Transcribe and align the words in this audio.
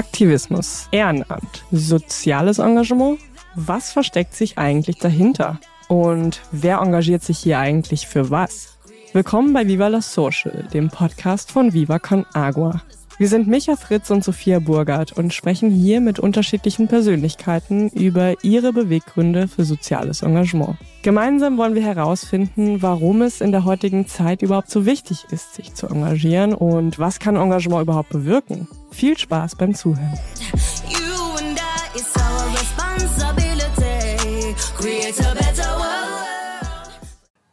Aktivismus, 0.00 0.88
Ehrenamt, 0.92 1.62
soziales 1.70 2.58
Engagement. 2.58 3.20
Was 3.54 3.92
versteckt 3.92 4.34
sich 4.34 4.56
eigentlich 4.56 4.96
dahinter? 4.96 5.60
Und 5.88 6.40
wer 6.52 6.78
engagiert 6.78 7.22
sich 7.22 7.38
hier 7.38 7.58
eigentlich 7.58 8.06
für 8.06 8.30
was? 8.30 8.78
Willkommen 9.12 9.52
bei 9.52 9.66
Viva 9.66 9.88
la 9.88 10.00
Social, 10.00 10.66
dem 10.72 10.88
Podcast 10.88 11.52
von 11.52 11.74
Viva 11.74 11.98
Con 11.98 12.24
Agua. 12.32 12.80
Wir 13.20 13.28
sind 13.28 13.48
Micha 13.48 13.76
Fritz 13.76 14.08
und 14.08 14.24
Sophia 14.24 14.60
Burgert 14.60 15.12
und 15.12 15.34
sprechen 15.34 15.70
hier 15.70 16.00
mit 16.00 16.18
unterschiedlichen 16.18 16.88
Persönlichkeiten 16.88 17.90
über 17.90 18.42
ihre 18.42 18.72
Beweggründe 18.72 19.46
für 19.46 19.66
soziales 19.66 20.22
Engagement. 20.22 20.78
Gemeinsam 21.02 21.58
wollen 21.58 21.74
wir 21.74 21.82
herausfinden, 21.82 22.80
warum 22.80 23.20
es 23.20 23.42
in 23.42 23.52
der 23.52 23.66
heutigen 23.66 24.06
Zeit 24.06 24.40
überhaupt 24.40 24.70
so 24.70 24.86
wichtig 24.86 25.26
ist, 25.30 25.52
sich 25.54 25.74
zu 25.74 25.86
engagieren 25.88 26.54
und 26.54 26.98
was 26.98 27.18
kann 27.18 27.36
Engagement 27.36 27.82
überhaupt 27.82 28.08
bewirken. 28.08 28.66
Viel 28.90 29.18
Spaß 29.18 29.56
beim 29.56 29.74
Zuhören. 29.74 30.18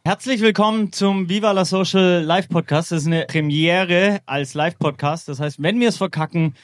Herzlich 0.08 0.40
willkommen 0.40 0.90
zum 0.90 1.28
Viva 1.28 1.52
la 1.52 1.66
Social 1.66 2.22
Live 2.22 2.48
Podcast. 2.48 2.92
Das 2.92 3.02
ist 3.02 3.06
eine 3.06 3.26
Premiere 3.26 4.22
als 4.24 4.54
Live 4.54 4.78
Podcast. 4.78 5.28
Das 5.28 5.38
heißt, 5.38 5.62
wenn 5.62 5.80
wir 5.80 5.90
es 5.90 5.98
verkacken, 5.98 6.54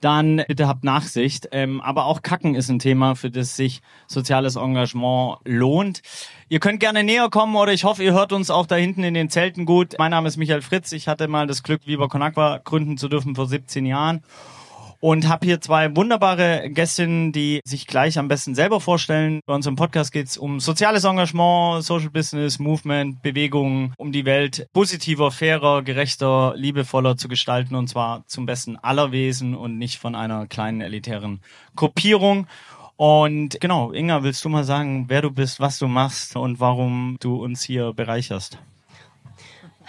dann 0.00 0.42
bitte 0.48 0.66
habt 0.66 0.84
Nachsicht. 0.84 1.50
Ähm, 1.52 1.82
aber 1.82 2.06
auch 2.06 2.22
Kacken 2.22 2.54
ist 2.54 2.70
ein 2.70 2.78
Thema, 2.78 3.14
für 3.14 3.30
das 3.30 3.56
sich 3.56 3.82
soziales 4.06 4.56
Engagement 4.56 5.36
lohnt. 5.44 6.00
Ihr 6.48 6.60
könnt 6.60 6.80
gerne 6.80 7.04
näher 7.04 7.28
kommen 7.28 7.54
oder 7.56 7.74
ich 7.74 7.84
hoffe, 7.84 8.02
ihr 8.02 8.14
hört 8.14 8.32
uns 8.32 8.48
auch 8.48 8.64
da 8.64 8.76
hinten 8.76 9.04
in 9.04 9.12
den 9.12 9.28
Zelten 9.28 9.66
gut. 9.66 9.96
Mein 9.98 10.12
Name 10.12 10.26
ist 10.26 10.38
Michael 10.38 10.62
Fritz. 10.62 10.90
Ich 10.92 11.06
hatte 11.06 11.28
mal 11.28 11.46
das 11.46 11.62
Glück, 11.62 11.86
Viva 11.86 12.08
Con 12.08 12.22
Agua 12.22 12.56
gründen 12.64 12.96
zu 12.96 13.10
dürfen 13.10 13.34
vor 13.34 13.46
17 13.46 13.84
Jahren 13.84 14.22
und 15.00 15.28
habe 15.28 15.46
hier 15.46 15.60
zwei 15.60 15.94
wunderbare 15.94 16.70
Gästinnen, 16.70 17.32
die 17.32 17.60
sich 17.64 17.86
gleich 17.86 18.18
am 18.18 18.28
besten 18.28 18.54
selber 18.54 18.80
vorstellen. 18.80 19.40
Bei 19.46 19.54
unserem 19.54 19.76
Podcast 19.76 20.12
geht 20.12 20.26
es 20.26 20.36
um 20.36 20.60
soziales 20.60 21.04
Engagement, 21.04 21.84
Social 21.84 22.10
Business, 22.10 22.58
Movement, 22.58 23.22
Bewegungen, 23.22 23.94
um 23.96 24.12
die 24.12 24.24
Welt 24.24 24.66
positiver, 24.72 25.30
fairer, 25.30 25.82
gerechter, 25.82 26.54
liebevoller 26.56 27.16
zu 27.16 27.28
gestalten 27.28 27.74
und 27.74 27.88
zwar 27.88 28.26
zum 28.26 28.46
besten 28.46 28.76
aller 28.76 29.12
Wesen 29.12 29.54
und 29.54 29.78
nicht 29.78 29.98
von 29.98 30.14
einer 30.14 30.46
kleinen 30.46 30.80
elitären 30.80 31.40
Gruppierung. 31.76 32.46
Und 32.96 33.60
genau, 33.60 33.92
Inga, 33.92 34.22
willst 34.22 34.44
du 34.44 34.48
mal 34.48 34.64
sagen, 34.64 35.06
wer 35.08 35.22
du 35.22 35.30
bist, 35.30 35.58
was 35.58 35.78
du 35.78 35.88
machst 35.88 36.36
und 36.36 36.60
warum 36.60 37.16
du 37.20 37.42
uns 37.42 37.62
hier 37.62 37.92
bereicherst? 37.92 38.58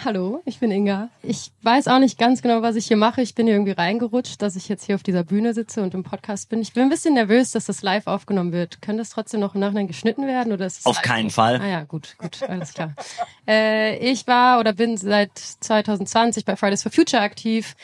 Hallo, 0.04 0.42
ich 0.46 0.60
bin 0.60 0.72
Inga. 0.72 1.10
Ich 1.24 1.52
weiß 1.62 1.88
auch 1.88 2.00
nicht 2.00 2.18
ganz 2.18 2.42
genau, 2.42 2.62
was 2.62 2.76
ich 2.76 2.88
hier 2.88 2.98
mache. 2.98 3.22
Ich 3.22 3.34
bin 3.34 3.48
hier 3.48 3.56
irgendwie 3.56 3.72
reingerutscht, 3.72 4.42
dass 4.42 4.56
ich 4.56 4.68
jetzt 4.68 4.84
hier 4.86 4.96
auf 4.96 5.04
dieser 5.04 5.24
Bühne 5.24 5.54
sitze 5.54 5.82
und 5.82 5.94
im 5.94 6.04
Podcast 6.04 6.50
bin. 6.50 6.62
Ich 6.62 6.74
bin 6.74 6.84
ein 6.84 6.90
bisschen 6.90 7.14
nervös, 7.14 7.52
dass 7.52 7.66
das 7.66 7.82
live 7.82 8.08
aufgenommen 8.08 8.52
wird. 8.52 8.82
Könnte 8.82 9.02
das 9.02 9.10
trotzdem 9.10 9.40
noch 9.40 9.56
im 9.56 9.62
Nachhinein 9.62 9.88
geschnitten 9.88 10.28
werden 10.28 10.54
oder 10.54 10.66
ist 10.66 10.86
Auf 10.86 11.02
keinen 11.02 11.30
Fall. 11.30 11.62
Ah 11.62 11.68
ja, 11.68 11.84
gut, 11.84 12.16
gut, 12.18 12.44
alles 12.44 12.74
klar. 12.74 12.94
äh, 13.48 13.98
ich 13.98 14.28
war 14.28 14.60
oder 14.60 14.74
bin 14.74 14.98
seit 14.98 15.38
2020 15.38 16.46
bei 16.46 16.56
Fridays 16.56 16.84
for 16.84 16.92
Future 16.92 17.24
aktiv. 17.24 17.76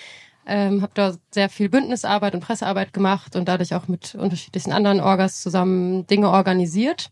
Ähm, 0.45 0.81
habe 0.81 0.91
da 0.95 1.13
sehr 1.29 1.49
viel 1.49 1.69
Bündnisarbeit 1.69 2.33
und 2.33 2.41
Pressearbeit 2.41 2.93
gemacht 2.93 3.35
und 3.35 3.47
dadurch 3.47 3.75
auch 3.75 3.87
mit 3.87 4.15
unterschiedlichen 4.15 4.73
anderen 4.73 4.99
Orgas 4.99 5.41
zusammen 5.41 6.07
Dinge 6.07 6.29
organisiert 6.29 7.11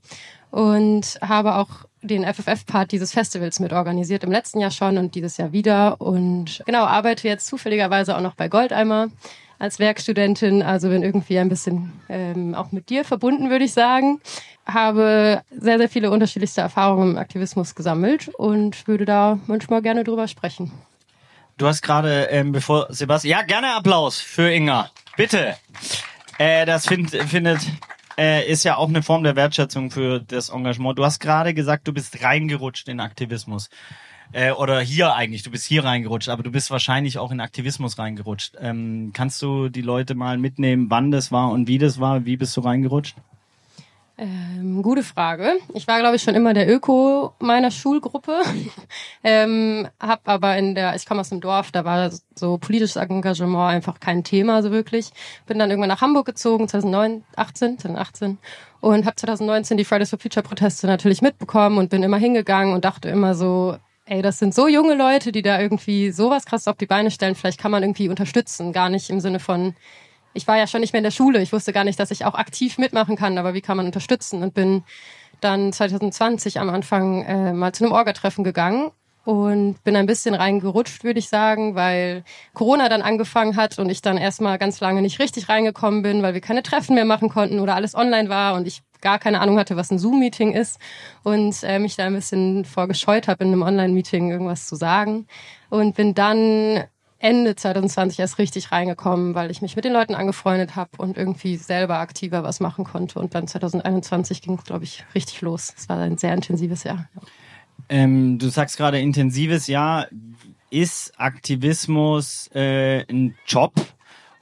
und 0.51 1.19
habe 1.21 1.55
auch 1.55 1.69
den 2.01 2.23
FFF-Part 2.23 2.91
dieses 2.91 3.11
Festivals 3.11 3.59
mit 3.59 3.73
organisiert, 3.73 4.23
im 4.23 4.31
letzten 4.31 4.59
Jahr 4.59 4.71
schon 4.71 4.97
und 4.97 5.15
dieses 5.15 5.37
Jahr 5.37 5.51
wieder. 5.51 5.99
Und 5.99 6.63
genau, 6.65 6.85
arbeite 6.85 7.27
jetzt 7.27 7.47
zufälligerweise 7.47 8.15
auch 8.15 8.21
noch 8.21 8.35
bei 8.35 8.47
Goldeimer 8.47 9.09
als 9.59 9.77
Werkstudentin, 9.77 10.63
also 10.63 10.87
bin 10.87 11.03
irgendwie 11.03 11.37
ein 11.37 11.49
bisschen 11.49 11.91
ähm, 12.07 12.55
auch 12.55 12.71
mit 12.71 12.89
dir 12.89 13.03
verbunden, 13.03 13.49
würde 13.49 13.65
ich 13.65 13.73
sagen. 13.73 14.21
Habe 14.65 15.41
sehr, 15.51 15.77
sehr 15.77 15.89
viele 15.89 16.11
unterschiedlichste 16.11 16.61
Erfahrungen 16.61 17.11
im 17.11 17.17
Aktivismus 17.17 17.75
gesammelt 17.75 18.29
und 18.29 18.87
würde 18.87 19.03
da 19.03 19.37
manchmal 19.47 19.81
gerne 19.81 20.05
drüber 20.05 20.29
sprechen. 20.29 20.71
Du 21.57 21.67
hast 21.67 21.81
gerade, 21.81 22.29
ähm, 22.31 22.53
bevor 22.53 22.87
Sebastian, 22.89 23.39
ja, 23.39 23.45
gerne 23.45 23.75
Applaus 23.75 24.21
für 24.21 24.49
Inga, 24.49 24.89
bitte. 25.17 25.57
Äh, 26.37 26.65
das 26.65 26.87
find, 26.87 27.09
findet 27.09 27.59
äh, 28.19 28.45
ist 28.45 28.65
ja 28.65 28.75
auch 28.75 28.89
eine 28.89 29.01
Form 29.01 29.23
der 29.23 29.37
Wertschätzung 29.37 29.91
für 29.91 30.19
das 30.19 30.49
Engagement. 30.49 30.99
Du 30.99 31.05
hast 31.05 31.19
gerade 31.19 31.53
gesagt, 31.53 31.87
du 31.87 31.93
bist 31.93 32.21
reingerutscht 32.21 32.89
in 32.89 32.99
Aktivismus. 32.99 33.69
Äh, 34.33 34.51
oder 34.51 34.81
hier 34.81 35.15
eigentlich, 35.15 35.41
du 35.41 35.51
bist 35.51 35.65
hier 35.65 35.85
reingerutscht, 35.85 36.27
aber 36.27 36.43
du 36.43 36.51
bist 36.51 36.69
wahrscheinlich 36.69 37.17
auch 37.17 37.31
in 37.31 37.39
Aktivismus 37.39 37.97
reingerutscht. 37.97 38.55
Ähm, 38.59 39.11
kannst 39.13 39.41
du 39.41 39.69
die 39.69 39.81
Leute 39.81 40.15
mal 40.15 40.37
mitnehmen, 40.37 40.87
wann 40.89 41.11
das 41.11 41.31
war 41.31 41.49
und 41.49 41.67
wie 41.67 41.77
das 41.77 41.99
war? 41.99 42.25
Wie 42.25 42.37
bist 42.37 42.55
du 42.57 42.61
reingerutscht? 42.61 43.15
Ähm, 44.21 44.83
gute 44.83 45.01
Frage. 45.01 45.53
Ich 45.73 45.87
war, 45.87 45.99
glaube 45.99 46.17
ich, 46.17 46.21
schon 46.21 46.35
immer 46.35 46.53
der 46.53 46.69
Öko 46.69 47.35
meiner 47.39 47.71
Schulgruppe. 47.71 48.41
ähm, 49.23 49.87
hab 49.97 50.27
aber 50.27 50.57
in 50.57 50.75
der, 50.75 50.93
ich 50.95 51.05
komme 51.05 51.21
aus 51.21 51.29
dem 51.29 51.39
Dorf, 51.39 51.71
da 51.71 51.85
war 51.85 52.11
so 52.35 52.57
politisches 52.57 52.97
Engagement 52.97 53.71
einfach 53.71 54.01
kein 54.01 54.25
Thema 54.25 54.61
so 54.61 54.71
wirklich. 54.71 55.11
Bin 55.45 55.57
dann 55.57 55.69
irgendwann 55.69 55.87
nach 55.87 56.01
Hamburg 56.01 56.25
gezogen, 56.25 56.67
2018, 56.67 57.79
2018 57.79 58.37
und 58.81 59.05
habe 59.05 59.15
2019 59.15 59.77
die 59.77 59.85
Fridays 59.85 60.09
for 60.09 60.19
Future 60.19 60.45
Proteste 60.45 60.85
natürlich 60.85 61.21
mitbekommen 61.21 61.77
und 61.77 61.89
bin 61.89 62.03
immer 62.03 62.17
hingegangen 62.17 62.73
und 62.73 62.83
dachte 62.83 63.07
immer 63.07 63.35
so, 63.35 63.77
ey, 64.03 64.21
das 64.21 64.37
sind 64.37 64.53
so 64.53 64.67
junge 64.67 64.95
Leute, 64.95 65.31
die 65.31 65.43
da 65.43 65.61
irgendwie 65.61 66.11
sowas 66.11 66.45
krass 66.45 66.67
auf 66.67 66.75
die 66.75 66.87
Beine 66.87 67.09
stellen. 67.09 67.35
Vielleicht 67.35 67.61
kann 67.61 67.71
man 67.71 67.83
irgendwie 67.83 68.09
unterstützen, 68.09 68.73
gar 68.73 68.89
nicht 68.89 69.09
im 69.09 69.21
Sinne 69.21 69.39
von 69.39 69.75
ich 70.33 70.47
war 70.47 70.57
ja 70.57 70.67
schon 70.67 70.81
nicht 70.81 70.93
mehr 70.93 70.99
in 70.99 71.03
der 71.05 71.11
Schule. 71.11 71.41
Ich 71.41 71.53
wusste 71.53 71.73
gar 71.73 71.83
nicht, 71.83 71.99
dass 71.99 72.11
ich 72.11 72.25
auch 72.25 72.35
aktiv 72.35 72.77
mitmachen 72.77 73.15
kann, 73.15 73.37
aber 73.37 73.53
wie 73.53 73.61
kann 73.61 73.77
man 73.77 73.85
unterstützen? 73.85 74.43
Und 74.43 74.53
bin 74.53 74.83
dann 75.41 75.71
2020 75.71 76.59
am 76.59 76.69
Anfang 76.69 77.23
äh, 77.23 77.53
mal 77.53 77.73
zu 77.73 77.83
einem 77.83 77.93
Orga-Treffen 77.93 78.43
gegangen 78.43 78.91
und 79.25 79.83
bin 79.83 79.95
ein 79.95 80.05
bisschen 80.05 80.33
reingerutscht, 80.33 81.03
würde 81.03 81.19
ich 81.19 81.29
sagen, 81.29 81.75
weil 81.75 82.23
Corona 82.53 82.89
dann 82.89 83.01
angefangen 83.01 83.55
hat 83.55 83.77
und 83.79 83.89
ich 83.89 84.01
dann 84.01 84.17
erstmal 84.17 84.57
ganz 84.57 84.79
lange 84.79 85.01
nicht 85.01 85.19
richtig 85.19 85.49
reingekommen 85.49 86.01
bin, 86.01 86.23
weil 86.23 86.33
wir 86.33 86.41
keine 86.41 86.63
Treffen 86.63 86.95
mehr 86.95 87.05
machen 87.05 87.29
konnten 87.29 87.59
oder 87.59 87.75
alles 87.75 87.95
online 87.95 88.29
war 88.29 88.55
und 88.55 88.67
ich 88.67 88.81
gar 89.01 89.19
keine 89.19 89.39
Ahnung 89.39 89.57
hatte, 89.57 89.75
was 89.75 89.91
ein 89.91 89.99
Zoom-Meeting 89.99 90.51
ist 90.51 90.79
und 91.23 91.55
äh, 91.63 91.79
mich 91.79 91.95
da 91.95 92.05
ein 92.05 92.15
bisschen 92.15 92.65
vorgescheut 92.65 93.27
habe, 93.27 93.43
in 93.43 93.51
einem 93.51 93.61
Online-Meeting 93.61 94.31
irgendwas 94.31 94.67
zu 94.67 94.75
sagen 94.75 95.27
und 95.69 95.95
bin 95.95 96.13
dann 96.13 96.83
Ende 97.19 97.55
2020 97.55 98.19
erst 98.19 98.37
richtig 98.37 98.71
reingekommen, 98.71 99.35
weil 99.35 99.51
ich 99.51 99.61
mich 99.61 99.75
mit 99.75 99.85
den 99.85 99.93
Leuten 99.93 100.15
angefreundet 100.15 100.75
habe 100.75 100.91
und 100.97 101.17
irgendwie 101.17 101.57
selber 101.57 101.99
aktiver 101.99 102.43
was 102.43 102.61
machen 102.61 102.85
konnte. 102.85 103.19
Und 103.19 103.35
dann 103.35 103.47
2021 103.47 104.41
ging 104.41 104.55
es, 104.55 104.63
glaube 104.63 104.85
ich, 104.85 105.05
richtig 105.13 105.41
los. 105.41 105.73
Es 105.77 105.89
war 105.89 105.99
ein 105.99 106.17
sehr 106.17 106.33
intensives 106.33 106.83
Jahr. 106.83 107.09
Ähm, 107.89 108.39
du 108.39 108.47
sagst 108.49 108.77
gerade 108.77 108.99
intensives 108.99 109.67
Jahr. 109.67 110.07
Ist 110.69 111.19
Aktivismus 111.19 112.49
äh, 112.53 113.03
ein 113.09 113.35
Job? 113.45 113.73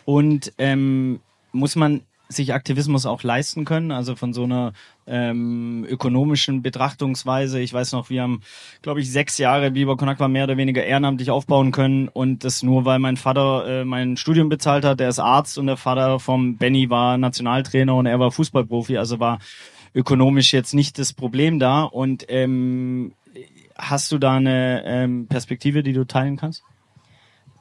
Und 0.06 0.54
ähm, 0.58 1.20
muss 1.52 1.76
man 1.76 2.04
sich 2.30 2.54
Aktivismus 2.54 3.06
auch 3.06 3.24
leisten 3.24 3.66
können, 3.66 3.92
also 3.92 4.16
von 4.16 4.34
so 4.34 4.44
einer 4.44 4.74
ähm, 5.08 5.86
ökonomischen 5.90 6.62
Betrachtungsweise. 6.62 7.60
Ich 7.60 7.74
weiß 7.74 7.94
noch, 7.94 8.10
wir 8.10 8.22
haben, 8.22 8.42
glaube 8.82 9.00
ich, 9.00 9.12
sechs 9.12 9.38
Jahre 9.38 9.72
Biber 9.72 9.98
Konakwa 9.98 10.28
mehr 10.28 10.44
oder 10.44 10.58
weniger 10.58 10.84
ehrenamtlich 10.84 11.32
aufbauen 11.32 11.72
können 11.72 12.08
und 12.08 12.44
das 12.44 12.64
nur, 12.64 12.86
weil 12.86 13.00
mein 13.00 13.18
Vater 13.18 13.82
äh, 13.82 13.86
mein 13.86 14.18
Studium 14.18 14.50
bezahlt 14.50 14.86
hat. 14.86 15.00
Der 15.00 15.10
ist 15.10 15.20
Arzt 15.20 15.58
und 15.58 15.68
der 15.68 15.78
Vater 15.78 16.20
vom 16.20 16.58
Benny 16.58 16.90
war 16.90 17.18
Nationaltrainer 17.18 17.96
und 17.96 18.06
er 18.06 18.20
war 18.20 18.32
Fußballprofi, 18.32 18.98
also 18.98 19.20
war 19.20 19.40
ökonomisch 19.96 20.54
jetzt 20.54 20.74
nicht 20.74 21.00
das 21.00 21.14
Problem 21.14 21.60
da. 21.60 21.84
Und 21.84 22.26
ähm, 22.30 23.14
hast 23.76 24.12
du 24.12 24.18
da 24.18 24.36
eine 24.36 24.84
ähm, 24.86 25.28
Perspektive, 25.28 25.84
die 25.84 25.94
du 25.94 26.06
teilen 26.06 26.38
kannst? 26.38 26.64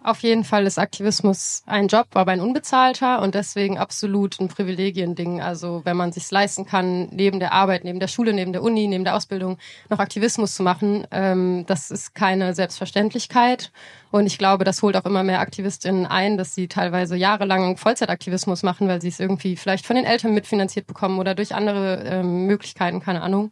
Auf 0.06 0.20
jeden 0.22 0.44
Fall 0.44 0.68
ist 0.68 0.78
Aktivismus 0.78 1.64
ein 1.66 1.88
Job, 1.88 2.06
aber 2.14 2.30
ein 2.30 2.40
unbezahlter 2.40 3.20
und 3.22 3.34
deswegen 3.34 3.76
absolut 3.76 4.38
ein 4.38 4.46
Privilegiending. 4.46 5.42
Also 5.42 5.80
wenn 5.82 5.96
man 5.96 6.12
sich 6.12 6.30
leisten 6.30 6.64
kann, 6.64 7.08
neben 7.10 7.40
der 7.40 7.52
Arbeit, 7.52 7.82
neben 7.82 7.98
der 7.98 8.06
Schule, 8.06 8.32
neben 8.32 8.52
der 8.52 8.62
Uni, 8.62 8.86
neben 8.86 9.02
der 9.02 9.16
Ausbildung 9.16 9.58
noch 9.88 9.98
Aktivismus 9.98 10.54
zu 10.54 10.62
machen, 10.62 11.08
ähm, 11.10 11.64
das 11.66 11.90
ist 11.90 12.14
keine 12.14 12.54
Selbstverständlichkeit. 12.54 13.72
Und 14.12 14.26
ich 14.26 14.38
glaube, 14.38 14.62
das 14.62 14.80
holt 14.80 14.96
auch 14.96 15.06
immer 15.06 15.24
mehr 15.24 15.40
Aktivistinnen 15.40 16.06
ein, 16.06 16.36
dass 16.36 16.54
sie 16.54 16.68
teilweise 16.68 17.16
jahrelang 17.16 17.76
Vollzeitaktivismus 17.76 18.62
machen, 18.62 18.86
weil 18.86 19.02
sie 19.02 19.08
es 19.08 19.18
irgendwie 19.18 19.56
vielleicht 19.56 19.84
von 19.84 19.96
den 19.96 20.04
Eltern 20.04 20.34
mitfinanziert 20.34 20.86
bekommen 20.86 21.18
oder 21.18 21.34
durch 21.34 21.52
andere 21.52 22.04
ähm, 22.04 22.46
Möglichkeiten, 22.46 23.00
keine 23.00 23.22
Ahnung. 23.22 23.50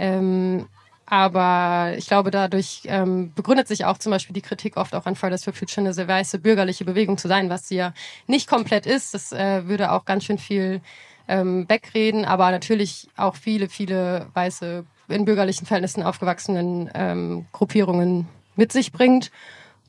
Ähm, 0.00 0.66
aber 1.12 1.92
ich 1.98 2.06
glaube, 2.06 2.30
dadurch 2.30 2.84
ähm, 2.86 3.34
begründet 3.34 3.68
sich 3.68 3.84
auch 3.84 3.98
zum 3.98 4.12
Beispiel 4.12 4.32
die 4.32 4.40
Kritik 4.40 4.78
oft 4.78 4.94
auch 4.94 5.04
an 5.04 5.14
Fridays 5.14 5.44
for 5.44 5.52
Future 5.52 5.84
eine 5.84 5.92
sehr 5.92 6.08
weiße 6.08 6.38
bürgerliche 6.38 6.86
Bewegung 6.86 7.18
zu 7.18 7.28
sein, 7.28 7.50
was 7.50 7.68
sie 7.68 7.76
ja 7.76 7.92
nicht 8.26 8.48
komplett 8.48 8.86
ist. 8.86 9.12
Das 9.12 9.30
äh, 9.30 9.68
würde 9.68 9.92
auch 9.92 10.06
ganz 10.06 10.24
schön 10.24 10.38
viel 10.38 10.80
ähm, 11.28 11.68
wegreden, 11.68 12.24
aber 12.24 12.50
natürlich 12.50 13.10
auch 13.18 13.36
viele, 13.36 13.68
viele 13.68 14.28
weiße 14.32 14.86
in 15.08 15.26
bürgerlichen 15.26 15.66
Verhältnissen 15.66 16.02
aufgewachsenen 16.02 16.90
ähm, 16.94 17.44
Gruppierungen 17.52 18.26
mit 18.56 18.72
sich 18.72 18.90
bringt. 18.90 19.30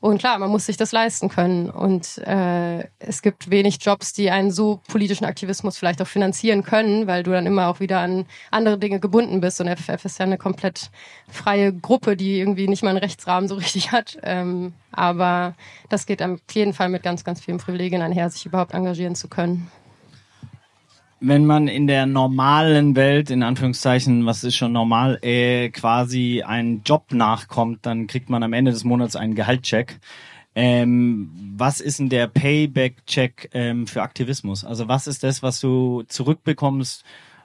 Und 0.04 0.18
klar, 0.18 0.38
man 0.38 0.50
muss 0.50 0.66
sich 0.66 0.76
das 0.76 0.92
leisten 0.92 1.30
können. 1.30 1.70
Und 1.70 2.18
äh, 2.18 2.86
es 2.98 3.22
gibt 3.22 3.48
wenig 3.48 3.78
Jobs, 3.80 4.12
die 4.12 4.30
einen 4.30 4.50
so 4.50 4.82
politischen 4.86 5.24
Aktivismus 5.24 5.78
vielleicht 5.78 6.02
auch 6.02 6.06
finanzieren 6.06 6.62
können, 6.62 7.06
weil 7.06 7.22
du 7.22 7.30
dann 7.30 7.46
immer 7.46 7.68
auch 7.68 7.80
wieder 7.80 8.00
an 8.00 8.26
andere 8.50 8.76
Dinge 8.76 9.00
gebunden 9.00 9.40
bist. 9.40 9.62
Und 9.62 9.68
FFF 9.70 10.04
ist 10.04 10.18
ja 10.18 10.26
eine 10.26 10.36
komplett 10.36 10.90
freie 11.26 11.72
Gruppe, 11.72 12.18
die 12.18 12.38
irgendwie 12.38 12.68
nicht 12.68 12.82
mal 12.82 12.90
einen 12.90 12.98
Rechtsrahmen 12.98 13.48
so 13.48 13.54
richtig 13.54 13.92
hat. 13.92 14.18
Ähm, 14.22 14.74
aber 14.92 15.54
das 15.88 16.04
geht 16.04 16.22
auf 16.22 16.38
jeden 16.52 16.74
Fall 16.74 16.90
mit 16.90 17.02
ganz, 17.02 17.24
ganz 17.24 17.40
vielen 17.40 17.56
Privilegien 17.56 18.02
einher, 18.02 18.28
sich 18.28 18.44
überhaupt 18.44 18.74
engagieren 18.74 19.14
zu 19.14 19.28
können 19.28 19.70
wenn 21.20 21.46
man 21.46 21.68
in 21.68 21.86
der 21.86 22.06
normalen 22.06 22.96
Welt, 22.96 23.30
in 23.30 23.42
Anführungszeichen, 23.42 24.26
was 24.26 24.44
ist 24.44 24.56
schon 24.56 24.72
normal, 24.72 25.18
äh, 25.22 25.70
quasi 25.70 26.42
einen 26.42 26.82
Job 26.84 27.12
nachkommt, 27.12 27.86
dann 27.86 28.06
kriegt 28.06 28.28
man 28.30 28.42
am 28.42 28.52
Ende 28.52 28.72
des 28.72 28.84
Monats 28.84 29.16
einen 29.16 29.34
Gehaltscheck. 29.34 30.00
Ähm, 30.54 31.30
was 31.56 31.80
ist 31.80 31.98
denn 31.98 32.08
der 32.08 32.28
Payback-Check 32.28 33.50
ähm, 33.54 33.86
für 33.86 34.02
Aktivismus? 34.02 34.64
Also 34.64 34.86
was 34.86 35.06
ist 35.06 35.24
das, 35.24 35.42
was 35.42 35.60
du 35.60 36.04
zurückbekommst, 36.06 37.04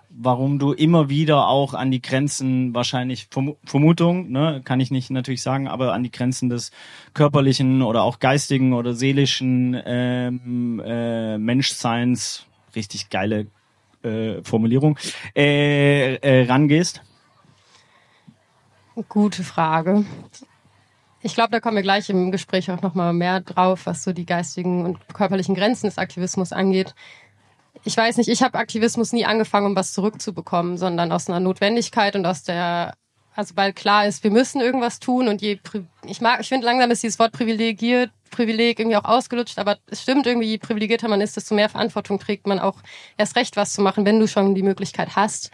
warum 0.09 0.59
du 0.59 0.73
immer 0.73 1.09
wieder 1.09 1.47
auch 1.47 1.73
an 1.73 1.91
die 1.91 2.01
Grenzen, 2.01 2.73
wahrscheinlich 2.73 3.27
Vermutung, 3.63 4.31
ne, 4.31 4.61
kann 4.63 4.79
ich 4.79 4.91
nicht 4.91 5.09
natürlich 5.09 5.41
sagen, 5.41 5.67
aber 5.67 5.93
an 5.93 6.03
die 6.03 6.11
Grenzen 6.11 6.49
des 6.49 6.71
körperlichen 7.13 7.81
oder 7.81 8.03
auch 8.03 8.19
geistigen 8.19 8.73
oder 8.73 8.93
seelischen 8.93 9.79
ähm, 9.85 10.81
äh, 10.85 11.37
Menschseins, 11.37 12.45
richtig 12.75 13.09
geile 13.09 13.47
äh, 14.03 14.41
Formulierung, 14.43 14.97
äh, 15.35 16.15
äh, 16.15 16.45
rangehst? 16.45 17.01
Gute 19.07 19.43
Frage. 19.43 20.05
Ich 21.21 21.33
glaube, 21.33 21.51
da 21.51 21.59
kommen 21.59 21.75
wir 21.75 21.83
gleich 21.83 22.09
im 22.09 22.31
Gespräch 22.31 22.71
auch 22.71 22.81
nochmal 22.81 23.13
mehr 23.13 23.41
drauf, 23.41 23.85
was 23.85 24.03
so 24.03 24.13
die 24.13 24.25
geistigen 24.25 24.85
und 24.85 25.13
körperlichen 25.13 25.55
Grenzen 25.55 25.87
des 25.87 25.97
Aktivismus 25.97 26.53
angeht. 26.53 26.95
Ich 27.83 27.95
weiß 27.95 28.17
nicht, 28.17 28.29
ich 28.29 28.41
habe 28.41 28.57
Aktivismus 28.57 29.13
nie 29.13 29.25
angefangen, 29.25 29.67
um 29.67 29.75
was 29.75 29.93
zurückzubekommen, 29.93 30.77
sondern 30.77 31.11
aus 31.11 31.29
einer 31.29 31.39
Notwendigkeit 31.39 32.15
und 32.15 32.25
aus 32.25 32.43
der, 32.43 32.93
also 33.39 33.55
weil 33.55 33.71
klar 33.71 34.05
ist, 34.05 34.23
wir 34.25 34.31
müssen 34.31 34.59
irgendwas 34.59 34.99
tun 34.99 35.29
und 35.29 35.41
je, 35.41 35.59
ich 36.05 36.19
mag, 36.19 36.41
ich 36.41 36.49
finde 36.49 36.65
langsam 36.65 36.91
ist 36.91 37.03
dieses 37.03 37.19
Wort 37.19 37.31
privilegiert 37.31 38.11
Privileg 38.31 38.79
irgendwie 38.79 38.97
auch 38.97 39.05
ausgelutscht, 39.05 39.57
aber 39.57 39.77
es 39.87 40.03
stimmt 40.03 40.27
irgendwie, 40.27 40.47
je 40.47 40.57
privilegierter 40.57 41.07
man 41.07 41.21
ist, 41.21 41.37
desto 41.37 41.55
mehr 41.55 41.69
Verantwortung 41.69 42.19
trägt 42.19 42.47
man 42.47 42.59
auch 42.59 42.75
erst 43.17 43.35
recht 43.35 43.55
was 43.55 43.73
zu 43.73 43.81
machen, 43.81 44.05
wenn 44.05 44.19
du 44.19 44.27
schon 44.27 44.53
die 44.55 44.61
Möglichkeit 44.61 45.15
hast. 45.15 45.51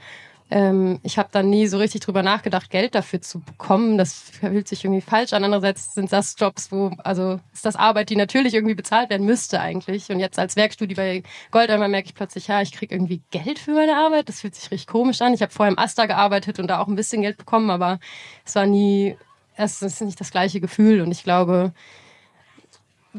Ähm, 0.51 0.99
ich 1.01 1.17
habe 1.17 1.29
dann 1.31 1.49
nie 1.49 1.65
so 1.67 1.79
richtig 1.79 2.01
drüber 2.01 2.21
nachgedacht, 2.21 2.69
Geld 2.69 2.93
dafür 2.93 3.19
zu 3.21 3.39
bekommen. 3.39 3.97
Das 3.97 4.13
fühlt 4.13 4.67
sich 4.67 4.85
irgendwie 4.85 5.01
falsch 5.01 5.33
an. 5.33 5.43
Andererseits 5.43 5.95
sind 5.95 6.13
das 6.13 6.35
Jobs, 6.37 6.71
wo, 6.71 6.91
also 7.03 7.39
ist 7.51 7.65
das 7.65 7.75
Arbeit, 7.75 8.09
die 8.09 8.15
natürlich 8.15 8.53
irgendwie 8.53 8.75
bezahlt 8.75 9.09
werden 9.09 9.25
müsste 9.25 9.59
eigentlich. 9.59 10.09
Und 10.09 10.19
jetzt 10.19 10.37
als 10.37 10.55
Werkstudie 10.55 10.93
bei 10.95 11.23
Goldeimer 11.51 11.87
merke 11.87 12.07
ich 12.07 12.15
plötzlich, 12.15 12.47
ja, 12.47 12.61
ich 12.61 12.71
krieg 12.71 12.91
irgendwie 12.91 13.23
Geld 13.31 13.57
für 13.57 13.71
meine 13.71 13.97
Arbeit. 13.97 14.29
Das 14.29 14.41
fühlt 14.41 14.55
sich 14.55 14.69
richtig 14.69 14.87
komisch 14.87 15.21
an. 15.21 15.33
Ich 15.33 15.41
habe 15.41 15.51
vorher 15.51 15.71
im 15.71 15.79
Asta 15.79 16.05
gearbeitet 16.05 16.59
und 16.59 16.67
da 16.67 16.79
auch 16.79 16.87
ein 16.87 16.95
bisschen 16.95 17.23
Geld 17.23 17.37
bekommen, 17.37 17.71
aber 17.71 17.99
es 18.45 18.55
war 18.55 18.67
nie, 18.67 19.17
es 19.55 19.81
ist 19.81 20.01
nicht 20.01 20.19
das 20.19 20.31
gleiche 20.31 20.59
Gefühl. 20.59 21.01
Und 21.01 21.11
ich 21.11 21.23
glaube, 21.23 21.73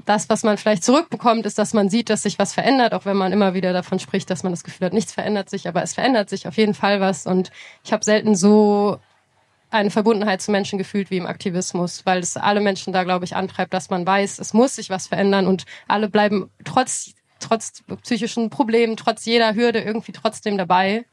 das, 0.04 0.28
was 0.28 0.42
man 0.42 0.58
vielleicht 0.58 0.84
zurückbekommt, 0.84 1.46
ist, 1.46 1.58
dass 1.58 1.72
man 1.72 1.88
sieht, 1.88 2.10
dass 2.10 2.22
sich 2.22 2.38
was 2.38 2.52
verändert, 2.52 2.92
auch 2.92 3.04
wenn 3.06 3.16
man 3.16 3.32
immer 3.32 3.54
wieder 3.54 3.72
davon 3.72 3.98
spricht, 3.98 4.28
dass 4.30 4.42
man 4.42 4.52
das 4.52 4.64
Gefühl 4.64 4.86
hat, 4.86 4.92
nichts 4.92 5.12
verändert 5.12 5.48
sich, 5.48 5.68
aber 5.68 5.82
es 5.82 5.94
verändert 5.94 6.28
sich 6.28 6.46
auf 6.46 6.56
jeden 6.56 6.74
Fall 6.74 7.00
was. 7.00 7.26
Und 7.26 7.50
ich 7.84 7.92
habe 7.92 8.04
selten 8.04 8.36
so 8.36 8.98
eine 9.70 9.90
Verbundenheit 9.90 10.42
zu 10.42 10.50
Menschen 10.50 10.78
gefühlt 10.78 11.10
wie 11.10 11.16
im 11.16 11.26
Aktivismus, 11.26 12.04
weil 12.04 12.20
es 12.20 12.36
alle 12.36 12.60
Menschen 12.60 12.92
da, 12.92 13.04
glaube 13.04 13.24
ich, 13.24 13.34
antreibt, 13.34 13.72
dass 13.74 13.90
man 13.90 14.06
weiß, 14.06 14.38
es 14.38 14.52
muss 14.52 14.76
sich 14.76 14.90
was 14.90 15.06
verändern 15.06 15.46
und 15.46 15.64
alle 15.88 16.08
bleiben 16.08 16.50
trotz, 16.64 17.14
trotz 17.40 17.82
psychischen 18.02 18.50
Problemen, 18.50 18.96
trotz 18.96 19.24
jeder 19.24 19.54
Hürde 19.54 19.80
irgendwie 19.80 20.12
trotzdem 20.12 20.58
dabei. 20.58 21.04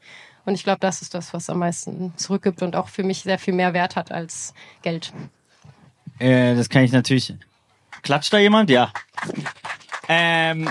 Und 0.44 0.54
ich 0.54 0.62
glaube, 0.62 0.80
das 0.80 1.00
ist 1.00 1.14
das, 1.14 1.32
was 1.32 1.48
am 1.48 1.58
meisten 1.58 2.12
zurückgibt 2.16 2.62
und 2.62 2.76
auch 2.76 2.88
für 2.88 3.02
mich 3.02 3.22
sehr 3.22 3.38
viel 3.38 3.54
mehr 3.54 3.72
Wert 3.72 3.96
hat 3.96 4.12
als 4.12 4.52
Geld. 4.82 5.12
Äh, 6.18 6.54
das 6.54 6.68
kann 6.68 6.84
ich 6.84 6.92
natürlich 6.92 7.34
Klatscht 8.04 8.32
da 8.32 8.38
jemand? 8.38 8.70
Ja. 8.70 8.92
Ähm, 10.08 10.70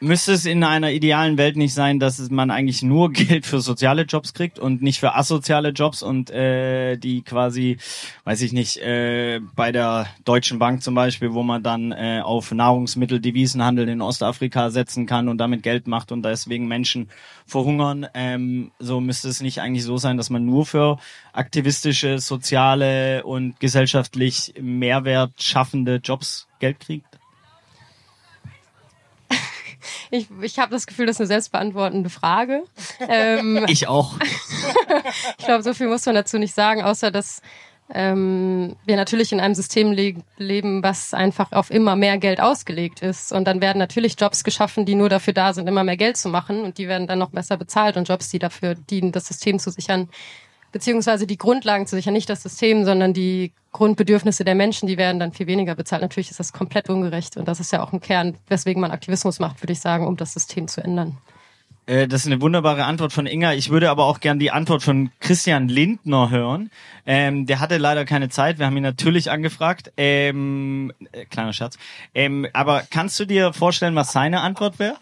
müsste 0.00 0.32
es 0.32 0.46
in 0.46 0.64
einer 0.64 0.90
idealen 0.90 1.36
Welt 1.36 1.56
nicht 1.56 1.74
sein, 1.74 2.00
dass 2.00 2.30
man 2.30 2.50
eigentlich 2.50 2.82
nur 2.82 3.12
Geld 3.12 3.46
für 3.46 3.60
soziale 3.60 4.02
Jobs 4.02 4.32
kriegt 4.32 4.58
und 4.58 4.82
nicht 4.82 4.98
für 4.98 5.14
asoziale 5.14 5.70
Jobs 5.70 6.02
und 6.02 6.30
äh, 6.30 6.96
die 6.96 7.22
quasi, 7.22 7.76
weiß 8.24 8.40
ich 8.42 8.52
nicht, 8.52 8.78
äh, 8.78 9.40
bei 9.54 9.72
der 9.72 10.06
Deutschen 10.24 10.58
Bank 10.58 10.82
zum 10.82 10.94
Beispiel, 10.94 11.34
wo 11.34 11.42
man 11.42 11.62
dann 11.62 11.92
äh, 11.92 12.22
auf 12.24 12.50
Nahrungsmittel, 12.50 13.20
Devisenhandel 13.20 13.88
in 13.88 14.00
Ostafrika 14.00 14.70
setzen 14.70 15.06
kann 15.06 15.28
und 15.28 15.38
damit 15.38 15.62
Geld 15.62 15.86
macht 15.86 16.12
und 16.12 16.22
deswegen 16.22 16.66
Menschen 16.66 17.10
verhungern. 17.46 18.06
Ähm, 18.14 18.70
so 18.78 19.00
müsste 19.00 19.28
es 19.28 19.42
nicht 19.42 19.60
eigentlich 19.60 19.84
so 19.84 19.98
sein, 19.98 20.16
dass 20.16 20.30
man 20.30 20.46
nur 20.46 20.64
für 20.64 20.98
aktivistische, 21.32 22.18
soziale 22.18 23.24
und 23.24 23.60
gesellschaftlich 23.60 24.54
Mehrwert 24.60 25.42
schaffende 25.42 25.96
Jobs 25.96 26.48
Geld 26.58 26.80
kriegt? 26.80 27.09
Ich, 30.10 30.28
ich 30.40 30.58
habe 30.58 30.72
das 30.72 30.86
Gefühl, 30.86 31.06
das 31.06 31.16
ist 31.16 31.20
eine 31.20 31.28
selbstbeantwortende 31.28 32.10
Frage. 32.10 32.64
Ähm, 33.08 33.64
ich 33.68 33.86
auch. 33.88 34.14
ich 35.38 35.44
glaube, 35.44 35.62
so 35.62 35.72
viel 35.74 35.88
muss 35.88 36.06
man 36.06 36.14
dazu 36.14 36.38
nicht 36.38 36.54
sagen, 36.54 36.82
außer 36.82 37.10
dass 37.10 37.42
ähm, 37.92 38.76
wir 38.86 38.96
natürlich 38.96 39.32
in 39.32 39.40
einem 39.40 39.54
System 39.54 39.92
le 39.92 40.14
leben, 40.36 40.82
was 40.82 41.12
einfach 41.12 41.52
auf 41.52 41.70
immer 41.70 41.96
mehr 41.96 42.18
Geld 42.18 42.40
ausgelegt 42.40 43.02
ist. 43.02 43.32
Und 43.32 43.44
dann 43.46 43.60
werden 43.60 43.78
natürlich 43.78 44.16
Jobs 44.18 44.44
geschaffen, 44.44 44.84
die 44.84 44.94
nur 44.94 45.08
dafür 45.08 45.32
da 45.32 45.52
sind, 45.52 45.68
immer 45.68 45.84
mehr 45.84 45.96
Geld 45.96 46.16
zu 46.16 46.28
machen. 46.28 46.62
Und 46.62 46.78
die 46.78 46.88
werden 46.88 47.06
dann 47.06 47.18
noch 47.18 47.30
besser 47.30 47.56
bezahlt. 47.56 47.96
Und 47.96 48.08
Jobs, 48.08 48.30
die 48.30 48.38
dafür 48.38 48.74
dienen, 48.74 49.12
das 49.12 49.26
System 49.26 49.58
zu 49.58 49.70
sichern, 49.70 50.08
beziehungsweise 50.72 51.26
die 51.26 51.38
Grundlagen 51.38 51.86
zu 51.86 51.96
sichern, 51.96 52.14
nicht 52.14 52.28
das 52.28 52.42
System, 52.42 52.84
sondern 52.84 53.12
die 53.12 53.52
Grundbedürfnisse 53.72 54.44
der 54.44 54.54
Menschen, 54.54 54.86
die 54.86 54.98
werden 54.98 55.18
dann 55.18 55.32
viel 55.32 55.46
weniger 55.46 55.74
bezahlt. 55.74 56.02
Natürlich 56.02 56.30
ist 56.30 56.40
das 56.40 56.52
komplett 56.52 56.88
ungerecht 56.90 57.36
und 57.36 57.46
das 57.46 57.60
ist 57.60 57.72
ja 57.72 57.82
auch 57.82 57.92
ein 57.92 58.00
Kern, 58.00 58.36
weswegen 58.48 58.80
man 58.80 58.90
Aktivismus 58.90 59.38
macht, 59.38 59.62
würde 59.62 59.72
ich 59.72 59.80
sagen, 59.80 60.06
um 60.06 60.16
das 60.16 60.32
System 60.32 60.68
zu 60.68 60.82
ändern. 60.82 61.18
Äh, 61.90 62.06
das 62.06 62.22
ist 62.22 62.26
eine 62.26 62.40
wunderbare 62.40 62.84
Antwort 62.84 63.12
von 63.12 63.26
Inga. 63.26 63.54
Ich 63.54 63.70
würde 63.70 63.90
aber 63.90 64.04
auch 64.04 64.20
gern 64.20 64.38
die 64.38 64.50
Antwort 64.52 64.82
von 64.82 65.10
Christian 65.18 65.68
Lindner 65.68 66.30
hören. 66.30 66.70
Ähm, 67.04 67.46
der 67.46 67.58
hatte 67.58 67.78
leider 67.78 68.04
keine 68.04 68.28
Zeit. 68.28 68.58
Wir 68.58 68.66
haben 68.66 68.76
ihn 68.76 68.82
natürlich 68.82 69.30
angefragt. 69.30 69.92
Ähm, 69.96 70.92
äh, 71.12 71.24
kleiner 71.24 71.52
Scherz. 71.52 71.78
Ähm, 72.14 72.46
aber 72.52 72.84
kannst 72.90 73.18
du 73.18 73.24
dir 73.24 73.52
vorstellen, 73.52 73.96
was 73.96 74.12
seine 74.12 74.40
Antwort 74.40 74.78
wäre? 74.78 74.96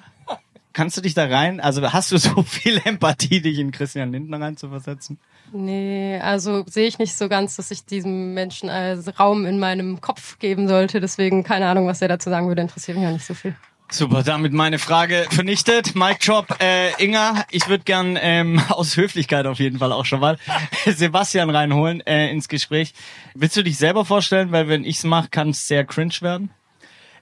Kannst 0.78 0.96
du 0.96 1.00
dich 1.00 1.14
da 1.14 1.26
rein? 1.26 1.58
Also 1.58 1.92
hast 1.92 2.12
du 2.12 2.18
so 2.18 2.42
viel 2.46 2.80
Empathie, 2.84 3.40
dich 3.40 3.58
in 3.58 3.72
Christian 3.72 4.12
Lindner 4.12 4.40
reinzuversetzen? 4.40 5.18
Nee, 5.50 6.20
also 6.20 6.64
sehe 6.68 6.86
ich 6.86 7.00
nicht 7.00 7.16
so 7.16 7.28
ganz, 7.28 7.56
dass 7.56 7.72
ich 7.72 7.84
diesem 7.84 8.32
Menschen 8.32 8.70
als 8.70 9.18
Raum 9.18 9.44
in 9.44 9.58
meinem 9.58 10.00
Kopf 10.00 10.38
geben 10.38 10.68
sollte. 10.68 11.00
Deswegen 11.00 11.42
keine 11.42 11.66
Ahnung, 11.66 11.88
was 11.88 12.00
er 12.00 12.06
dazu 12.06 12.30
sagen 12.30 12.46
würde, 12.46 12.62
interessiert 12.62 12.96
mich 12.96 13.08
auch 13.08 13.12
nicht 13.12 13.26
so 13.26 13.34
viel. 13.34 13.56
Super, 13.90 14.22
damit 14.22 14.52
meine 14.52 14.78
Frage 14.78 15.26
vernichtet. 15.30 15.96
Mike 15.96 16.20
Drop, 16.24 16.46
äh, 16.60 16.92
Inga, 17.02 17.44
ich 17.50 17.68
würde 17.68 17.82
gern 17.82 18.16
ähm, 18.20 18.62
aus 18.68 18.96
Höflichkeit 18.96 19.46
auf 19.46 19.58
jeden 19.58 19.80
Fall 19.80 19.90
auch 19.90 20.04
schon 20.04 20.20
mal 20.20 20.38
Sebastian 20.86 21.50
reinholen 21.50 22.06
äh, 22.06 22.30
ins 22.30 22.46
Gespräch. 22.46 22.94
Willst 23.34 23.56
du 23.56 23.64
dich 23.64 23.78
selber 23.78 24.04
vorstellen? 24.04 24.52
Weil 24.52 24.68
wenn 24.68 24.84
ich's 24.84 25.02
mache, 25.02 25.26
kann 25.28 25.50
es 25.50 25.66
sehr 25.66 25.84
cringe 25.84 26.14
werden 26.20 26.50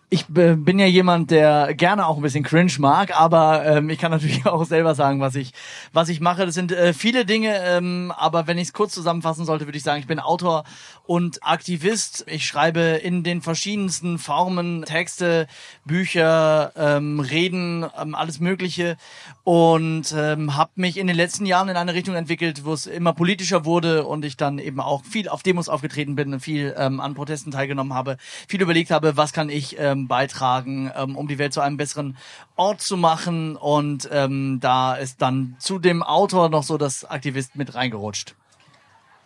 ich 0.09 0.27
bin 0.29 0.79
ja 0.79 0.87
jemand, 0.87 1.33
der 1.33 1.75
gerne 1.75 2.07
auch 2.07 2.17
ein 2.17 2.23
bisschen 2.23 2.45
cringe 2.45 2.73
mag, 2.79 3.19
aber 3.19 3.67
ähm, 3.67 3.91
ich 3.91 3.99
kann 3.99 4.13
natürlich 4.13 4.47
auch 4.47 4.65
selber 4.65 4.95
sagen, 4.95 5.21
was 5.21 5.35
ich, 5.35 5.53
was 5.93 6.09
ich 6.09 6.21
mache. 6.21 6.47
Das 6.47 6.55
sind 6.55 6.71
äh, 6.71 6.93
viele 6.93 7.25
Dinge, 7.25 7.59
ähm, 7.65 8.13
aber 8.17 8.47
wenn 8.47 8.57
ich 8.57 8.69
es 8.69 8.73
kurz 8.73 8.95
zusammenfassen 8.95 9.45
sollte, 9.45 9.67
würde 9.67 9.79
ich 9.79 9.83
sagen, 9.83 9.99
ich 9.99 10.07
bin 10.07 10.21
Autor 10.21 10.63
und 11.07 11.43
Aktivist. 11.43 12.25
Ich 12.29 12.47
schreibe 12.47 12.81
in 12.81 13.25
den 13.25 13.43
verschiedensten 13.43 14.19
Formen 14.19 14.85
Texte, 14.85 15.49
Bücher, 15.85 16.73
ähm, 16.77 17.19
Reden, 17.19 17.85
ähm, 18.01 18.15
alles 18.15 18.39
Mögliche 18.39 18.97
und 19.43 20.15
ähm, 20.17 20.57
habe 20.57 20.71
mich 20.77 20.99
in 20.99 21.09
den 21.09 21.17
letzten 21.17 21.47
Jahren 21.47 21.69
in 21.69 21.77
eine 21.77 21.95
Richtung 21.95 22.15
entwickelt, 22.15 22.65
wo 22.65 22.73
es 22.73 22.87
immer 22.87 23.13
politischer 23.13 23.65
wurde 23.65 24.05
und 24.05 24.25
ich 24.25 24.37
dann 24.37 24.61
eben 24.61 24.81
auch 24.81 25.05
viel 25.05 25.29
auf 25.29 25.43
Demos 25.43 25.69
aufgetreten 25.69 26.15
bin 26.15 26.39
viel 26.39 26.75
ähm, 26.77 27.01
an 27.01 27.15
Protesten 27.15 27.51
teilgenommen 27.51 27.95
habe, 27.95 28.19
viel 28.47 28.61
überlegt 28.61 28.91
habe, 28.91 29.17
was 29.17 29.33
kann 29.33 29.49
ich 29.49 29.77
ähm, 29.79 29.96
ähm, 29.97 30.09
beitragen, 30.09 30.91
ähm, 30.97 31.17
um 31.17 31.29
die 31.29 31.39
Welt 31.39 31.53
zu 31.53 31.61
einem 31.61 31.77
besseren 31.77 32.17
Ort 32.57 32.81
zu 32.81 32.97
machen. 32.97 33.57
Und 33.57 34.09
ähm, 34.13 34.59
da 34.61 34.95
ist 34.95 35.23
dann 35.23 35.57
zu 35.59 35.79
dem 35.79 36.03
Autor 36.03 36.49
noch 36.49 36.63
so 36.63 36.79
das 36.79 37.05
Aktivist 37.05 37.57
mit 37.57 37.75
reingerutscht. 37.75 38.35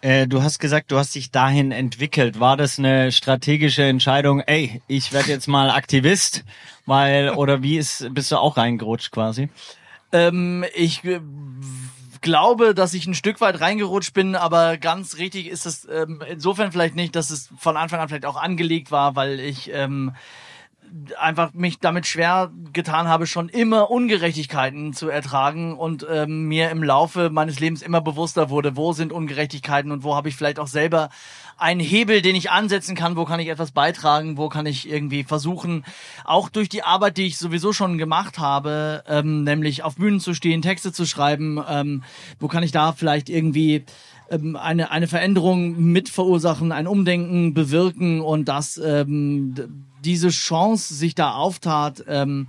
Äh, 0.03 0.27
du 0.27 0.43
hast 0.43 0.59
gesagt, 0.59 0.93
du 0.93 0.99
hast 0.99 1.15
dich 1.15 1.31
dahin 1.31 1.73
entwickelt. 1.73 2.41
War 2.41 2.57
das 2.57 2.79
eine 2.79 3.12
strategische 3.12 3.83
Entscheidung? 3.83 4.41
Ey, 4.41 4.81
ich 4.87 5.12
werde 5.12 5.29
jetzt 5.29 5.47
mal 5.47 5.71
Aktivist, 5.71 6.45
weil 6.87 7.31
oder 7.31 7.62
wie 7.62 7.77
ist 7.77 8.09
bist 8.15 8.33
du 8.33 8.39
auch 8.39 8.57
reingerutscht 8.57 9.11
quasi? 9.12 9.50
Ähm, 10.12 10.65
ich 10.75 11.05
äh, 11.05 11.21
glaube, 12.23 12.75
dass 12.75 12.95
ich 12.95 13.07
ein 13.07 13.15
Stück 13.15 13.41
weit 13.41 13.61
reingerutscht 13.61 14.15
bin, 14.15 14.37
aber 14.37 14.79
ganz 14.79 15.19
richtig 15.19 15.49
ist 15.49 15.67
es 15.67 15.87
ähm, 15.91 16.23
insofern 16.29 16.73
vielleicht 16.73 16.95
nicht, 16.95 17.15
dass 17.15 17.31
es 17.31 17.50
von 17.59 17.77
Anfang 17.77 18.00
an 18.00 18.09
vielleicht 18.09 18.27
auch 18.27 18.37
angelegt 18.37 18.91
war, 18.91 19.17
weil 19.17 19.39
ich 19.39 19.71
ähm, 19.73 20.15
einfach 21.18 21.52
mich 21.54 21.78
damit 21.78 22.06
schwer 22.06 22.50
getan 22.73 23.09
habe, 23.09 23.26
schon 23.26 23.49
immer 23.49 23.90
Ungerechtigkeiten 23.90 24.92
zu 24.92 25.09
ertragen 25.09 25.76
und 25.76 26.06
ähm, 26.11 26.49
mir 26.49 26.70
im 26.70 26.82
Laufe 26.82 27.30
meines 27.30 27.61
Lebens 27.61 27.82
immer 27.82 28.00
bewusster 28.00 28.50
wurde, 28.50 28.76
wo 28.76 28.92
sind 28.92 29.12
Ungerechtigkeiten 29.12 29.92
und 29.92 30.02
wo 30.02 30.14
habe 30.14 30.28
ich 30.28 30.37
vielleicht 30.37 30.59
auch 30.59 30.66
selber 30.66 31.11
einen 31.61 31.80
Hebel, 31.80 32.23
den 32.23 32.35
ich 32.35 32.50
ansetzen 32.50 32.97
kann, 32.97 33.16
wo 33.16 33.25
kann 33.25 33.38
ich 33.38 33.49
etwas 33.49 33.70
beitragen, 33.73 34.38
wo 34.38 34.49
kann 34.49 34.66
ich 34.66 34.88
irgendwie 34.88 35.25
versuchen, 35.25 35.85
auch 36.25 36.49
durch 36.49 36.68
die 36.68 36.82
Arbeit, 36.82 37.18
die 37.18 37.26
ich 37.26 37.38
sowieso 37.38 37.73
schon 37.73 37.99
gemacht 37.99 38.38
habe, 38.38 39.04
ähm, 39.06 39.44
nämlich 39.44 39.82
auf 39.82 39.97
Bühnen 39.97 40.20
zu 40.20 40.32
stehen, 40.32 40.62
Texte 40.62 40.92
zu 40.92 41.04
schreiben, 41.04 41.62
ähm, 41.68 42.02
wo 42.38 42.49
kann 42.49 42.62
ich 42.62 42.73
da 42.73 42.92
vielleicht 42.92 43.28
irgendwie 43.28 43.85
ähm, 44.30 44.56
eine, 44.56 44.90
eine 44.90 45.08
Veränderung 45.08 45.92
mit 45.92 46.08
verursachen, 46.08 46.72
ein 46.72 46.87
Umdenken 46.87 47.54
bewirken 47.54 48.20
und 48.20 48.49
dass 48.49 48.80
ähm, 48.82 49.54
diese 50.04 50.28
Chance 50.28 50.94
sich 50.94 51.14
da 51.14 51.32
auftat, 51.32 52.04
ähm, 52.08 52.49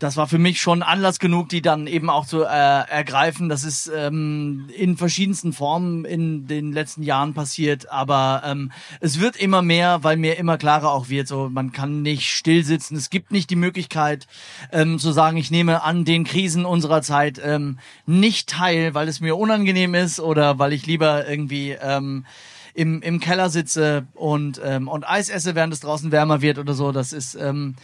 das 0.00 0.16
war 0.16 0.26
für 0.26 0.38
mich 0.38 0.60
schon 0.60 0.82
Anlass 0.82 1.18
genug, 1.18 1.48
die 1.48 1.62
dann 1.62 1.86
eben 1.86 2.10
auch 2.10 2.26
zu 2.26 2.42
äh, 2.42 2.46
ergreifen. 2.46 3.48
Das 3.48 3.62
ist 3.62 3.90
ähm, 3.94 4.68
in 4.76 4.96
verschiedensten 4.96 5.52
Formen 5.52 6.04
in 6.04 6.46
den 6.48 6.72
letzten 6.72 7.02
Jahren 7.02 7.32
passiert, 7.32 7.90
aber 7.90 8.42
ähm, 8.44 8.72
es 9.00 9.20
wird 9.20 9.36
immer 9.36 9.62
mehr, 9.62 10.02
weil 10.02 10.16
mir 10.16 10.36
immer 10.36 10.58
klarer 10.58 10.90
auch 10.90 11.08
wird, 11.08 11.28
so 11.28 11.48
man 11.48 11.72
kann 11.72 12.02
nicht 12.02 12.28
still 12.34 12.64
sitzen. 12.64 12.96
Es 12.96 13.08
gibt 13.08 13.30
nicht 13.30 13.50
die 13.50 13.56
Möglichkeit 13.56 14.26
ähm, 14.72 14.98
zu 14.98 15.12
sagen, 15.12 15.36
ich 15.36 15.50
nehme 15.50 15.82
an 15.82 16.04
den 16.04 16.24
Krisen 16.24 16.64
unserer 16.64 17.02
Zeit 17.02 17.40
ähm, 17.42 17.78
nicht 18.04 18.48
teil, 18.48 18.94
weil 18.94 19.06
es 19.06 19.20
mir 19.20 19.36
unangenehm 19.36 19.94
ist 19.94 20.18
oder 20.18 20.58
weil 20.58 20.72
ich 20.72 20.86
lieber 20.86 21.28
irgendwie 21.28 21.70
ähm, 21.70 22.26
im, 22.74 23.00
im 23.00 23.20
Keller 23.20 23.48
sitze 23.48 24.08
und, 24.14 24.60
ähm, 24.64 24.88
und 24.88 25.08
Eis 25.08 25.28
esse, 25.28 25.54
während 25.54 25.72
es 25.72 25.80
draußen 25.80 26.10
wärmer 26.10 26.42
wird 26.42 26.58
oder 26.58 26.74
so. 26.74 26.90
Das 26.90 27.12
ist 27.12 27.36
ähm, 27.36 27.76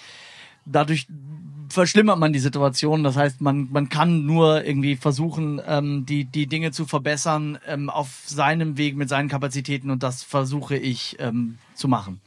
dadurch 0.67 1.07
verschlimmert 1.71 2.19
man 2.19 2.33
die 2.33 2.39
Situation. 2.39 3.03
Das 3.03 3.17
heißt, 3.17 3.41
man, 3.41 3.69
man 3.71 3.89
kann 3.89 4.27
nur 4.27 4.65
irgendwie 4.65 4.97
versuchen, 4.97 5.61
ähm, 5.67 6.05
die, 6.07 6.25
die 6.25 6.47
Dinge 6.47 6.73
zu 6.73 6.85
verbessern 6.85 7.59
ähm, 7.67 7.89
auf 7.89 8.23
seinem 8.27 8.77
Weg 8.77 8.97
mit 8.97 9.09
seinen 9.09 9.29
Kapazitäten 9.29 9.91
und 9.91 10.03
das 10.03 10.23
versuche 10.23 10.77
ich 10.77 11.17
ähm, 11.21 11.59
zu 11.75 11.89
machen. 11.89 12.21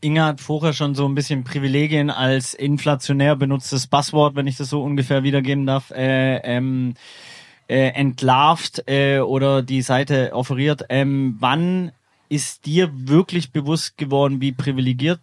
Inga 0.00 0.26
hat 0.26 0.40
vorher 0.40 0.74
schon 0.74 0.94
so 0.94 1.06
ein 1.08 1.14
bisschen 1.14 1.44
Privilegien 1.44 2.10
als 2.10 2.52
inflationär 2.52 3.36
benutztes 3.36 3.86
Buzzword, 3.86 4.36
wenn 4.36 4.46
ich 4.46 4.56
das 4.56 4.68
so 4.68 4.82
ungefähr 4.82 5.22
wiedergeben 5.22 5.64
darf, 5.64 5.90
äh, 5.90 6.36
ähm, 6.44 6.94
äh, 7.68 7.88
entlarvt 7.88 8.84
äh, 8.86 9.20
oder 9.20 9.62
die 9.62 9.80
Seite 9.80 10.34
offeriert. 10.34 10.84
Ähm, 10.90 11.36
wann 11.40 11.92
ist 12.28 12.66
dir 12.66 12.90
wirklich 12.92 13.52
bewusst 13.52 13.96
geworden, 13.96 14.40
wie 14.42 14.52
privilegiert 14.52 15.20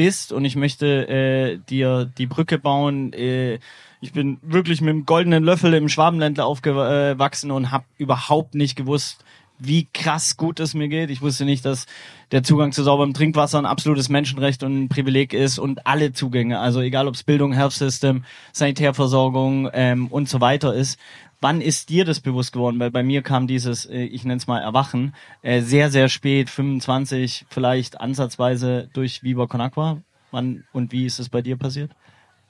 bist 0.00 0.32
und 0.32 0.46
ich 0.46 0.56
möchte 0.56 0.86
äh, 1.08 1.58
dir 1.68 2.10
die 2.16 2.26
Brücke 2.26 2.58
bauen. 2.58 3.12
Äh, 3.12 3.58
ich 4.00 4.14
bin 4.14 4.38
wirklich 4.40 4.80
mit 4.80 4.94
dem 4.94 5.04
goldenen 5.04 5.44
Löffel 5.44 5.74
im 5.74 5.90
Schwabenländler 5.90 6.46
aufgewachsen 6.46 7.50
und 7.50 7.70
habe 7.70 7.84
überhaupt 7.98 8.54
nicht 8.54 8.76
gewusst, 8.76 9.22
wie 9.58 9.88
krass 9.92 10.38
gut 10.38 10.58
es 10.58 10.72
mir 10.72 10.88
geht. 10.88 11.10
Ich 11.10 11.20
wusste 11.20 11.44
nicht, 11.44 11.66
dass 11.66 11.84
der 12.32 12.42
Zugang 12.42 12.72
zu 12.72 12.82
sauberem 12.82 13.12
Trinkwasser 13.12 13.58
ein 13.58 13.66
absolutes 13.66 14.08
Menschenrecht 14.08 14.62
und 14.62 14.84
ein 14.84 14.88
Privileg 14.88 15.34
ist 15.34 15.58
und 15.58 15.86
alle 15.86 16.14
Zugänge, 16.14 16.60
also 16.60 16.80
egal 16.80 17.06
ob 17.06 17.14
es 17.14 17.22
Bildung, 17.22 17.52
Health 17.52 17.72
System, 17.72 18.24
Sanitärversorgung 18.54 19.68
ähm, 19.74 20.06
und 20.06 20.30
so 20.30 20.40
weiter 20.40 20.74
ist. 20.74 20.98
Wann 21.40 21.62
ist 21.62 21.88
dir 21.88 22.04
das 22.04 22.20
bewusst 22.20 22.52
geworden? 22.52 22.78
Weil 22.80 22.90
bei 22.90 23.02
mir 23.02 23.22
kam 23.22 23.46
dieses, 23.46 23.86
äh, 23.86 24.02
ich 24.02 24.24
nenne 24.24 24.36
es 24.36 24.46
mal 24.46 24.60
Erwachen, 24.60 25.14
äh, 25.42 25.62
sehr, 25.62 25.90
sehr 25.90 26.08
spät, 26.08 26.50
25, 26.50 27.46
vielleicht 27.48 28.00
ansatzweise 28.00 28.90
durch 28.92 29.22
Viva 29.22 29.46
Con 29.46 29.60
Agua. 29.60 30.02
Wann 30.30 30.64
und 30.72 30.92
wie 30.92 31.06
ist 31.06 31.18
es 31.18 31.28
bei 31.28 31.42
dir 31.42 31.56
passiert? 31.56 31.92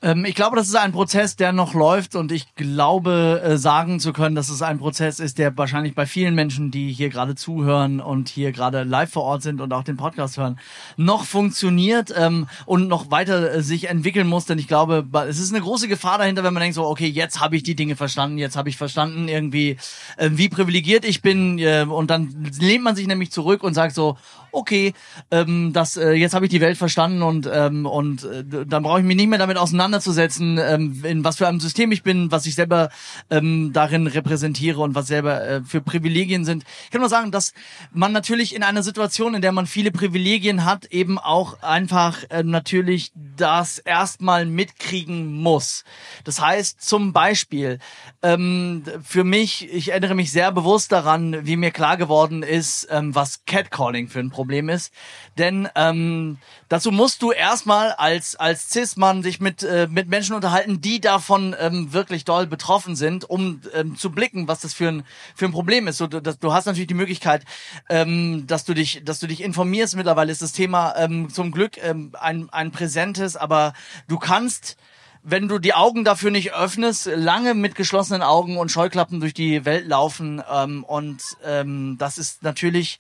Ähm, 0.03 0.25
ich 0.25 0.35
glaube, 0.35 0.57
das 0.57 0.69
ist 0.69 0.77
ein 0.77 0.93
Prozess, 0.93 1.37
der 1.37 1.53
noch 1.53 1.75
läuft 1.75 2.17
und 2.17 2.33
ich 2.33 2.55
glaube 2.55 3.43
äh, 3.45 3.57
sagen 3.59 4.01
zu 4.01 4.13
können, 4.13 4.35
dass 4.35 4.49
es 4.49 4.63
ein 4.63 4.79
Prozess 4.79 5.21
ist, 5.21 5.39
der 5.39 5.57
wahrscheinlich 5.59 5.95
bei 5.95 6.07
vielen 6.07 6.35
Menschen, 6.35 6.71
die 6.71 6.91
hier 6.93 7.11
gerade 7.11 7.35
zuhören 7.35 8.01
und 8.01 8.29
hier 8.31 8.53
gerade 8.53 8.83
live 8.83 9.11
vor 9.11 9.25
Ort 9.25 9.43
sind 9.43 9.61
und 9.61 9.73
auch 9.73 9.85
den 9.85 9.99
Podcast 9.99 10.39
hören, 10.39 10.59
noch 10.97 11.25
funktioniert 11.25 12.15
ähm, 12.17 12.49
und 12.65 12.89
noch 12.89 13.11
weiter 13.11 13.53
äh, 13.53 13.63
sich 13.63 13.89
entwickeln 13.89 14.27
muss. 14.27 14.47
Denn 14.47 14.59
ich 14.59 14.69
glaube, 14.69 15.07
es 15.29 15.39
ist 15.39 15.53
eine 15.53 15.63
große 15.63 15.89
Gefahr 15.89 16.17
dahinter, 16.17 16.45
wenn 16.45 16.55
man 16.55 16.63
denkt 16.63 16.77
so, 16.77 16.87
okay, 16.87 17.09
jetzt 17.09 17.41
habe 17.41 17.57
ich 17.57 17.63
die 17.63 17.77
Dinge 17.77 17.97
verstanden, 17.97 18.39
jetzt 18.39 18.57
habe 18.57 18.71
ich 18.71 18.79
verstanden 18.79 19.29
irgendwie, 19.29 19.77
äh, 20.17 20.31
wie 20.33 20.49
privilegiert 20.49 21.05
ich 21.05 21.21
bin 21.21 21.59
äh, 21.59 21.85
und 21.89 22.11
dann 22.11 22.51
lehnt 22.59 22.85
man 22.85 22.97
sich 22.97 23.07
nämlich 23.07 23.33
zurück 23.33 23.63
und 23.63 23.75
sagt 23.75 23.95
so, 23.95 24.17
okay, 24.53 24.93
ähm, 25.31 25.73
das 25.73 25.97
äh, 25.97 26.13
jetzt 26.13 26.35
habe 26.35 26.47
ich 26.47 26.51
die 26.51 26.61
Welt 26.61 26.77
verstanden 26.77 27.23
und 27.23 27.49
ähm, 27.53 27.87
und 27.87 28.25
äh, 28.25 28.45
dann 28.67 28.83
brauche 28.83 29.01
ich 29.01 29.05
mich 29.07 29.17
nicht 29.17 29.29
mehr 29.29 29.39
damit 29.39 29.57
auseinanderzusetzen, 29.57 30.59
ähm, 30.59 31.05
in 31.05 31.25
was 31.25 31.37
für 31.37 31.49
einem 31.49 31.61
System 31.61 31.93
ich 31.93 32.03
bin, 32.03 32.31
was 32.31 32.47
ich 32.47 32.55
selber 32.55 32.91
ähm, 33.31 33.73
darin 33.73 34.07
repräsentiere 34.07 34.81
und 34.81 34.95
was 34.95 35.07
selber 35.07 35.47
äh, 35.47 35.61
für 35.63 35.81
Privilegien 35.81 36.45
sind. 36.45 36.65
Ich 36.85 36.91
kann 36.91 37.01
nur 37.01 37.09
sagen, 37.09 37.31
dass 37.31 37.53
man 37.93 38.13
natürlich 38.13 38.55
in 38.55 38.63
einer 38.63 38.83
Situation, 38.83 39.35
in 39.35 39.43
der 39.43 39.53
man 39.53 39.67
viele 39.67 39.91
Privilegien 39.91 40.65
hat, 40.65 40.87
eben 40.87 41.19
auch 41.19 41.63
einfach 41.63 42.25
äh, 42.31 42.43
natürlich 42.43 43.13
das 43.37 43.79
erstmal 43.79 44.47
mitkriegen 44.47 45.33
muss. 45.33 45.85
Das 46.25 46.41
heißt 46.41 46.83
zum 46.83 47.13
Beispiel 47.13 47.79
ähm, 48.23 48.83
für 49.03 49.25
mich, 49.25 49.73
ich 49.73 49.91
erinnere 49.91 50.15
mich 50.15 50.33
sehr 50.33 50.53
bewusst 50.53 50.93
daran, 50.93 51.47
wie 51.47 51.57
mir 51.57 51.71
klar 51.71 51.97
geworden 51.97 52.43
ist, 52.43 52.89
ähm, 52.91 53.15
was 53.15 53.45
Catcalling 53.47 54.09
für 54.09 54.21
ein 54.21 54.31
Problem 54.31 54.40
ist. 54.69 54.93
Denn 55.39 55.69
ähm, 55.75 56.39
dazu 56.69 56.91
musst 56.91 57.23
du 57.23 57.33
erstmal 57.33 57.93
als 57.93 58.37
als 58.37 58.71
Cis-Mann 58.71 59.23
sich 59.23 59.41
mit 59.41 59.63
äh, 59.63 59.89
mit 59.91 60.09
Menschen 60.09 60.35
unterhalten, 60.35 60.81
die 60.81 61.01
davon 61.01 61.55
ähm, 61.59 61.93
wirklich 61.93 62.25
doll 62.25 62.47
betroffen 62.47 62.97
sind, 62.97 63.29
um 63.29 63.61
ähm, 63.75 63.97
zu 63.97 64.11
blicken, 64.11 64.49
was 64.49 64.61
das 64.61 64.75
für 64.75 64.89
ein 64.89 65.05
für 65.35 65.47
ein 65.47 65.53
Problem 65.53 65.89
ist. 65.89 65.99
So, 65.99 66.07
das, 66.07 66.39
du 66.39 66.53
hast 66.53 66.67
natürlich 66.67 66.89
die 66.89 66.95
Möglichkeit, 66.95 67.45
ähm, 67.89 68.47
dass 68.47 68.65
du 68.65 68.75
dich 68.75 69.03
dass 69.05 69.21
du 69.21 69.27
dich 69.27 69.43
informierst. 69.43 69.97
Mittlerweile 69.97 70.33
ist 70.33 70.43
das 70.43 70.53
Thema 70.53 70.95
ähm, 70.97 71.31
zum 71.31 71.53
Glück 71.53 71.77
ähm, 71.83 72.13
ein 72.19 72.49
ein 72.51 72.71
präsentes, 72.71 73.37
aber 73.37 73.73
du 74.09 74.19
kannst 74.19 74.77
wenn 75.23 75.49
du 75.49 75.59
die 75.59 75.75
Augen 75.75 76.05
dafür 76.05 76.31
nicht 76.31 76.55
öffnest, 76.55 77.07
lange 77.07 77.55
mit 77.55 77.75
geschlossenen 77.75 78.23
Augen 78.23 78.57
und 78.57 78.71
Scheuklappen 78.71 79.21
durch 79.21 79.35
die 79.35 79.65
Welt 79.65 79.87
laufen. 79.87 80.43
Ähm, 80.51 80.85
und 80.85 81.23
ähm, 81.45 81.97
das 81.99 82.19
ist 82.19 82.43
natürlich 82.43 82.99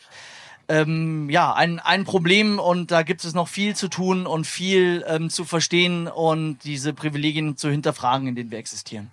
ähm, 0.71 1.29
ja, 1.31 1.53
ein, 1.53 1.81
ein 1.81 2.05
Problem 2.05 2.59
und 2.59 2.91
da 2.93 3.03
gibt 3.03 3.25
es 3.25 3.35
noch 3.35 3.49
viel 3.49 3.75
zu 3.75 3.89
tun 3.89 4.27
und 4.27 4.47
viel 4.47 5.05
ähm, 5.09 5.29
zu 5.29 5.45
verstehen 5.45 6.07
und 6.07 6.59
diese 6.63 6.93
Privilegien 6.93 7.57
zu 7.57 7.71
hinterfragen, 7.71 8.29
in 8.29 8.37
denen 8.37 8.51
wir 8.51 8.59
existieren. 8.59 9.11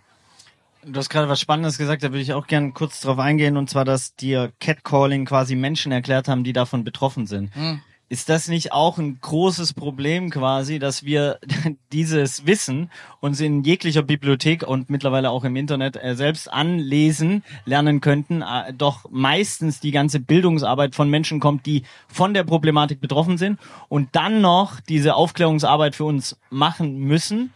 Du 0.83 0.97
hast 0.99 1.09
gerade 1.09 1.27
was 1.27 1.41
Spannendes 1.41 1.77
gesagt, 1.77 2.03
da 2.03 2.09
würde 2.09 2.21
ich 2.21 2.33
auch 2.33 2.47
gerne 2.47 2.71
kurz 2.71 3.01
drauf 3.01 3.17
eingehen, 3.17 3.57
und 3.57 3.69
zwar, 3.69 3.83
dass 3.83 4.15
dir 4.15 4.53
Catcalling 4.59 5.25
quasi 5.25 5.55
Menschen 5.55 5.91
erklärt 5.91 6.27
haben, 6.27 6.43
die 6.43 6.53
davon 6.53 6.83
betroffen 6.83 7.25
sind. 7.25 7.53
Hm. 7.55 7.81
Ist 8.09 8.29
das 8.29 8.47
nicht 8.47 8.71
auch 8.71 8.97
ein 8.97 9.19
großes 9.19 9.73
Problem 9.73 10.29
quasi, 10.29 10.79
dass 10.79 11.03
wir 11.03 11.39
dieses 11.91 12.45
Wissen 12.45 12.89
uns 13.19 13.41
in 13.41 13.63
jeglicher 13.63 14.01
Bibliothek 14.01 14.65
und 14.65 14.89
mittlerweile 14.89 15.29
auch 15.29 15.43
im 15.43 15.57
Internet 15.57 16.01
äh, 16.01 16.15
selbst 16.15 16.51
anlesen 16.51 17.43
lernen 17.65 17.99
könnten, 17.99 18.41
äh, 18.41 18.71
doch 18.73 19.09
meistens 19.09 19.81
die 19.81 19.91
ganze 19.91 20.21
Bildungsarbeit 20.21 20.95
von 20.95 21.09
Menschen 21.09 21.41
kommt, 21.41 21.65
die 21.65 21.83
von 22.07 22.33
der 22.33 22.45
Problematik 22.45 23.01
betroffen 23.01 23.37
sind 23.37 23.59
und 23.89 24.15
dann 24.15 24.39
noch 24.39 24.79
diese 24.79 25.15
Aufklärungsarbeit 25.15 25.93
für 25.93 26.05
uns 26.05 26.37
machen 26.49 26.99
müssen? 26.99 27.51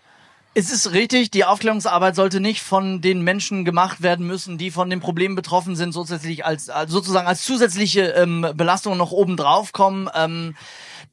Es 0.53 0.69
ist 0.69 0.91
richtig, 0.91 1.31
die 1.31 1.45
Aufklärungsarbeit 1.45 2.13
sollte 2.13 2.41
nicht 2.41 2.61
von 2.61 2.99
den 2.99 3.21
Menschen 3.21 3.63
gemacht 3.63 4.01
werden 4.01 4.27
müssen, 4.27 4.57
die 4.57 4.69
von 4.69 4.89
dem 4.89 4.99
Problem 4.99 5.33
betroffen 5.33 5.77
sind, 5.77 5.93
zusätzlich 5.93 6.45
als, 6.45 6.69
sozusagen 6.87 7.25
als 7.25 7.45
zusätzliche 7.45 8.01
ähm, 8.01 8.45
Belastung 8.55 8.97
noch 8.97 9.11
oben 9.11 9.37
drauf 9.37 9.71
kommen. 9.71 10.09
Ähm, 10.13 10.57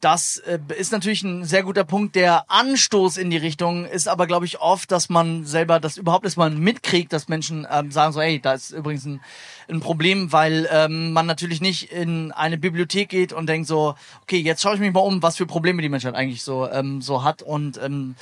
das 0.01 0.39
äh, 0.39 0.59
ist 0.77 0.91
natürlich 0.91 1.23
ein 1.23 1.45
sehr 1.45 1.63
guter 1.63 1.85
Punkt. 1.85 2.17
Der 2.17 2.51
Anstoß 2.51 3.17
in 3.17 3.31
die 3.31 3.37
Richtung 3.37 3.85
ist 3.85 4.09
aber, 4.09 4.27
glaube 4.27 4.45
ich, 4.45 4.61
oft, 4.61 4.91
dass 4.91 5.09
man 5.09 5.45
selber 5.45 5.79
das 5.79 5.99
überhaupt 5.99 6.25
erstmal 6.25 6.51
mitkriegt, 6.51 7.13
dass 7.13 7.29
Menschen 7.29 7.65
ähm, 7.71 7.93
sagen 7.93 8.13
so, 8.13 8.21
hey, 8.21 8.41
da 8.41 8.55
ist 8.55 8.71
übrigens 8.71 9.05
ein, 9.05 9.21
ein 9.69 9.79
Problem, 9.79 10.33
weil 10.33 10.69
ähm, 10.73 11.13
man 11.13 11.27
natürlich 11.27 11.61
nicht 11.61 11.93
in 11.93 12.33
eine 12.33 12.59
Bibliothek 12.59 13.09
geht 13.09 13.33
und 13.33 13.49
denkt 13.49 13.69
so, 13.69 13.95
okay, 14.23 14.39
jetzt 14.39 14.63
schaue 14.63 14.75
ich 14.75 14.81
mich 14.81 14.93
mal 14.93 15.01
um, 15.01 15.23
was 15.23 15.37
für 15.37 15.47
Probleme 15.47 15.81
die 15.81 15.89
Menschheit 15.89 16.17
eigentlich 16.17 16.43
so 16.43 16.69
ähm, 16.69 17.01
so 17.01 17.23
hat 17.23 17.43
und 17.43 17.81
ähm, 17.81 18.17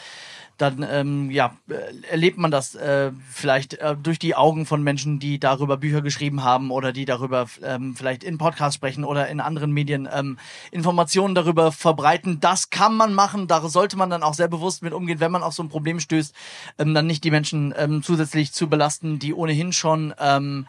dann 0.56 0.86
ähm, 0.88 1.30
ja, 1.30 1.56
äh, 1.68 1.74
erlebt 2.10 2.38
man 2.38 2.50
das 2.50 2.74
äh, 2.74 3.12
vielleicht 3.30 3.74
äh, 3.74 3.96
durch 3.96 4.18
die 4.18 4.34
Augen 4.34 4.66
von 4.66 4.82
Menschen, 4.82 5.18
die 5.18 5.38
darüber 5.38 5.76
Bücher 5.76 6.00
geschrieben 6.00 6.42
haben 6.42 6.70
oder 6.70 6.92
die 6.92 7.04
darüber 7.04 7.46
ähm, 7.62 7.94
vielleicht 7.94 8.24
in 8.24 8.38
Podcasts 8.38 8.76
sprechen 8.76 9.04
oder 9.04 9.28
in 9.28 9.40
anderen 9.40 9.72
Medien 9.72 10.08
ähm, 10.12 10.38
Informationen 10.70 11.34
darüber 11.34 11.72
verbreiten. 11.72 12.40
Das 12.40 12.70
kann 12.70 12.96
man 12.96 13.14
machen, 13.14 13.48
da 13.48 13.68
sollte 13.68 13.96
man 13.96 14.10
dann 14.10 14.22
auch 14.22 14.34
sehr 14.34 14.48
bewusst 14.48 14.82
mit 14.82 14.92
umgehen, 14.92 15.20
wenn 15.20 15.32
man 15.32 15.42
auf 15.42 15.54
so 15.54 15.62
ein 15.62 15.68
Problem 15.68 16.00
stößt, 16.00 16.34
ähm, 16.78 16.94
dann 16.94 17.06
nicht 17.06 17.24
die 17.24 17.30
Menschen 17.30 17.74
ähm, 17.76 18.02
zusätzlich 18.02 18.52
zu 18.52 18.68
belasten, 18.68 19.18
die 19.18 19.34
ohnehin 19.34 19.72
schon 19.72 20.14
ähm, 20.18 20.66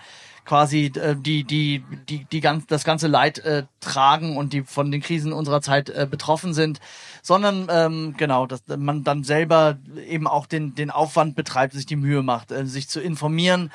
quasi 0.47 0.85
äh, 0.95 1.15
die 1.15 1.43
die 1.43 1.83
die 2.09 2.25
die 2.25 2.39
ganz 2.39 2.65
das 2.65 2.83
ganze 2.83 3.07
Leid 3.07 3.39
äh, 3.39 3.63
tragen 3.81 4.37
und 4.37 4.53
die 4.53 4.63
von 4.63 4.91
den 4.91 5.01
Krisen 5.01 5.33
unserer 5.33 5.61
Zeit 5.61 5.89
äh, 5.89 6.07
betroffen 6.09 6.53
sind, 6.53 6.79
sondern 7.27 7.67
ähm, 7.69 8.15
genau, 8.15 8.45
dass 8.45 8.61
man 8.77 9.03
dann 9.03 9.25
selber 9.25 9.77
eben 10.07 10.27
auch 10.27 10.45
den 10.45 10.75
den 10.75 10.91
Aufwand 10.91 11.35
betreibt, 11.35 11.73
sich 11.73 11.85
die 11.85 11.97
Mühe 11.97 12.23
macht, 12.23 12.53
äh, 12.53 12.65
sich 12.65 12.87
zu 12.87 13.01
informieren, 13.01 13.69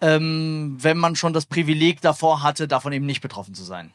ähm, 0.00 0.78
wenn 0.80 0.96
man 0.96 1.14
schon 1.14 1.34
das 1.34 1.44
Privileg 1.44 2.00
davor 2.00 2.42
hatte, 2.42 2.66
davon 2.66 2.94
eben 2.94 3.04
nicht 3.04 3.20
betroffen 3.20 3.54
zu 3.54 3.62
sein. 3.62 3.92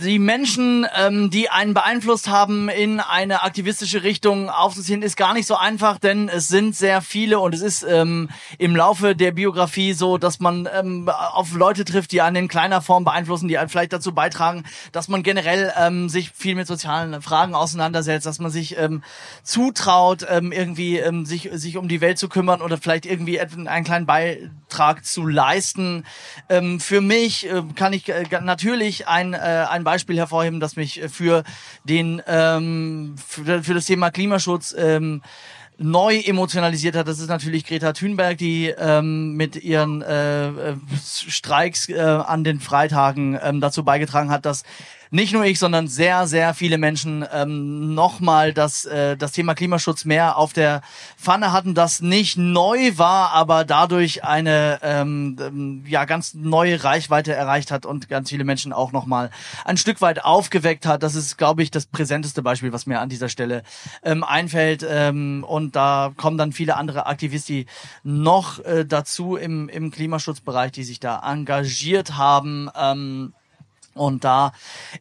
Die 0.00 0.18
Menschen, 0.18 0.86
ähm, 0.96 1.28
die 1.28 1.50
einen 1.50 1.74
beeinflusst 1.74 2.26
haben, 2.26 2.70
in 2.70 2.98
eine 2.98 3.42
aktivistische 3.42 4.02
Richtung 4.02 4.48
aufzuziehen, 4.48 5.02
ist 5.02 5.18
gar 5.18 5.34
nicht 5.34 5.46
so 5.46 5.54
einfach, 5.54 5.98
denn 5.98 6.30
es 6.30 6.48
sind 6.48 6.74
sehr 6.74 7.02
viele 7.02 7.38
und 7.38 7.54
es 7.54 7.60
ist 7.60 7.82
ähm, 7.86 8.30
im 8.56 8.74
Laufe 8.74 9.14
der 9.14 9.32
Biografie 9.32 9.92
so, 9.92 10.16
dass 10.16 10.40
man 10.40 10.66
ähm, 10.72 11.10
auf 11.10 11.52
Leute 11.52 11.84
trifft, 11.84 12.12
die 12.12 12.22
einen 12.22 12.36
in 12.36 12.48
kleiner 12.48 12.80
Form 12.80 13.04
beeinflussen, 13.04 13.48
die 13.48 13.58
einen 13.58 13.68
vielleicht 13.68 13.92
dazu 13.92 14.14
beitragen, 14.14 14.64
dass 14.92 15.08
man 15.08 15.22
generell 15.22 15.70
ähm, 15.78 16.08
sich 16.08 16.30
viel 16.30 16.54
mit 16.54 16.66
sozialen 16.66 17.20
Fragen 17.20 17.54
auseinandersetzt, 17.54 18.24
dass 18.24 18.38
man 18.38 18.50
sich 18.50 18.78
ähm, 18.78 19.02
zutraut, 19.42 20.24
ähm, 20.26 20.52
irgendwie 20.52 21.00
ähm, 21.00 21.26
sich, 21.26 21.50
sich 21.52 21.76
um 21.76 21.88
die 21.88 22.00
Welt 22.00 22.16
zu 22.16 22.30
kümmern 22.30 22.62
oder 22.62 22.78
vielleicht 22.78 23.04
irgendwie 23.04 23.38
einen 23.40 23.84
kleinen 23.84 24.06
Beitrag 24.06 25.04
zu 25.04 25.26
leisten. 25.26 26.06
Ähm, 26.48 26.80
für 26.80 27.02
mich 27.02 27.46
äh, 27.46 27.62
kann 27.74 27.92
ich 27.92 28.08
äh, 28.08 28.24
natürlich 28.42 29.06
ein, 29.06 29.34
äh, 29.34 29.66
ein 29.68 29.81
Beispiel 29.84 30.16
hervorheben, 30.16 30.60
das 30.60 30.76
mich 30.76 31.00
für 31.08 31.42
den 31.84 32.22
ähm, 32.26 33.14
für, 33.26 33.62
für 33.62 33.74
das 33.74 33.86
Thema 33.86 34.10
Klimaschutz 34.10 34.74
ähm, 34.76 35.22
neu 35.78 36.18
emotionalisiert 36.18 36.96
hat, 36.96 37.08
das 37.08 37.18
ist 37.18 37.28
natürlich 37.28 37.66
Greta 37.66 37.92
Thunberg, 37.92 38.38
die 38.38 38.68
ähm, 38.68 39.34
mit 39.34 39.56
ihren 39.56 40.02
äh, 40.02 40.48
äh 40.48 40.76
Streiks 41.04 41.88
äh, 41.88 41.98
an 42.00 42.44
den 42.44 42.60
Freitagen 42.60 43.38
ähm, 43.42 43.60
dazu 43.60 43.84
beigetragen 43.84 44.30
hat, 44.30 44.46
dass 44.46 44.62
nicht 45.12 45.34
nur 45.34 45.44
ich, 45.44 45.58
sondern 45.58 45.88
sehr, 45.88 46.26
sehr 46.26 46.54
viele 46.54 46.78
Menschen 46.78 47.22
ähm, 47.34 47.94
nochmal 47.94 48.54
das, 48.54 48.86
äh, 48.86 49.14
das 49.14 49.32
Thema 49.32 49.54
Klimaschutz 49.54 50.06
mehr 50.06 50.38
auf 50.38 50.54
der 50.54 50.80
Pfanne 51.18 51.52
hatten, 51.52 51.74
das 51.74 52.00
nicht 52.00 52.38
neu 52.38 52.96
war, 52.96 53.30
aber 53.32 53.66
dadurch 53.66 54.24
eine 54.24 54.78
ähm, 54.82 55.36
ähm, 55.38 55.84
ja 55.86 56.06
ganz 56.06 56.32
neue 56.32 56.82
Reichweite 56.82 57.34
erreicht 57.34 57.70
hat 57.70 57.84
und 57.84 58.08
ganz 58.08 58.30
viele 58.30 58.44
Menschen 58.44 58.72
auch 58.72 58.92
nochmal 58.92 59.30
ein 59.66 59.76
Stück 59.76 60.00
weit 60.00 60.24
aufgeweckt 60.24 60.86
hat. 60.86 61.02
Das 61.02 61.14
ist, 61.14 61.36
glaube 61.36 61.62
ich, 61.62 61.70
das 61.70 61.84
präsenteste 61.84 62.40
Beispiel, 62.40 62.72
was 62.72 62.86
mir 62.86 62.98
an 62.98 63.10
dieser 63.10 63.28
Stelle 63.28 63.64
ähm, 64.02 64.24
einfällt. 64.24 64.82
Ähm, 64.88 65.44
und 65.46 65.76
da 65.76 66.12
kommen 66.16 66.38
dann 66.38 66.52
viele 66.52 66.76
andere 66.78 67.04
Aktivisten 67.04 67.66
noch 68.02 68.64
äh, 68.64 68.86
dazu 68.86 69.36
im, 69.36 69.68
im 69.68 69.90
Klimaschutzbereich, 69.90 70.72
die 70.72 70.84
sich 70.84 71.00
da 71.00 71.20
engagiert 71.30 72.16
haben. 72.16 72.70
Ähm, 72.74 73.34
und 73.94 74.24
da, 74.24 74.52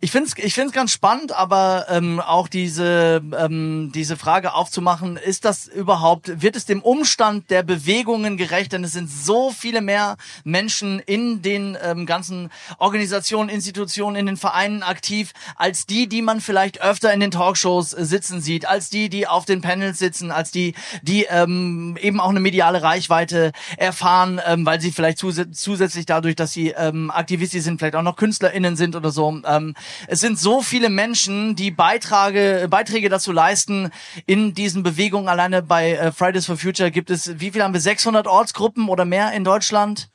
ich 0.01 0.11
finde 0.11 0.27
es 0.27 0.43
ich 0.43 0.53
find's 0.53 0.73
ganz 0.73 0.91
spannend, 0.91 1.31
aber 1.31 1.85
ähm, 1.89 2.19
auch 2.19 2.49
diese, 2.49 3.21
ähm, 3.37 3.91
diese 3.95 4.17
Frage 4.17 4.53
aufzumachen, 4.53 5.15
ist 5.15 5.45
das 5.45 5.67
überhaupt, 5.67 6.41
wird 6.41 6.57
es 6.57 6.65
dem 6.65 6.81
Umstand 6.81 7.49
der 7.51 7.63
Bewegungen 7.63 8.35
gerecht? 8.35 8.73
Denn 8.73 8.83
es 8.83 8.91
sind 8.91 9.09
so 9.09 9.49
viele 9.51 9.79
mehr 9.79 10.17
Menschen 10.43 10.99
in 10.99 11.41
den 11.41 11.77
ähm, 11.81 12.05
ganzen 12.05 12.49
Organisationen, 12.79 13.47
Institutionen, 13.47 14.17
in 14.17 14.25
den 14.25 14.35
Vereinen 14.35 14.83
aktiv, 14.83 15.31
als 15.55 15.85
die, 15.85 16.09
die 16.09 16.21
man 16.21 16.41
vielleicht 16.41 16.81
öfter 16.81 17.13
in 17.13 17.21
den 17.21 17.31
Talkshows 17.31 17.93
äh, 17.93 18.03
sitzen 18.03 18.41
sieht, 18.41 18.65
als 18.65 18.89
die, 18.89 19.07
die 19.07 19.25
auf 19.25 19.45
den 19.45 19.61
Panels 19.61 19.99
sitzen, 19.99 20.31
als 20.31 20.51
die, 20.51 20.73
die 21.01 21.27
ähm, 21.29 21.97
eben 22.01 22.19
auch 22.19 22.29
eine 22.29 22.41
mediale 22.41 22.83
Reichweite 22.83 23.53
erfahren, 23.77 24.41
ähm, 24.45 24.65
weil 24.65 24.81
sie 24.81 24.91
vielleicht 24.91 25.17
zus 25.17 25.39
zusätzlich 25.53 26.05
dadurch, 26.05 26.35
dass 26.35 26.51
sie 26.51 26.69
ähm, 26.71 27.09
Aktivistisch 27.09 27.63
sind, 27.63 27.79
vielleicht 27.79 27.95
auch 27.95 28.01
noch 28.01 28.17
KünstlerInnen 28.17 28.75
sind 28.75 28.80
oder 28.95 29.11
so. 29.11 29.41
Ähm, 29.45 29.73
es 30.07 30.19
sind 30.19 30.37
so 30.37 30.61
viele 30.61 30.89
Menschen, 30.89 31.55
die 31.55 31.71
Beiträge, 31.71 32.67
Beiträge 32.69 33.09
dazu 33.09 33.31
leisten 33.31 33.91
in 34.25 34.53
diesen 34.53 34.83
Bewegungen. 34.83 35.29
Alleine 35.29 35.61
bei 35.61 35.93
äh, 35.93 36.11
Fridays 36.11 36.45
for 36.45 36.57
Future 36.57 36.91
gibt 36.91 37.09
es, 37.09 37.39
wie 37.39 37.51
viel 37.51 37.63
haben 37.63 37.73
wir, 37.73 37.81
600 37.81 38.27
Ortsgruppen 38.27 38.89
oder 38.89 39.05
mehr 39.05 39.31
in 39.33 39.43
Deutschland? 39.43 40.09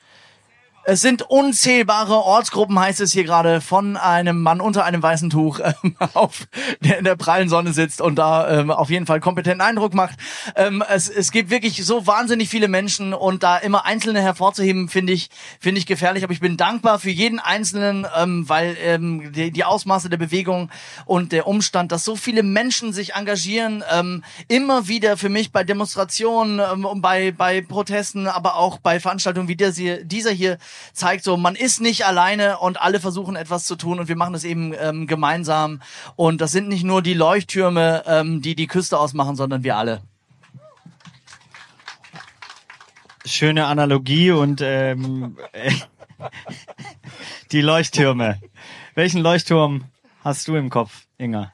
Es 0.88 1.00
sind 1.00 1.22
unzählbare 1.22 2.14
Ortsgruppen, 2.14 2.78
heißt 2.78 3.00
es 3.00 3.10
hier 3.10 3.24
gerade, 3.24 3.60
von 3.60 3.96
einem 3.96 4.40
Mann 4.40 4.60
unter 4.60 4.84
einem 4.84 5.02
weißen 5.02 5.30
Tuch, 5.30 5.58
ähm, 5.82 5.96
auf, 6.14 6.46
der 6.78 6.98
in 6.98 7.04
der 7.04 7.16
prallen 7.16 7.48
Sonne 7.48 7.72
sitzt 7.72 8.00
und 8.00 8.14
da 8.14 8.60
ähm, 8.60 8.70
auf 8.70 8.88
jeden 8.88 9.04
Fall 9.04 9.18
kompetenten 9.18 9.62
Eindruck 9.62 9.94
macht. 9.94 10.16
Ähm, 10.54 10.84
es, 10.88 11.08
es 11.08 11.32
gibt 11.32 11.50
wirklich 11.50 11.84
so 11.84 12.06
wahnsinnig 12.06 12.48
viele 12.48 12.68
Menschen 12.68 13.14
und 13.14 13.42
da 13.42 13.56
immer 13.56 13.84
Einzelne 13.84 14.22
hervorzuheben, 14.22 14.88
finde 14.88 15.12
ich, 15.12 15.28
finde 15.58 15.80
ich 15.80 15.86
gefährlich. 15.86 16.22
Aber 16.22 16.32
ich 16.32 16.38
bin 16.38 16.56
dankbar 16.56 17.00
für 17.00 17.10
jeden 17.10 17.40
Einzelnen, 17.40 18.06
ähm, 18.16 18.48
weil 18.48 18.76
ähm, 18.80 19.32
die, 19.32 19.50
die 19.50 19.64
Ausmaße 19.64 20.08
der 20.08 20.18
Bewegung 20.18 20.70
und 21.04 21.32
der 21.32 21.48
Umstand, 21.48 21.90
dass 21.90 22.04
so 22.04 22.14
viele 22.14 22.44
Menschen 22.44 22.92
sich 22.92 23.14
engagieren, 23.14 23.82
ähm, 23.92 24.22
immer 24.46 24.86
wieder 24.86 25.16
für 25.16 25.30
mich 25.30 25.50
bei 25.50 25.64
Demonstrationen, 25.64 26.60
ähm, 26.60 26.86
bei, 27.02 27.32
bei 27.32 27.60
Protesten, 27.60 28.28
aber 28.28 28.54
auch 28.54 28.78
bei 28.78 29.00
Veranstaltungen 29.00 29.48
wie 29.48 29.56
der, 29.56 29.72
dieser 29.72 30.30
hier 30.30 30.58
zeigt 30.92 31.24
so, 31.24 31.36
man 31.36 31.54
ist 31.54 31.80
nicht 31.80 32.06
alleine 32.06 32.58
und 32.58 32.80
alle 32.80 33.00
versuchen 33.00 33.36
etwas 33.36 33.64
zu 33.64 33.76
tun 33.76 34.00
und 34.00 34.08
wir 34.08 34.16
machen 34.16 34.32
das 34.32 34.44
eben 34.44 34.74
ähm, 34.78 35.06
gemeinsam. 35.06 35.80
Und 36.16 36.40
das 36.40 36.52
sind 36.52 36.68
nicht 36.68 36.84
nur 36.84 37.02
die 37.02 37.14
Leuchttürme, 37.14 38.04
ähm, 38.06 38.42
die 38.42 38.54
die 38.54 38.66
Küste 38.66 38.98
ausmachen, 38.98 39.36
sondern 39.36 39.62
wir 39.62 39.76
alle. 39.76 40.02
Schöne 43.24 43.66
Analogie 43.66 44.30
und 44.30 44.60
ähm, 44.60 45.36
die 47.52 47.60
Leuchttürme. 47.60 48.40
Welchen 48.94 49.20
Leuchtturm 49.20 49.84
hast 50.22 50.48
du 50.48 50.56
im 50.56 50.70
Kopf, 50.70 51.06
Inga? 51.18 51.52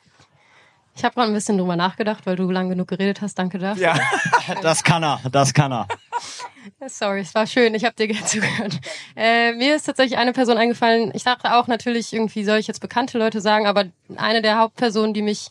Ich 0.94 1.04
habe 1.04 1.14
gerade 1.14 1.28
ein 1.30 1.34
bisschen 1.34 1.56
drüber 1.56 1.76
nachgedacht, 1.76 2.26
weil 2.26 2.36
du 2.36 2.50
lang 2.50 2.68
genug 2.68 2.88
geredet 2.88 3.22
hast. 3.22 3.38
Danke 3.38 3.58
dafür. 3.58 3.82
Ja, 3.82 3.98
das 4.62 4.84
kann 4.84 5.02
er, 5.02 5.20
das 5.30 5.54
kann 5.54 5.72
er. 5.72 5.88
Sorry, 6.86 7.20
es 7.20 7.34
war 7.34 7.46
schön. 7.46 7.74
Ich 7.74 7.84
habe 7.84 7.94
dir 7.96 8.08
gerne 8.08 8.24
zugehört. 8.26 8.78
Äh, 9.16 9.52
mir 9.54 9.76
ist 9.76 9.84
tatsächlich 9.84 10.18
eine 10.18 10.32
Person 10.32 10.58
eingefallen. 10.58 11.12
Ich 11.14 11.24
dachte 11.24 11.54
auch 11.54 11.66
natürlich, 11.66 12.12
irgendwie 12.12 12.44
soll 12.44 12.58
ich 12.58 12.66
jetzt 12.66 12.80
bekannte 12.80 13.18
Leute 13.18 13.40
sagen, 13.40 13.66
aber 13.66 13.86
eine 14.16 14.42
der 14.42 14.58
Hauptpersonen, 14.58 15.14
die 15.14 15.22
mich 15.22 15.48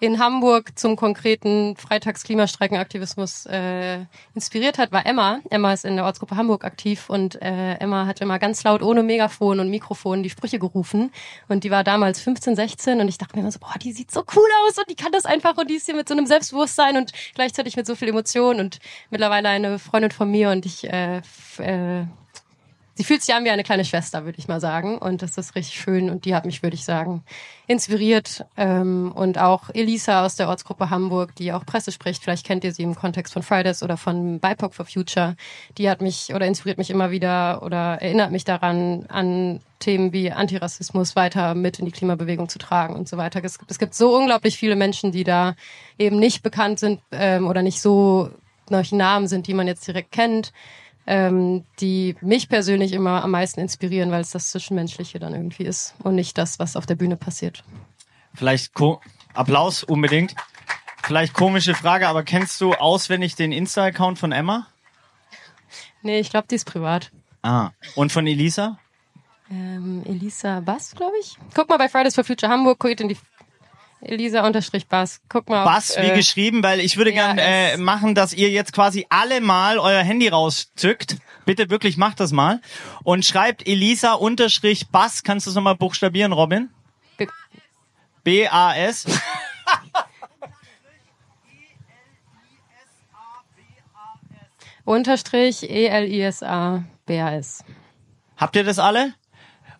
in 0.00 0.18
Hamburg 0.18 0.78
zum 0.78 0.96
konkreten 0.96 1.76
Freitagsklimastreikenaktivismus 1.76 3.44
äh, 3.46 4.06
inspiriert 4.34 4.78
hat, 4.78 4.92
war 4.92 5.04
Emma. 5.04 5.40
Emma 5.50 5.74
ist 5.74 5.84
in 5.84 5.96
der 5.96 6.06
Ortsgruppe 6.06 6.36
Hamburg 6.36 6.64
aktiv 6.64 7.10
und 7.10 7.40
äh, 7.42 7.74
Emma 7.74 8.06
hat 8.06 8.22
immer 8.22 8.38
ganz 8.38 8.64
laut 8.64 8.82
ohne 8.82 9.02
Megafon 9.02 9.60
und 9.60 9.68
Mikrofon 9.68 10.22
die 10.22 10.30
Sprüche 10.30 10.58
gerufen. 10.58 11.12
Und 11.48 11.64
die 11.64 11.70
war 11.70 11.84
damals 11.84 12.20
15, 12.22 12.56
16 12.56 13.00
und 13.00 13.08
ich 13.08 13.18
dachte 13.18 13.36
mir 13.36 13.42
immer 13.42 13.52
so, 13.52 13.58
boah, 13.58 13.78
die 13.78 13.92
sieht 13.92 14.10
so 14.10 14.24
cool 14.34 14.48
aus 14.66 14.78
und 14.78 14.88
die 14.88 14.96
kann 14.96 15.12
das 15.12 15.26
einfach 15.26 15.58
und 15.58 15.68
die 15.68 15.74
ist 15.74 15.84
hier 15.84 15.94
mit 15.94 16.08
so 16.08 16.14
einem 16.14 16.26
Selbstbewusstsein 16.26 16.96
und 16.96 17.12
gleichzeitig 17.34 17.76
mit 17.76 17.86
so 17.86 17.94
viel 17.94 18.08
Emotion 18.08 18.58
und 18.58 18.78
mittlerweile 19.10 19.50
eine 19.50 19.78
Freundin 19.78 20.12
von 20.12 20.30
mir 20.30 20.48
und 20.48 20.64
ich 20.64 20.84
äh, 20.90 21.18
äh, 21.58 22.04
sie 23.00 23.04
fühlt 23.04 23.22
sich 23.22 23.34
an 23.34 23.46
wie 23.46 23.50
eine 23.50 23.62
kleine 23.62 23.86
Schwester, 23.86 24.26
würde 24.26 24.38
ich 24.38 24.46
mal 24.46 24.60
sagen. 24.60 24.98
Und 24.98 25.22
das 25.22 25.38
ist 25.38 25.54
richtig 25.54 25.80
schön. 25.80 26.10
Und 26.10 26.26
die 26.26 26.34
hat 26.34 26.44
mich, 26.44 26.62
würde 26.62 26.74
ich 26.74 26.84
sagen, 26.84 27.22
inspiriert. 27.66 28.44
Ähm, 28.58 29.10
und 29.14 29.38
auch 29.38 29.70
Elisa 29.72 30.22
aus 30.26 30.36
der 30.36 30.50
Ortsgruppe 30.50 30.90
Hamburg, 30.90 31.34
die 31.34 31.54
auch 31.54 31.64
Presse 31.64 31.92
spricht. 31.92 32.22
Vielleicht 32.22 32.44
kennt 32.44 32.62
ihr 32.62 32.74
sie 32.74 32.82
im 32.82 32.94
Kontext 32.94 33.32
von 33.32 33.42
Fridays 33.42 33.82
oder 33.82 33.96
von 33.96 34.38
BIPOC 34.38 34.74
for 34.74 34.84
Future. 34.84 35.34
Die 35.78 35.88
hat 35.88 36.02
mich 36.02 36.34
oder 36.34 36.44
inspiriert 36.46 36.76
mich 36.76 36.90
immer 36.90 37.10
wieder 37.10 37.62
oder 37.62 38.02
erinnert 38.02 38.32
mich 38.32 38.44
daran, 38.44 39.06
an 39.08 39.60
Themen 39.78 40.12
wie 40.12 40.30
Antirassismus 40.30 41.16
weiter 41.16 41.54
mit 41.54 41.78
in 41.78 41.86
die 41.86 41.92
Klimabewegung 41.92 42.50
zu 42.50 42.58
tragen 42.58 42.96
und 42.96 43.08
so 43.08 43.16
weiter. 43.16 43.42
Es, 43.42 43.58
es 43.66 43.78
gibt 43.78 43.94
so 43.94 44.14
unglaublich 44.14 44.58
viele 44.58 44.76
Menschen, 44.76 45.10
die 45.10 45.24
da 45.24 45.54
eben 45.98 46.18
nicht 46.18 46.42
bekannt 46.42 46.78
sind 46.78 47.00
ähm, 47.12 47.46
oder 47.46 47.62
nicht 47.62 47.80
so 47.80 48.28
solche 48.68 48.96
Namen 48.96 49.26
sind, 49.26 49.46
die 49.46 49.54
man 49.54 49.66
jetzt 49.66 49.88
direkt 49.88 50.12
kennt 50.12 50.52
ähm, 51.10 51.64
die 51.80 52.14
mich 52.20 52.48
persönlich 52.48 52.92
immer 52.92 53.24
am 53.24 53.32
meisten 53.32 53.58
inspirieren, 53.58 54.12
weil 54.12 54.20
es 54.20 54.30
das 54.30 54.52
Zwischenmenschliche 54.52 55.18
dann 55.18 55.34
irgendwie 55.34 55.64
ist 55.64 55.96
und 56.04 56.14
nicht 56.14 56.38
das, 56.38 56.60
was 56.60 56.76
auf 56.76 56.86
der 56.86 56.94
Bühne 56.94 57.16
passiert. 57.16 57.64
Vielleicht 58.32 58.72
Applaus 59.34 59.82
unbedingt. 59.82 60.36
Vielleicht 61.02 61.34
komische 61.34 61.74
Frage, 61.74 62.06
aber 62.06 62.22
kennst 62.22 62.60
du 62.60 62.74
auswendig 62.74 63.34
den 63.34 63.50
Insta-Account 63.50 64.20
von 64.20 64.30
Emma? 64.30 64.68
Nee, 66.02 66.20
ich 66.20 66.30
glaube, 66.30 66.46
die 66.48 66.54
ist 66.54 66.64
privat. 66.64 67.10
Ah. 67.42 67.70
Und 67.96 68.12
von 68.12 68.28
Elisa? 68.28 68.78
Ähm, 69.50 70.04
Elisa 70.06 70.60
Bass, 70.60 70.94
glaube 70.94 71.14
ich. 71.20 71.36
Guck 71.54 71.68
mal 71.68 71.78
bei 71.78 71.88
Fridays 71.88 72.14
for 72.14 72.22
Future 72.22 72.52
Hamburg, 72.52 72.78
guckt 72.78 73.00
in 73.00 73.08
die 73.08 73.18
Elisa 74.02 74.46
unterstrich 74.46 74.86
Bass. 74.88 75.20
Guck 75.28 75.48
mal. 75.48 75.64
Bass 75.64 75.96
wie 75.96 76.06
äh, 76.10 76.14
geschrieben, 76.16 76.62
weil 76.62 76.80
ich 76.80 76.96
würde 76.96 77.12
ja, 77.12 77.34
gern 77.34 77.38
äh, 77.38 77.76
machen, 77.76 78.14
dass 78.14 78.32
ihr 78.32 78.50
jetzt 78.50 78.72
quasi 78.72 79.06
alle 79.10 79.40
mal 79.40 79.78
euer 79.78 80.02
Handy 80.02 80.28
rauszückt. 80.28 81.16
Bitte 81.44 81.68
wirklich 81.70 81.96
macht 81.96 82.20
das 82.20 82.32
mal. 82.32 82.60
Und 83.02 83.24
schreibt 83.24 83.66
Elisa 83.66 84.12
unterstrich 84.14 84.88
Bass. 84.88 85.22
Kannst 85.22 85.46
du 85.46 85.50
es 85.50 85.56
nochmal 85.56 85.76
buchstabieren, 85.76 86.32
Robin? 86.32 86.70
B- 87.16 87.26
B-A-S. 88.24 89.06
Unterstrich 94.84 95.62
E 95.62 95.86
E-L-I-S-A 95.86 96.84
B-A-S. 97.06 97.64
Habt 98.36 98.56
ihr 98.56 98.64
das 98.64 98.78
alle? 98.78 99.14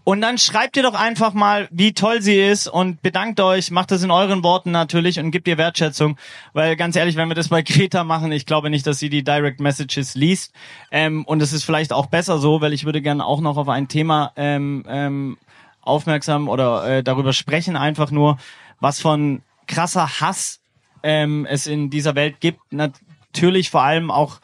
Und 0.03 0.23
dann 0.23 0.39
schreibt 0.39 0.77
ihr 0.77 0.83
doch 0.83 0.95
einfach 0.95 1.35
mal, 1.35 1.69
wie 1.71 1.93
toll 1.93 2.23
sie 2.23 2.41
ist 2.41 2.67
und 2.67 3.03
bedankt 3.03 3.39
euch, 3.39 3.71
macht 3.71 3.91
das 3.91 4.03
in 4.03 4.11
euren 4.11 4.43
Worten 4.43 4.71
natürlich 4.71 5.21
und 5.21 5.31
gebt 5.31 5.47
ihr 5.47 5.59
Wertschätzung, 5.59 6.17
weil 6.55 6.75
ganz 6.77 6.97
ehrlich, 6.97 7.17
wenn 7.17 7.29
wir 7.29 7.35
das 7.35 7.49
bei 7.49 7.63
Greta 7.63 8.03
machen, 8.03 8.33
ich 8.33 8.47
glaube 8.47 8.71
nicht, 8.71 8.87
dass 8.87 8.99
sie 8.99 9.11
die 9.11 9.23
Direct 9.23 9.61
Messages 9.61 10.15
liest. 10.15 10.53
Ähm, 10.91 11.25
und 11.27 11.43
es 11.43 11.53
ist 11.53 11.65
vielleicht 11.65 11.93
auch 11.93 12.07
besser 12.07 12.39
so, 12.39 12.61
weil 12.61 12.73
ich 12.73 12.85
würde 12.85 13.03
gerne 13.03 13.25
auch 13.25 13.41
noch 13.41 13.57
auf 13.57 13.69
ein 13.69 13.89
Thema 13.89 14.33
ähm, 14.37 14.85
ähm, 14.89 15.37
aufmerksam 15.83 16.49
oder 16.49 16.87
äh, 16.87 17.03
darüber 17.03 17.33
sprechen, 17.33 17.77
einfach 17.77 18.11
nur, 18.11 18.39
was 18.81 19.01
von 19.01 19.43
krasser 19.67 20.21
Hass 20.21 20.61
ähm, 21.03 21.47
es 21.47 21.67
in 21.67 21.91
dieser 21.91 22.15
Welt 22.15 22.41
gibt, 22.41 22.73
natürlich 22.73 23.71
vor 23.71 23.83
allem 23.83 24.11
auch 24.11 24.41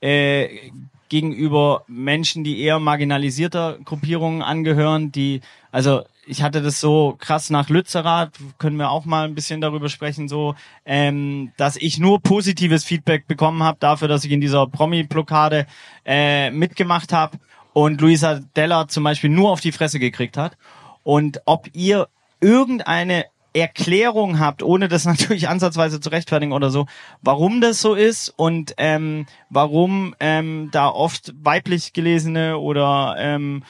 äh, 0.00 0.70
gegenüber 1.12 1.84
Menschen, 1.88 2.42
die 2.42 2.62
eher 2.62 2.78
marginalisierter 2.78 3.76
Gruppierungen 3.84 4.40
angehören, 4.40 5.12
die, 5.12 5.42
also 5.70 6.04
ich 6.26 6.42
hatte 6.42 6.62
das 6.62 6.80
so 6.80 7.16
krass 7.18 7.50
nach 7.50 7.68
Lützerath, 7.68 8.30
können 8.56 8.78
wir 8.78 8.88
auch 8.88 9.04
mal 9.04 9.26
ein 9.26 9.34
bisschen 9.34 9.60
darüber 9.60 9.90
sprechen, 9.90 10.26
so, 10.26 10.54
ähm, 10.86 11.52
dass 11.58 11.76
ich 11.76 11.98
nur 11.98 12.22
positives 12.22 12.84
Feedback 12.84 13.26
bekommen 13.26 13.62
habe 13.62 13.76
dafür, 13.78 14.08
dass 14.08 14.24
ich 14.24 14.32
in 14.32 14.40
dieser 14.40 14.66
Promi-Blockade 14.66 15.66
äh, 16.06 16.50
mitgemacht 16.50 17.12
habe 17.12 17.36
und 17.74 18.00
Luisa 18.00 18.40
Della 18.56 18.88
zum 18.88 19.04
Beispiel 19.04 19.28
nur 19.28 19.50
auf 19.50 19.60
die 19.60 19.72
Fresse 19.72 19.98
gekriegt 19.98 20.38
hat. 20.38 20.56
Und 21.02 21.42
ob 21.44 21.68
ihr 21.74 22.08
irgendeine 22.40 23.26
Erklärung 23.54 24.38
habt, 24.38 24.62
ohne 24.62 24.88
das 24.88 25.04
natürlich 25.06 25.48
ansatzweise 25.48 26.00
zu 26.00 26.10
rechtfertigen 26.10 26.52
oder 26.52 26.70
so, 26.70 26.86
warum 27.20 27.60
das 27.60 27.80
so 27.80 27.94
ist 27.94 28.28
und 28.28 28.74
ähm, 28.78 29.26
warum 29.50 30.14
ähm, 30.20 30.68
da 30.72 30.88
oft 30.88 31.32
weiblich 31.42 31.92
gelesene 31.92 32.58
oder 32.58 33.16
ähm, 33.18 33.62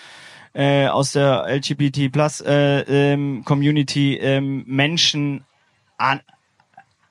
äh, 0.55 0.87
aus 0.87 1.12
der 1.12 1.47
LGBT 1.49 2.12
Plus 2.12 2.40
äh, 2.40 2.81
ähm, 2.81 3.42
Community 3.45 4.16
ähm, 4.16 4.64
Menschen 4.66 5.45
an, 5.97 6.21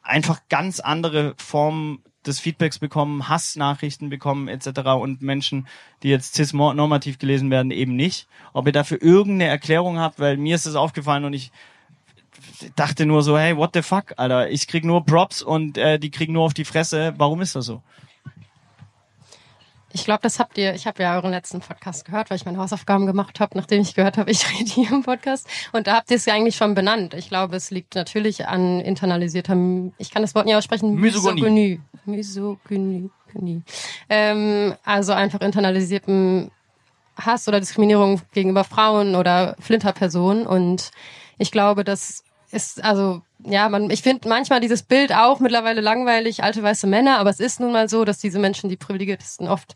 einfach 0.04 0.42
ganz 0.50 0.80
andere 0.80 1.34
Formen 1.38 2.04
des 2.26 2.40
Feedbacks 2.40 2.78
bekommen, 2.78 3.30
Hassnachrichten 3.30 4.10
bekommen 4.10 4.48
etc. 4.48 4.82
und 5.00 5.22
Menschen, 5.22 5.68
die 6.04 6.10
jetzt 6.10 6.36
cis-normativ 6.36 7.18
gelesen 7.18 7.50
werden, 7.50 7.72
eben 7.72 7.96
nicht. 7.96 8.28
Ob 8.54 8.68
ihr 8.68 8.74
dafür 8.74 9.02
irgendeine 9.02 9.50
Erklärung 9.50 9.98
habt, 9.98 10.20
weil 10.20 10.38
mir 10.38 10.56
ist 10.56 10.68
es 10.68 10.76
aufgefallen 10.76 11.26
und 11.26 11.34
ich 11.34 11.52
dachte 12.76 13.06
nur 13.06 13.24
so, 13.24 13.38
hey, 13.38 13.56
what 13.58 13.72
the 13.74 13.82
fuck, 13.82 14.14
Alter, 14.18 14.50
ich 14.50 14.68
krieg 14.68 14.86
nur 14.86 15.06
Props 15.06 15.42
und 15.42 15.78
äh, 15.78 16.00
die 16.00 16.12
kriegen 16.12 16.34
nur 16.34 16.44
auf 16.44 16.54
die 16.54 16.66
Fresse. 16.66 17.14
Warum 17.18 17.42
ist 17.42 17.56
das 17.56 17.66
so? 17.66 17.82
Ich 19.94 20.06
glaube, 20.06 20.22
das 20.24 20.40
habt 20.40 20.58
ihr, 20.58 20.74
ich 20.74 20.88
habe 20.88 21.04
ja 21.04 21.16
euren 21.16 21.32
letzten 21.32 21.60
Podcast 21.60 22.06
gehört, 22.06 22.30
weil 22.30 22.38
ich 22.38 22.46
meine 22.46 22.58
Hausaufgaben 22.58 23.06
gemacht 23.06 23.40
habe, 23.40 23.58
nachdem 23.58 23.82
ich 23.82 23.94
gehört 23.94 24.18
habe, 24.18 24.32
ich 24.32 24.46
rede 24.60 24.70
hier 24.70 24.92
im 24.92 25.04
Podcast. 25.04 25.48
Und 25.74 25.88
da 25.88 25.96
habt 25.98 26.10
ihr 26.12 26.18
es 26.18 26.26
ja 26.26 26.34
eigentlich 26.34 26.56
schon 26.56 26.76
benannt. 26.76 27.14
Ich 27.14 27.28
glaube, 27.28 27.56
es 27.56 27.72
liegt 27.72 27.96
natürlich 27.96 28.48
an 28.48 28.80
internalisierter, 28.80 29.56
ich 29.98 30.12
kann 30.12 30.22
das 30.22 30.34
Wort 30.36 30.46
nicht 30.46 30.56
aussprechen, 30.56 30.96
Misogynie. 30.96 31.82
Misogynie. 32.06 33.10
Ähm, 34.10 34.76
also 34.84 35.14
einfach 35.14 35.42
internalisiertem 35.42 36.52
Hass 37.18 37.48
oder 37.48 37.60
Diskriminierung 37.60 38.22
gegenüber 38.34 38.64
Frauen 38.64 39.16
oder 39.16 39.56
Flinterpersonen. 39.60 40.48
Und 40.48 40.92
ich 41.38 41.52
glaube, 41.52 41.84
das 41.84 42.24
ist, 42.54 42.84
also, 42.84 43.22
ja, 43.44 43.70
man, 43.70 43.90
ich 43.90 44.02
finde 44.02 44.28
manchmal 44.30 44.60
dieses 44.60 44.84
Bild 44.84 45.14
auch 45.14 45.40
mittlerweile 45.40 45.82
langweilig, 45.82 46.44
alte 46.44 46.62
weiße 46.64 46.88
Männer, 46.88 47.18
aber 47.18 47.30
es 47.30 47.40
ist 47.40 47.60
nun 47.60 47.72
mal 47.72 47.90
so, 47.90 48.06
dass 48.06 48.20
diese 48.20 48.40
Menschen, 48.40 48.70
die 48.70 48.78
privilegiertesten 48.78 49.48
oft 49.48 49.76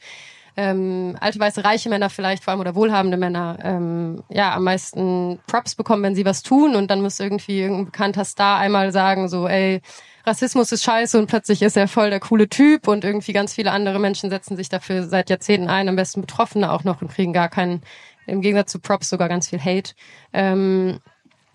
ähm, 0.57 1.17
alte 1.19 1.39
weiße 1.39 1.63
reiche 1.63 1.89
Männer 1.89 2.09
vielleicht 2.09 2.43
vor 2.43 2.51
allem 2.51 2.61
oder 2.61 2.75
wohlhabende 2.75 3.17
Männer 3.17 3.57
ähm, 3.61 4.23
ja 4.29 4.53
am 4.53 4.63
meisten 4.63 5.39
Props 5.47 5.75
bekommen, 5.75 6.03
wenn 6.03 6.15
sie 6.15 6.25
was 6.25 6.43
tun 6.43 6.75
und 6.75 6.89
dann 6.89 7.01
muss 7.01 7.19
irgendwie 7.19 7.59
irgendein 7.59 7.85
bekannter 7.85 8.23
Star 8.23 8.59
einmal 8.59 8.91
sagen 8.93 9.27
so 9.27 9.47
ey 9.47 9.81
Rassismus 10.25 10.71
ist 10.71 10.83
scheiße 10.83 11.19
und 11.19 11.27
plötzlich 11.27 11.61
ist 11.61 11.77
er 11.77 11.87
voll 11.87 12.09
der 12.09 12.19
coole 12.19 12.49
Typ 12.49 12.87
und 12.87 13.03
irgendwie 13.03 13.33
ganz 13.33 13.53
viele 13.53 13.71
andere 13.71 13.99
Menschen 13.99 14.29
setzen 14.29 14.55
sich 14.55 14.69
dafür 14.69 15.03
seit 15.03 15.29
Jahrzehnten 15.29 15.69
ein, 15.69 15.87
am 15.87 15.95
besten 15.95 16.21
Betroffene 16.21 16.71
auch 16.71 16.83
noch 16.83 17.01
und 17.01 17.11
kriegen 17.11 17.33
gar 17.33 17.49
keinen, 17.49 17.81
im 18.25 18.41
Gegensatz 18.41 18.71
zu 18.71 18.79
Props 18.79 19.09
sogar 19.09 19.29
ganz 19.29 19.49
viel 19.49 19.59
Hate. 19.59 19.93
Ähm, 20.33 20.99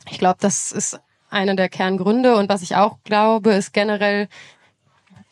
ich 0.08 0.18
glaube, 0.18 0.38
das 0.40 0.70
ist 0.70 1.00
einer 1.30 1.54
der 1.54 1.68
Kerngründe. 1.68 2.36
Und 2.36 2.48
was 2.48 2.62
ich 2.62 2.76
auch 2.76 2.98
glaube, 3.04 3.52
ist 3.52 3.72
generell, 3.72 4.28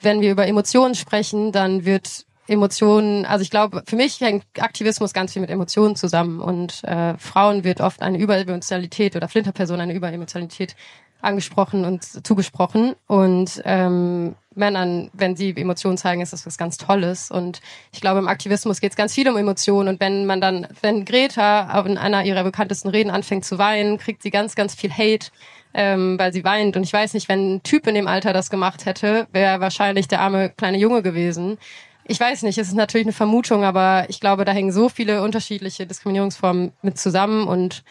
wenn 0.00 0.20
wir 0.20 0.30
über 0.30 0.46
Emotionen 0.46 0.94
sprechen, 0.94 1.52
dann 1.52 1.84
wird 1.84 2.24
Emotionen, 2.46 3.26
also 3.26 3.42
ich 3.42 3.50
glaube, 3.50 3.82
für 3.86 3.96
mich 3.96 4.20
hängt 4.20 4.44
Aktivismus 4.58 5.12
ganz 5.12 5.34
viel 5.34 5.42
mit 5.42 5.50
Emotionen 5.50 5.96
zusammen. 5.96 6.40
Und 6.40 6.82
äh, 6.84 7.16
Frauen 7.18 7.62
wird 7.62 7.80
oft 7.80 8.00
eine 8.00 8.18
Überemotionalität 8.18 9.16
oder 9.16 9.28
Flinterperson 9.28 9.80
eine 9.80 9.94
Überemotionalität 9.94 10.74
angesprochen 11.20 11.84
und 11.84 12.26
zugesprochen. 12.26 12.94
Und 13.06 13.60
ähm, 13.64 14.34
Männern, 14.54 15.10
wenn 15.12 15.36
sie 15.36 15.54
Emotionen 15.56 15.98
zeigen, 15.98 16.22
ist 16.22 16.32
das 16.32 16.46
was 16.46 16.58
ganz 16.58 16.78
Tolles. 16.78 17.30
Und 17.30 17.60
ich 17.92 18.00
glaube, 18.00 18.18
im 18.18 18.28
Aktivismus 18.28 18.80
geht 18.80 18.92
es 18.92 18.96
ganz 18.96 19.14
viel 19.14 19.28
um 19.28 19.36
Emotionen. 19.36 19.88
Und 19.88 20.00
wenn 20.00 20.26
man 20.26 20.40
dann, 20.40 20.66
wenn 20.80 21.04
Greta 21.04 21.80
in 21.82 21.98
einer 21.98 22.24
ihrer 22.24 22.44
bekanntesten 22.44 22.88
Reden 22.88 23.10
anfängt 23.10 23.44
zu 23.44 23.58
weinen, 23.58 23.98
kriegt 23.98 24.22
sie 24.22 24.30
ganz, 24.30 24.54
ganz 24.54 24.74
viel 24.74 24.90
Hate, 24.90 25.28
ähm, 25.74 26.18
weil 26.18 26.32
sie 26.32 26.44
weint 26.44 26.76
und 26.76 26.82
ich 26.82 26.92
weiß 26.92 27.14
nicht, 27.14 27.28
wenn 27.28 27.56
ein 27.56 27.62
Typ 27.62 27.86
in 27.86 27.94
dem 27.94 28.06
Alter 28.06 28.32
das 28.32 28.50
gemacht 28.50 28.86
hätte, 28.86 29.26
wäre 29.32 29.60
wahrscheinlich 29.60 30.08
der 30.08 30.20
arme 30.20 30.50
kleine 30.50 30.78
Junge 30.78 31.02
gewesen. 31.02 31.58
Ich 32.04 32.18
weiß 32.18 32.42
nicht, 32.42 32.56
es 32.56 32.68
ist 32.68 32.74
natürlich 32.74 33.06
eine 33.06 33.12
Vermutung, 33.12 33.64
aber 33.64 34.06
ich 34.08 34.18
glaube, 34.18 34.44
da 34.44 34.52
hängen 34.52 34.72
so 34.72 34.88
viele 34.88 35.22
unterschiedliche 35.22 35.86
Diskriminierungsformen 35.86 36.72
mit 36.80 36.98
zusammen 36.98 37.46
und 37.46 37.84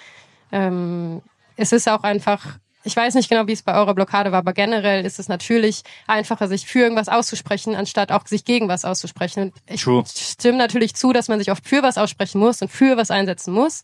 ähm, 0.51 1.21
es 1.55 1.71
ist 1.71 1.87
auch 1.87 2.03
einfach, 2.03 2.57
ich 2.83 2.95
weiß 2.95 3.15
nicht 3.15 3.29
genau, 3.29 3.47
wie 3.47 3.51
es 3.51 3.63
bei 3.63 3.75
eurer 3.75 3.93
Blockade 3.93 4.31
war, 4.31 4.39
aber 4.39 4.53
generell 4.53 5.05
ist 5.05 5.19
es 5.19 5.27
natürlich 5.27 5.83
einfacher, 6.07 6.47
sich 6.47 6.65
für 6.65 6.79
irgendwas 6.79 7.09
auszusprechen, 7.09 7.75
anstatt 7.75 8.11
auch 8.11 8.25
sich 8.25 8.45
gegen 8.45 8.67
was 8.67 8.85
auszusprechen. 8.85 9.43
Und 9.43 9.53
ich 9.69 9.83
True. 9.83 10.03
stimme 10.07 10.57
natürlich 10.57 10.95
zu, 10.95 11.13
dass 11.13 11.27
man 11.27 11.39
sich 11.39 11.51
oft 11.51 11.67
für 11.67 11.83
was 11.83 11.97
aussprechen 11.97 12.39
muss 12.39 12.61
und 12.61 12.69
für 12.69 12.97
was 12.97 13.11
einsetzen 13.11 13.53
muss. 13.53 13.83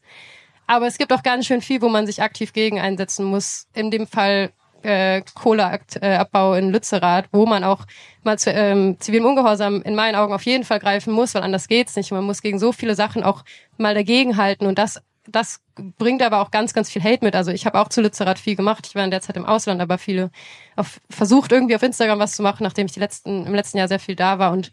Aber 0.68 0.88
es 0.88 0.98
gibt 0.98 1.12
auch 1.14 1.24
ganz 1.24 1.46
schön 1.46 1.62
viel, 1.62 1.82
wo 1.82 1.90
man 1.90 2.06
sich 2.08 2.22
aktiv 2.22 2.54
gegen 2.54 2.80
einsetzen 2.80 3.26
muss. 3.26 3.68
In 3.74 3.92
dem 3.92 4.08
Fall 4.08 4.52
äh, 4.84 5.22
Kohleabbau 5.34 6.56
in 6.56 6.72
Lützerath, 6.72 7.26
wo 7.32 7.46
man 7.46 7.64
auch 7.64 7.86
mal 8.24 8.38
zu 8.38 8.52
ähm, 8.52 8.98
zivilem 9.00 9.26
Ungehorsam 9.26 9.82
in 9.82 9.96
meinen 9.96 10.16
Augen 10.16 10.34
auf 10.34 10.44
jeden 10.44 10.64
Fall 10.64 10.80
greifen 10.80 11.14
muss, 11.14 11.34
weil 11.34 11.44
anders 11.44 11.68
geht's 11.68 11.96
nicht. 11.96 12.12
Man 12.12 12.24
muss 12.24 12.42
gegen 12.42 12.60
so 12.60 12.72
viele 12.72 12.96
Sachen 12.96 13.24
auch 13.24 13.44
mal 13.78 13.94
dagegenhalten 13.94 14.68
und 14.68 14.78
das 14.78 15.02
das 15.28 15.62
bringt 15.98 16.22
aber 16.22 16.42
auch 16.42 16.52
ganz, 16.52 16.74
ganz 16.74 16.90
viel 16.90 17.04
Hate 17.04 17.24
mit. 17.24 17.36
Also 17.36 17.52
ich 17.52 17.66
habe 17.66 17.80
auch 17.80 17.88
zu 17.88 18.02
Lützerath 18.02 18.40
viel 18.40 18.56
gemacht. 18.56 18.86
Ich 18.88 18.96
war 18.96 19.06
in 19.06 19.12
der 19.12 19.22
Zeit 19.22 19.38
im 19.38 19.46
Ausland, 19.46 19.82
aber 19.82 19.98
viele 19.98 20.32
auf, 20.76 21.00
versucht 21.10 21.52
irgendwie 21.52 21.76
auf 21.76 21.84
Instagram 21.84 22.20
was 22.20 22.36
zu 22.36 22.44
machen, 22.44 22.64
nachdem 22.64 22.88
ich 22.88 22.92
die 22.92 23.00
letzten, 23.00 23.46
im 23.46 23.56
letzten 23.56 23.78
Jahr 23.78 23.88
sehr 23.88 24.00
viel 24.00 24.16
da 24.16 24.40
war 24.40 24.52
und 24.52 24.72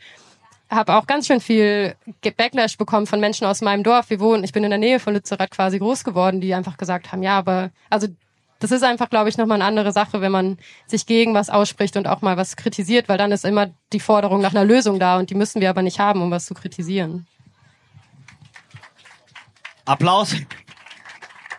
habe 0.71 0.95
auch 0.95 1.07
ganz 1.07 1.27
schön 1.27 1.41
viel 1.41 1.97
Backlash 2.23 2.79
bekommen 2.79 3.07
von 3.07 3.21
Menschen 3.21 3.47
aus 3.47 3.61
meinem 3.61 3.83
Dorf. 3.83 4.09
Wir 4.11 4.21
wohnen, 4.21 4.45
ich 4.45 4.53
bin 4.53 4.63
in 4.65 4.71
der 4.71 4.79
Nähe 4.79 5.01
von 5.01 5.15
Lützerath 5.15 5.51
quasi 5.51 5.79
groß 5.79 6.05
geworden, 6.05 6.41
die 6.41 6.55
einfach 6.55 6.77
gesagt 6.77 7.11
haben, 7.13 7.23
ja, 7.23 7.37
aber 7.37 7.71
also 7.91 8.07
das 8.61 8.71
ist 8.71 8.85
einfach, 8.85 9.09
glaube 9.09 9.29
ich, 9.29 9.39
nochmal 9.39 9.57
eine 9.57 9.65
andere 9.65 9.91
Sache, 9.91 10.21
wenn 10.21 10.31
man 10.31 10.59
sich 10.87 11.07
gegen 11.07 11.35
was 11.35 11.51
ausspricht 11.51 11.97
und 11.97 12.07
auch 12.07 12.21
mal 12.21 12.37
was 12.37 12.57
kritisiert, 12.57 13.09
weil 13.09 13.19
dann 13.19 13.33
ist 13.33 13.45
immer 13.45 13.71
die 13.93 14.01
Forderung 14.01 14.43
nach 14.43 14.51
einer 14.51 14.65
Lösung 14.65 14.99
da 15.01 15.19
und 15.19 15.31
die 15.31 15.35
müssen 15.35 15.61
wir 15.61 15.71
aber 15.71 15.83
nicht 15.83 15.99
haben, 15.99 16.23
um 16.23 16.31
was 16.31 16.47
zu 16.47 16.55
kritisieren. 16.55 17.27
Applaus 19.87 20.37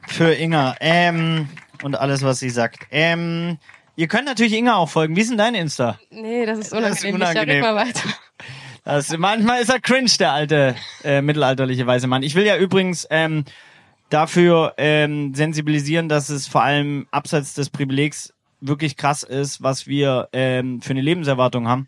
für 0.07 0.33
Inga 0.33 0.75
ähm, 0.79 1.49
und 1.83 1.95
alles, 1.95 2.21
was 2.21 2.39
sie 2.39 2.51
sagt. 2.51 2.85
Ähm, 2.91 3.57
ihr 3.95 4.07
könnt 4.07 4.25
natürlich 4.25 4.53
Inga 4.53 4.75
auch 4.75 4.89
folgen. 4.89 5.15
Wie 5.15 5.21
ist 5.21 5.31
denn 5.31 5.37
dein 5.39 5.55
Insta? 5.55 5.99
Nee, 6.11 6.45
das 6.45 6.59
ist 6.59 6.71
Das 6.71 6.79
ist 6.81 7.03
unangenehm. 7.03 7.15
unangenehm. 7.15 7.57
Ich 7.57 7.61
mal 7.63 7.75
weiter. 7.75 8.09
Das, 8.83 9.15
manchmal 9.15 9.61
ist 9.61 9.69
er 9.69 9.79
cringe, 9.79 10.11
der 10.19 10.33
alte 10.33 10.75
äh, 11.03 11.21
mittelalterliche 11.21 11.85
weise 11.85 12.07
Mann. 12.07 12.23
Ich 12.23 12.33
will 12.33 12.45
ja 12.45 12.57
übrigens 12.57 13.07
ähm, 13.11 13.45
dafür 14.09 14.73
ähm, 14.77 15.35
sensibilisieren, 15.35 16.09
dass 16.09 16.29
es 16.29 16.47
vor 16.47 16.63
allem 16.63 17.07
abseits 17.11 17.53
des 17.53 17.69
Privilegs 17.69 18.33
wirklich 18.59 18.97
krass 18.97 19.23
ist, 19.23 19.61
was 19.61 19.85
wir 19.85 20.29
ähm, 20.33 20.81
für 20.81 20.91
eine 20.91 21.01
Lebenserwartung 21.01 21.67
haben. 21.67 21.87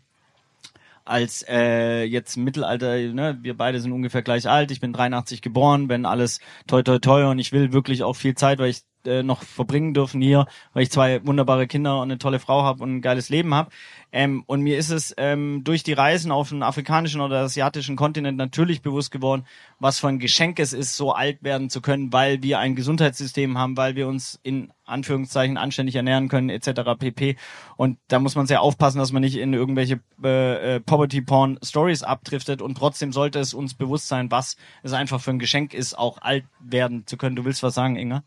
Als 1.04 1.44
äh, 1.48 2.04
jetzt 2.04 2.36
Mittelalter, 2.36 2.96
ne, 2.96 3.38
wir 3.42 3.56
beide 3.56 3.80
sind 3.80 3.92
ungefähr 3.92 4.22
gleich 4.22 4.48
alt, 4.48 4.70
ich 4.70 4.80
bin 4.80 4.92
83 4.92 5.42
geboren, 5.42 5.88
wenn 5.88 6.06
alles 6.06 6.40
toi 6.66 6.82
toi 6.82 6.98
toi 6.98 7.28
und 7.28 7.38
ich 7.38 7.52
will 7.52 7.72
wirklich 7.72 8.02
auch 8.02 8.14
viel 8.14 8.34
Zeit, 8.34 8.58
weil 8.58 8.70
ich 8.70 8.82
äh, 9.06 9.22
noch 9.22 9.42
verbringen 9.42 9.94
dürfen 9.94 10.20
hier, 10.20 10.46
weil 10.72 10.82
ich 10.84 10.90
zwei 10.90 11.24
wunderbare 11.26 11.66
Kinder 11.66 11.96
und 11.96 12.10
eine 12.10 12.18
tolle 12.18 12.38
Frau 12.38 12.62
habe 12.62 12.82
und 12.82 12.96
ein 12.96 13.02
geiles 13.02 13.28
Leben 13.28 13.54
habe. 13.54 13.70
Ähm, 14.12 14.44
und 14.46 14.60
mir 14.60 14.78
ist 14.78 14.90
es 14.90 15.14
ähm, 15.16 15.62
durch 15.64 15.82
die 15.82 15.92
Reisen 15.92 16.30
auf 16.30 16.50
den 16.50 16.62
afrikanischen 16.62 17.20
oder 17.20 17.40
asiatischen 17.40 17.96
Kontinent 17.96 18.38
natürlich 18.38 18.80
bewusst 18.80 19.10
geworden, 19.10 19.44
was 19.80 19.98
für 19.98 20.08
ein 20.08 20.20
Geschenk 20.20 20.60
es 20.60 20.72
ist, 20.72 20.96
so 20.96 21.12
alt 21.12 21.42
werden 21.42 21.68
zu 21.68 21.80
können, 21.80 22.12
weil 22.12 22.42
wir 22.42 22.60
ein 22.60 22.76
Gesundheitssystem 22.76 23.58
haben, 23.58 23.76
weil 23.76 23.96
wir 23.96 24.06
uns 24.06 24.38
in 24.42 24.72
Anführungszeichen 24.86 25.56
anständig 25.56 25.96
ernähren 25.96 26.28
können, 26.28 26.50
etc. 26.50 26.82
pp. 26.98 27.36
Und 27.76 27.98
da 28.08 28.18
muss 28.18 28.36
man 28.36 28.46
sehr 28.46 28.60
aufpassen, 28.60 28.98
dass 28.98 29.12
man 29.12 29.22
nicht 29.22 29.36
in 29.36 29.52
irgendwelche 29.52 30.00
äh, 30.22 30.76
äh, 30.76 30.80
Poverty-Porn-Stories 30.80 32.02
abdriftet 32.02 32.62
und 32.62 32.76
trotzdem 32.76 33.12
sollte 33.12 33.40
es 33.40 33.54
uns 33.54 33.74
bewusst 33.74 34.08
sein, 34.08 34.30
was 34.30 34.56
es 34.82 34.92
einfach 34.92 35.20
für 35.20 35.30
ein 35.30 35.38
Geschenk 35.38 35.74
ist, 35.74 35.98
auch 35.98 36.18
alt 36.18 36.44
werden 36.60 37.06
zu 37.06 37.16
können. 37.16 37.36
Du 37.36 37.44
willst 37.44 37.62
was 37.62 37.74
sagen, 37.74 37.96
Inga? 37.96 38.22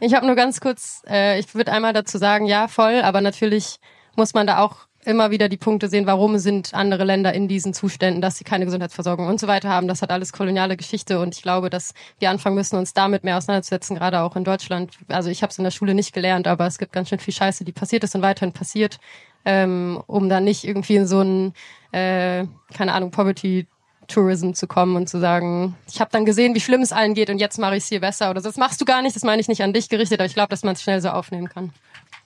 Ich 0.00 0.14
habe 0.14 0.26
nur 0.26 0.36
ganz 0.36 0.60
kurz, 0.60 1.02
äh, 1.08 1.38
ich 1.38 1.54
würde 1.54 1.72
einmal 1.72 1.92
dazu 1.92 2.18
sagen, 2.18 2.46
ja, 2.46 2.68
voll, 2.68 3.02
aber 3.02 3.20
natürlich 3.20 3.76
muss 4.16 4.34
man 4.34 4.46
da 4.46 4.58
auch 4.58 4.88
immer 5.04 5.30
wieder 5.30 5.48
die 5.48 5.56
Punkte 5.56 5.88
sehen, 5.88 6.06
warum 6.06 6.38
sind 6.38 6.74
andere 6.74 7.04
Länder 7.04 7.32
in 7.32 7.48
diesen 7.48 7.72
Zuständen, 7.72 8.20
dass 8.20 8.36
sie 8.36 8.44
keine 8.44 8.66
Gesundheitsversorgung 8.66 9.26
und 9.26 9.40
so 9.40 9.46
weiter 9.46 9.70
haben. 9.70 9.88
Das 9.88 10.02
hat 10.02 10.10
alles 10.10 10.32
koloniale 10.32 10.76
Geschichte 10.76 11.20
und 11.20 11.34
ich 11.34 11.42
glaube, 11.42 11.70
dass 11.70 11.94
wir 12.18 12.30
anfangen 12.30 12.54
müssen, 12.54 12.76
uns 12.76 12.92
damit 12.92 13.24
mehr 13.24 13.38
auseinanderzusetzen, 13.38 13.96
gerade 13.96 14.20
auch 14.20 14.36
in 14.36 14.44
Deutschland. 14.44 14.98
Also 15.08 15.30
ich 15.30 15.42
habe 15.42 15.50
es 15.50 15.58
in 15.58 15.64
der 15.64 15.70
Schule 15.70 15.94
nicht 15.94 16.12
gelernt, 16.12 16.46
aber 16.46 16.66
es 16.66 16.78
gibt 16.78 16.92
ganz 16.92 17.08
schön 17.08 17.18
viel 17.18 17.32
Scheiße, 17.32 17.64
die 17.64 17.72
passiert 17.72 18.04
ist 18.04 18.14
und 18.14 18.22
weiterhin 18.22 18.52
passiert, 18.52 18.98
ähm, 19.44 20.02
um 20.06 20.28
dann 20.28 20.44
nicht 20.44 20.64
irgendwie 20.64 20.96
in 20.96 21.06
so 21.06 21.20
einen, 21.20 21.54
äh, 21.92 22.44
keine 22.74 22.92
Ahnung, 22.92 23.10
Poverty 23.10 23.66
Tourism 24.10 24.52
zu 24.52 24.66
kommen 24.66 24.96
und 24.96 25.08
zu 25.08 25.18
sagen, 25.18 25.76
ich 25.90 26.00
habe 26.00 26.10
dann 26.12 26.24
gesehen, 26.24 26.54
wie 26.54 26.60
schlimm 26.60 26.82
es 26.82 26.92
allen 26.92 27.14
geht 27.14 27.30
und 27.30 27.38
jetzt 27.38 27.58
mache 27.58 27.76
ich 27.76 27.84
es 27.84 27.88
hier 27.88 28.00
besser 28.00 28.30
oder 28.30 28.40
so. 28.40 28.48
Das 28.48 28.56
machst 28.56 28.80
du 28.80 28.84
gar 28.84 29.02
nicht, 29.02 29.16
das 29.16 29.22
meine 29.22 29.40
ich 29.40 29.48
nicht 29.48 29.62
an 29.62 29.72
dich 29.72 29.88
gerichtet, 29.88 30.20
aber 30.20 30.26
ich 30.26 30.34
glaube, 30.34 30.50
dass 30.50 30.62
man 30.62 30.74
es 30.74 30.82
schnell 30.82 31.00
so 31.00 31.08
aufnehmen 31.08 31.48
kann. 31.48 31.72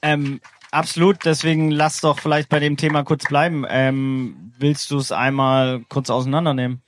Ähm, 0.03 0.41
Absolut, 0.75 1.25
deswegen 1.25 1.71
lass 1.71 2.01
doch 2.01 2.19
vielleicht 2.19 2.49
bei 2.49 2.59
dem 2.59 2.77
Thema 2.77 3.05
kurz 3.05 3.23
bleiben. 3.27 3.65
Ähm, 3.69 4.53
willst 4.59 4.91
du 4.91 4.99
es 4.99 5.13
einmal 5.13 5.85
kurz 5.89 6.11
auseinandernehmen? 6.11 6.83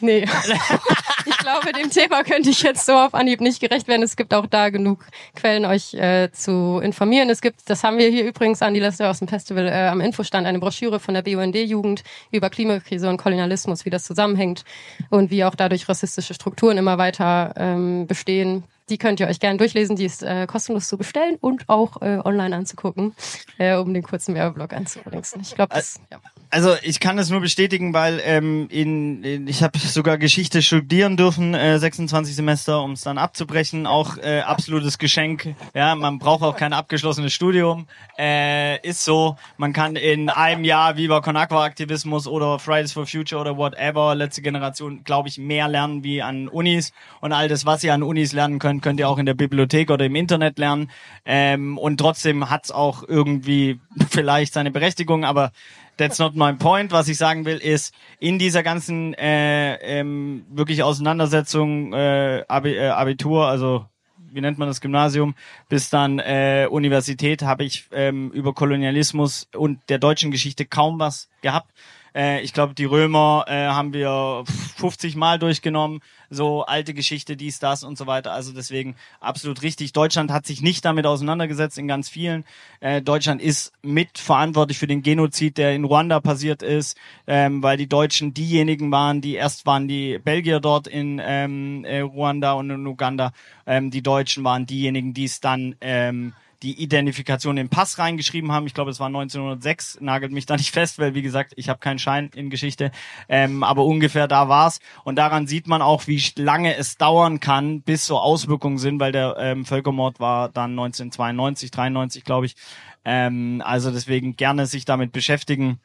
Nee. 0.00 0.26
ich 1.26 1.38
glaube, 1.38 1.72
dem 1.72 1.90
Thema 1.90 2.22
könnte 2.22 2.50
ich 2.50 2.62
jetzt 2.62 2.86
so 2.86 2.92
auf 2.92 3.14
Anhieb 3.14 3.40
nicht 3.40 3.60
gerecht 3.60 3.88
werden. 3.88 4.02
Es 4.02 4.16
gibt 4.16 4.34
auch 4.34 4.46
da 4.46 4.70
genug 4.70 5.04
Quellen, 5.34 5.64
euch 5.64 5.94
äh, 5.94 6.30
zu 6.32 6.80
informieren. 6.82 7.30
Es 7.30 7.40
gibt, 7.40 7.68
das 7.68 7.84
haben 7.84 7.98
wir 7.98 8.08
hier 8.08 8.24
übrigens 8.24 8.62
an 8.62 8.74
die 8.74 8.80
Liste 8.80 9.08
aus 9.08 9.18
dem 9.18 9.28
Festival 9.28 9.66
äh, 9.66 9.88
am 9.88 10.00
Infostand, 10.00 10.46
eine 10.46 10.58
Broschüre 10.58 11.00
von 11.00 11.14
der 11.14 11.22
BUND-Jugend 11.22 12.02
über 12.30 12.50
Klimakrise 12.50 13.08
und 13.08 13.16
Kolonialismus, 13.16 13.84
wie 13.84 13.90
das 13.90 14.04
zusammenhängt 14.04 14.64
und 15.10 15.30
wie 15.30 15.44
auch 15.44 15.54
dadurch 15.54 15.88
rassistische 15.88 16.34
Strukturen 16.34 16.78
immer 16.78 16.98
weiter 16.98 17.54
ähm, 17.56 18.06
bestehen. 18.06 18.64
Die 18.90 18.98
könnt 18.98 19.20
ihr 19.20 19.28
euch 19.28 19.40
gerne 19.40 19.56
durchlesen. 19.56 19.96
Die 19.96 20.04
ist 20.04 20.22
äh, 20.22 20.46
kostenlos 20.46 20.88
zu 20.88 20.98
bestellen 20.98 21.36
und 21.40 21.68
auch 21.68 22.02
äh, 22.02 22.18
online 22.24 22.54
anzugucken, 22.54 23.14
äh, 23.58 23.76
um 23.76 23.94
den 23.94 24.02
kurzen 24.02 24.34
Werbeblock 24.34 24.72
anzubringen. 24.72 25.22
Ich 25.40 25.54
glaube, 25.54 25.74
das, 25.74 26.00
ja. 26.10 26.18
Also 26.52 26.74
ich 26.82 26.98
kann 26.98 27.16
es 27.20 27.30
nur 27.30 27.40
bestätigen, 27.40 27.94
weil 27.94 28.20
ähm, 28.24 28.66
in, 28.70 29.22
in 29.22 29.46
ich 29.46 29.62
habe 29.62 29.78
sogar 29.78 30.18
Geschichte 30.18 30.62
studieren 30.62 31.16
dürfen, 31.16 31.54
äh, 31.54 31.78
26 31.78 32.34
Semester, 32.34 32.82
um 32.82 32.92
es 32.92 33.02
dann 33.02 33.18
abzubrechen. 33.18 33.86
Auch 33.86 34.16
äh, 34.18 34.40
absolutes 34.40 34.98
Geschenk. 34.98 35.54
Ja, 35.74 35.94
man 35.94 36.18
braucht 36.18 36.42
auch 36.42 36.56
kein 36.56 36.72
abgeschlossenes 36.72 37.32
Studium. 37.32 37.86
Äh, 38.18 38.84
ist 38.84 39.04
so. 39.04 39.36
Man 39.58 39.72
kann 39.72 39.94
in 39.94 40.28
einem 40.28 40.64
Jahr 40.64 40.96
Viva 40.96 41.20
Con 41.20 41.36
Aqua 41.36 41.64
Aktivismus 41.64 42.26
oder 42.26 42.58
Fridays 42.58 42.92
for 42.92 43.06
Future 43.06 43.40
oder 43.40 43.56
whatever 43.56 44.16
letzte 44.16 44.42
Generation, 44.42 45.04
glaube 45.04 45.28
ich, 45.28 45.38
mehr 45.38 45.68
lernen 45.68 46.02
wie 46.02 46.20
an 46.20 46.48
Unis 46.48 46.92
und 47.20 47.32
all 47.32 47.46
das, 47.46 47.64
was 47.64 47.84
ihr 47.84 47.94
an 47.94 48.02
Unis 48.02 48.32
lernen 48.32 48.58
könnt, 48.58 48.79
könnt 48.80 49.00
ihr 49.00 49.08
auch 49.08 49.18
in 49.18 49.26
der 49.26 49.34
Bibliothek 49.34 49.90
oder 49.90 50.04
im 50.04 50.14
Internet 50.14 50.58
lernen. 50.58 50.90
Ähm, 51.24 51.78
und 51.78 51.98
trotzdem 51.98 52.50
hat's 52.50 52.70
auch 52.70 53.02
irgendwie 53.06 53.80
vielleicht 54.10 54.52
seine 54.52 54.70
Berechtigung, 54.70 55.24
aber 55.24 55.52
that's 55.96 56.18
not 56.18 56.34
my 56.34 56.52
point. 56.52 56.92
Was 56.92 57.08
ich 57.08 57.18
sagen 57.18 57.44
will, 57.44 57.58
ist, 57.58 57.94
in 58.18 58.38
dieser 58.38 58.62
ganzen 58.62 59.14
äh, 59.14 59.74
ähm, 59.76 60.44
wirklich 60.50 60.82
Auseinandersetzung, 60.82 61.92
äh, 61.92 62.40
äh, 62.40 62.88
Abitur, 62.88 63.46
also 63.46 63.86
wie 64.32 64.40
nennt 64.40 64.58
man 64.58 64.68
das 64.68 64.80
Gymnasium, 64.80 65.34
bis 65.68 65.90
dann 65.90 66.18
äh, 66.18 66.68
Universität, 66.70 67.42
habe 67.42 67.64
ich 67.64 67.86
ähm, 67.92 68.30
über 68.30 68.54
Kolonialismus 68.54 69.48
und 69.54 69.80
der 69.88 69.98
deutschen 69.98 70.30
Geschichte 70.30 70.64
kaum 70.64 70.98
was 70.98 71.28
gehabt. 71.42 71.72
Äh, 72.14 72.42
ich 72.42 72.52
glaube, 72.52 72.74
die 72.74 72.84
Römer 72.84 73.44
äh, 73.48 73.66
haben 73.66 73.92
wir 73.92 74.44
50 74.76 75.16
Mal 75.16 75.38
durchgenommen, 75.38 76.00
so 76.30 76.64
alte 76.64 76.94
Geschichte, 76.94 77.36
dies, 77.36 77.58
das 77.58 77.82
und 77.82 77.98
so 77.98 78.06
weiter. 78.06 78.32
Also 78.32 78.52
deswegen 78.52 78.94
absolut 79.20 79.62
richtig. 79.62 79.92
Deutschland 79.92 80.30
hat 80.30 80.46
sich 80.46 80.62
nicht 80.62 80.84
damit 80.84 81.06
auseinandergesetzt 81.06 81.78
in 81.78 81.88
ganz 81.88 82.08
vielen. 82.08 82.44
Äh, 82.80 83.02
Deutschland 83.02 83.42
ist 83.42 83.72
mitverantwortlich 83.82 84.78
für 84.78 84.86
den 84.86 85.02
Genozid, 85.02 85.58
der 85.58 85.74
in 85.74 85.84
Ruanda 85.84 86.20
passiert 86.20 86.62
ist, 86.62 86.96
ähm, 87.26 87.62
weil 87.62 87.76
die 87.76 87.88
Deutschen 87.88 88.32
diejenigen 88.32 88.90
waren, 88.92 89.20
die 89.20 89.34
erst 89.34 89.66
waren 89.66 89.88
die 89.88 90.18
Belgier 90.18 90.60
dort 90.60 90.86
in 90.86 91.20
ähm, 91.22 91.84
äh, 91.84 92.00
Ruanda 92.00 92.52
und 92.52 92.70
in 92.70 92.86
Uganda. 92.86 93.32
Ähm, 93.66 93.90
die 93.90 94.02
Deutschen 94.02 94.44
waren 94.44 94.66
diejenigen, 94.66 95.14
die 95.14 95.24
es 95.24 95.40
dann 95.40 95.74
ähm, 95.80 96.32
die 96.62 96.82
Identifikation 96.82 97.56
in 97.56 97.66
den 97.66 97.70
Pass 97.70 97.98
reingeschrieben 97.98 98.52
haben. 98.52 98.66
Ich 98.66 98.74
glaube, 98.74 98.90
es 98.90 99.00
war 99.00 99.06
1906, 99.06 99.98
nagelt 100.00 100.32
mich 100.32 100.46
da 100.46 100.56
nicht 100.56 100.70
fest, 100.72 100.98
weil 100.98 101.14
wie 101.14 101.22
gesagt, 101.22 101.52
ich 101.56 101.68
habe 101.68 101.80
keinen 101.80 101.98
Schein 101.98 102.30
in 102.34 102.50
Geschichte, 102.50 102.90
ähm, 103.28 103.62
aber 103.62 103.84
ungefähr 103.84 104.28
da 104.28 104.48
war's. 104.48 104.80
Und 105.04 105.16
daran 105.16 105.46
sieht 105.46 105.66
man 105.66 105.82
auch, 105.82 106.06
wie 106.06 106.22
lange 106.36 106.76
es 106.76 106.96
dauern 106.96 107.40
kann, 107.40 107.82
bis 107.82 108.06
so 108.06 108.18
Auswirkungen 108.18 108.78
sind, 108.78 109.00
weil 109.00 109.12
der 109.12 109.36
ähm, 109.38 109.64
Völkermord 109.64 110.20
war 110.20 110.48
dann 110.48 110.72
1992, 110.72 111.70
93, 111.70 112.24
glaube 112.24 112.46
ich. 112.46 112.56
Ähm, 113.04 113.62
also 113.64 113.90
deswegen 113.90 114.36
gerne 114.36 114.66
sich 114.66 114.84
damit 114.84 115.12
beschäftigen 115.12 115.80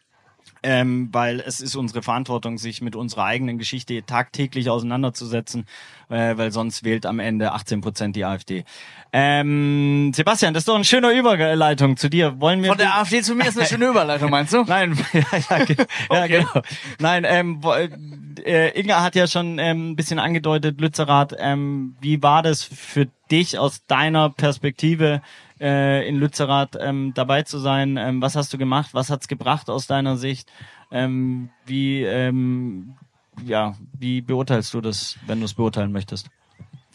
ähm, 0.65 1.09
weil 1.11 1.41
es 1.41 1.61
ist 1.61 1.75
unsere 1.75 2.01
Verantwortung, 2.01 2.57
sich 2.57 2.81
mit 2.81 2.95
unserer 2.95 3.25
eigenen 3.25 3.59
Geschichte 3.59 4.03
tagtäglich 4.03 4.71
auseinanderzusetzen, 4.71 5.67
äh, 6.09 6.35
weil 6.37 6.51
sonst 6.51 6.83
wählt 6.83 7.05
am 7.05 7.19
Ende 7.19 7.51
18 7.51 7.81
Prozent 7.81 8.15
die 8.15 8.25
AfD. 8.25 8.65
Ähm, 9.13 10.11
Sebastian, 10.13 10.55
das 10.55 10.61
ist 10.61 10.67
doch 10.67 10.75
eine 10.75 10.83
schöne 10.83 11.11
Überleitung 11.11 11.97
zu 11.97 12.09
dir. 12.09 12.41
Wollen 12.41 12.63
wir 12.63 12.69
von 12.69 12.79
der 12.79 12.97
AfD 12.97 13.21
zu 13.21 13.35
mir 13.35 13.47
ist 13.47 13.59
eine 13.59 13.67
schöne 13.67 13.87
Überleitung, 13.87 14.31
meinst 14.31 14.53
du? 14.53 14.63
Nein, 14.67 14.97
ja, 15.13 15.21
ja, 15.31 15.57
ja 15.59 16.23
okay. 16.23 16.27
genau. 16.27 16.61
Nein, 16.99 17.25
ähm, 17.27 17.61
äh, 18.43 18.79
Inga 18.79 19.03
hat 19.03 19.15
ja 19.15 19.27
schon 19.27 19.59
ähm, 19.59 19.91
ein 19.91 19.95
bisschen 19.95 20.17
angedeutet, 20.17 20.81
Lützerath. 20.81 21.35
Ähm, 21.37 21.95
wie 22.01 22.23
war 22.23 22.41
das 22.41 22.63
für 22.63 23.07
dich 23.29 23.59
aus 23.59 23.85
deiner 23.85 24.31
Perspektive? 24.31 25.21
Äh, 25.59 26.07
in 26.07 26.17
Lützerath 26.17 26.77
ähm, 26.79 27.13
dabei 27.13 27.43
zu 27.43 27.59
sein. 27.59 27.97
Ähm, 27.97 28.21
was 28.21 28.35
hast 28.35 28.53
du 28.53 28.57
gemacht? 28.57 28.93
Was 28.93 29.09
hat's 29.09 29.27
gebracht 29.27 29.69
aus 29.69 29.87
deiner 29.87 30.17
Sicht? 30.17 30.49
Ähm, 30.91 31.49
wie, 31.65 32.03
ähm, 32.03 32.95
ja, 33.43 33.75
wie 33.97 34.21
beurteilst 34.21 34.73
du 34.73 34.81
das, 34.81 35.17
wenn 35.27 35.39
du 35.39 35.45
es 35.45 35.53
beurteilen 35.53 35.91
möchtest? 35.91 36.29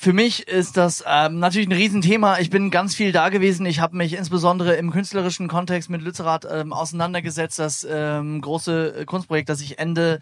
Für 0.03 0.15
mich 0.15 0.49
ist 0.49 0.79
das 0.79 1.05
ähm, 1.07 1.41
natürlich 1.41 1.69
ein 1.69 1.75
Riesenthema. 1.75 2.39
Ich 2.39 2.49
bin 2.49 2.71
ganz 2.71 2.95
viel 2.95 3.13
da 3.13 3.29
gewesen. 3.29 3.67
Ich 3.67 3.81
habe 3.81 3.99
mich 3.99 4.15
insbesondere 4.15 4.77
im 4.77 4.91
künstlerischen 4.93 5.47
Kontext 5.47 5.91
mit 5.91 6.01
Lützerath 6.01 6.47
ähm, 6.51 6.73
auseinandergesetzt. 6.73 7.59
Das 7.59 7.87
ähm, 7.89 8.41
große 8.41 9.05
Kunstprojekt, 9.05 9.51
das 9.51 9.61
ich 9.61 9.79
Ende 9.79 10.21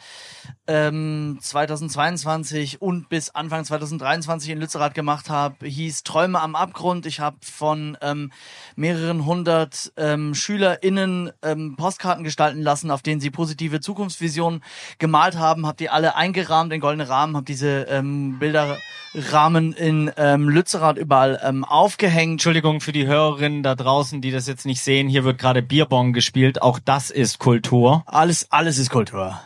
ähm, 0.66 1.38
2022 1.40 2.82
und 2.82 3.08
bis 3.08 3.30
Anfang 3.30 3.64
2023 3.64 4.50
in 4.50 4.58
Lützerath 4.58 4.94
gemacht 4.94 5.30
habe, 5.30 5.66
hieß 5.66 6.02
Träume 6.04 6.40
am 6.40 6.54
Abgrund. 6.54 7.06
Ich 7.06 7.20
habe 7.20 7.38
von 7.42 7.96
ähm, 8.02 8.30
mehreren 8.76 9.24
hundert 9.24 9.92
ähm, 9.96 10.34
SchülerInnen 10.34 11.32
ähm, 11.42 11.76
Postkarten 11.76 12.24
gestalten 12.24 12.60
lassen, 12.60 12.90
auf 12.90 13.02
denen 13.02 13.20
sie 13.20 13.30
positive 13.30 13.80
Zukunftsvisionen 13.80 14.62
gemalt 14.98 15.36
haben. 15.36 15.66
Habe 15.66 15.78
die 15.78 15.90
alle 15.90 16.16
eingerahmt 16.16 16.72
in 16.72 16.80
goldene 16.80 17.08
Rahmen, 17.08 17.36
habe 17.36 17.46
diese 17.46 17.86
ähm, 17.88 18.38
Bilderrahmen 18.38 19.72
in 19.72 20.10
ähm, 20.16 20.48
Lützerath 20.48 20.98
überall 20.98 21.40
ähm, 21.42 21.64
aufgehängt. 21.64 22.32
Entschuldigung 22.32 22.80
für 22.80 22.92
die 22.92 23.06
Hörerinnen 23.06 23.62
da 23.62 23.74
draußen, 23.74 24.20
die 24.20 24.30
das 24.30 24.46
jetzt 24.46 24.66
nicht 24.66 24.82
sehen. 24.82 25.08
Hier 25.08 25.24
wird 25.24 25.38
gerade 25.38 25.62
Bierbong 25.62 26.12
gespielt. 26.12 26.62
Auch 26.62 26.78
das 26.78 27.10
ist 27.10 27.38
Kultur. 27.38 28.02
Alles, 28.06 28.50
alles 28.50 28.78
ist 28.78 28.90
Kultur. 28.90 29.40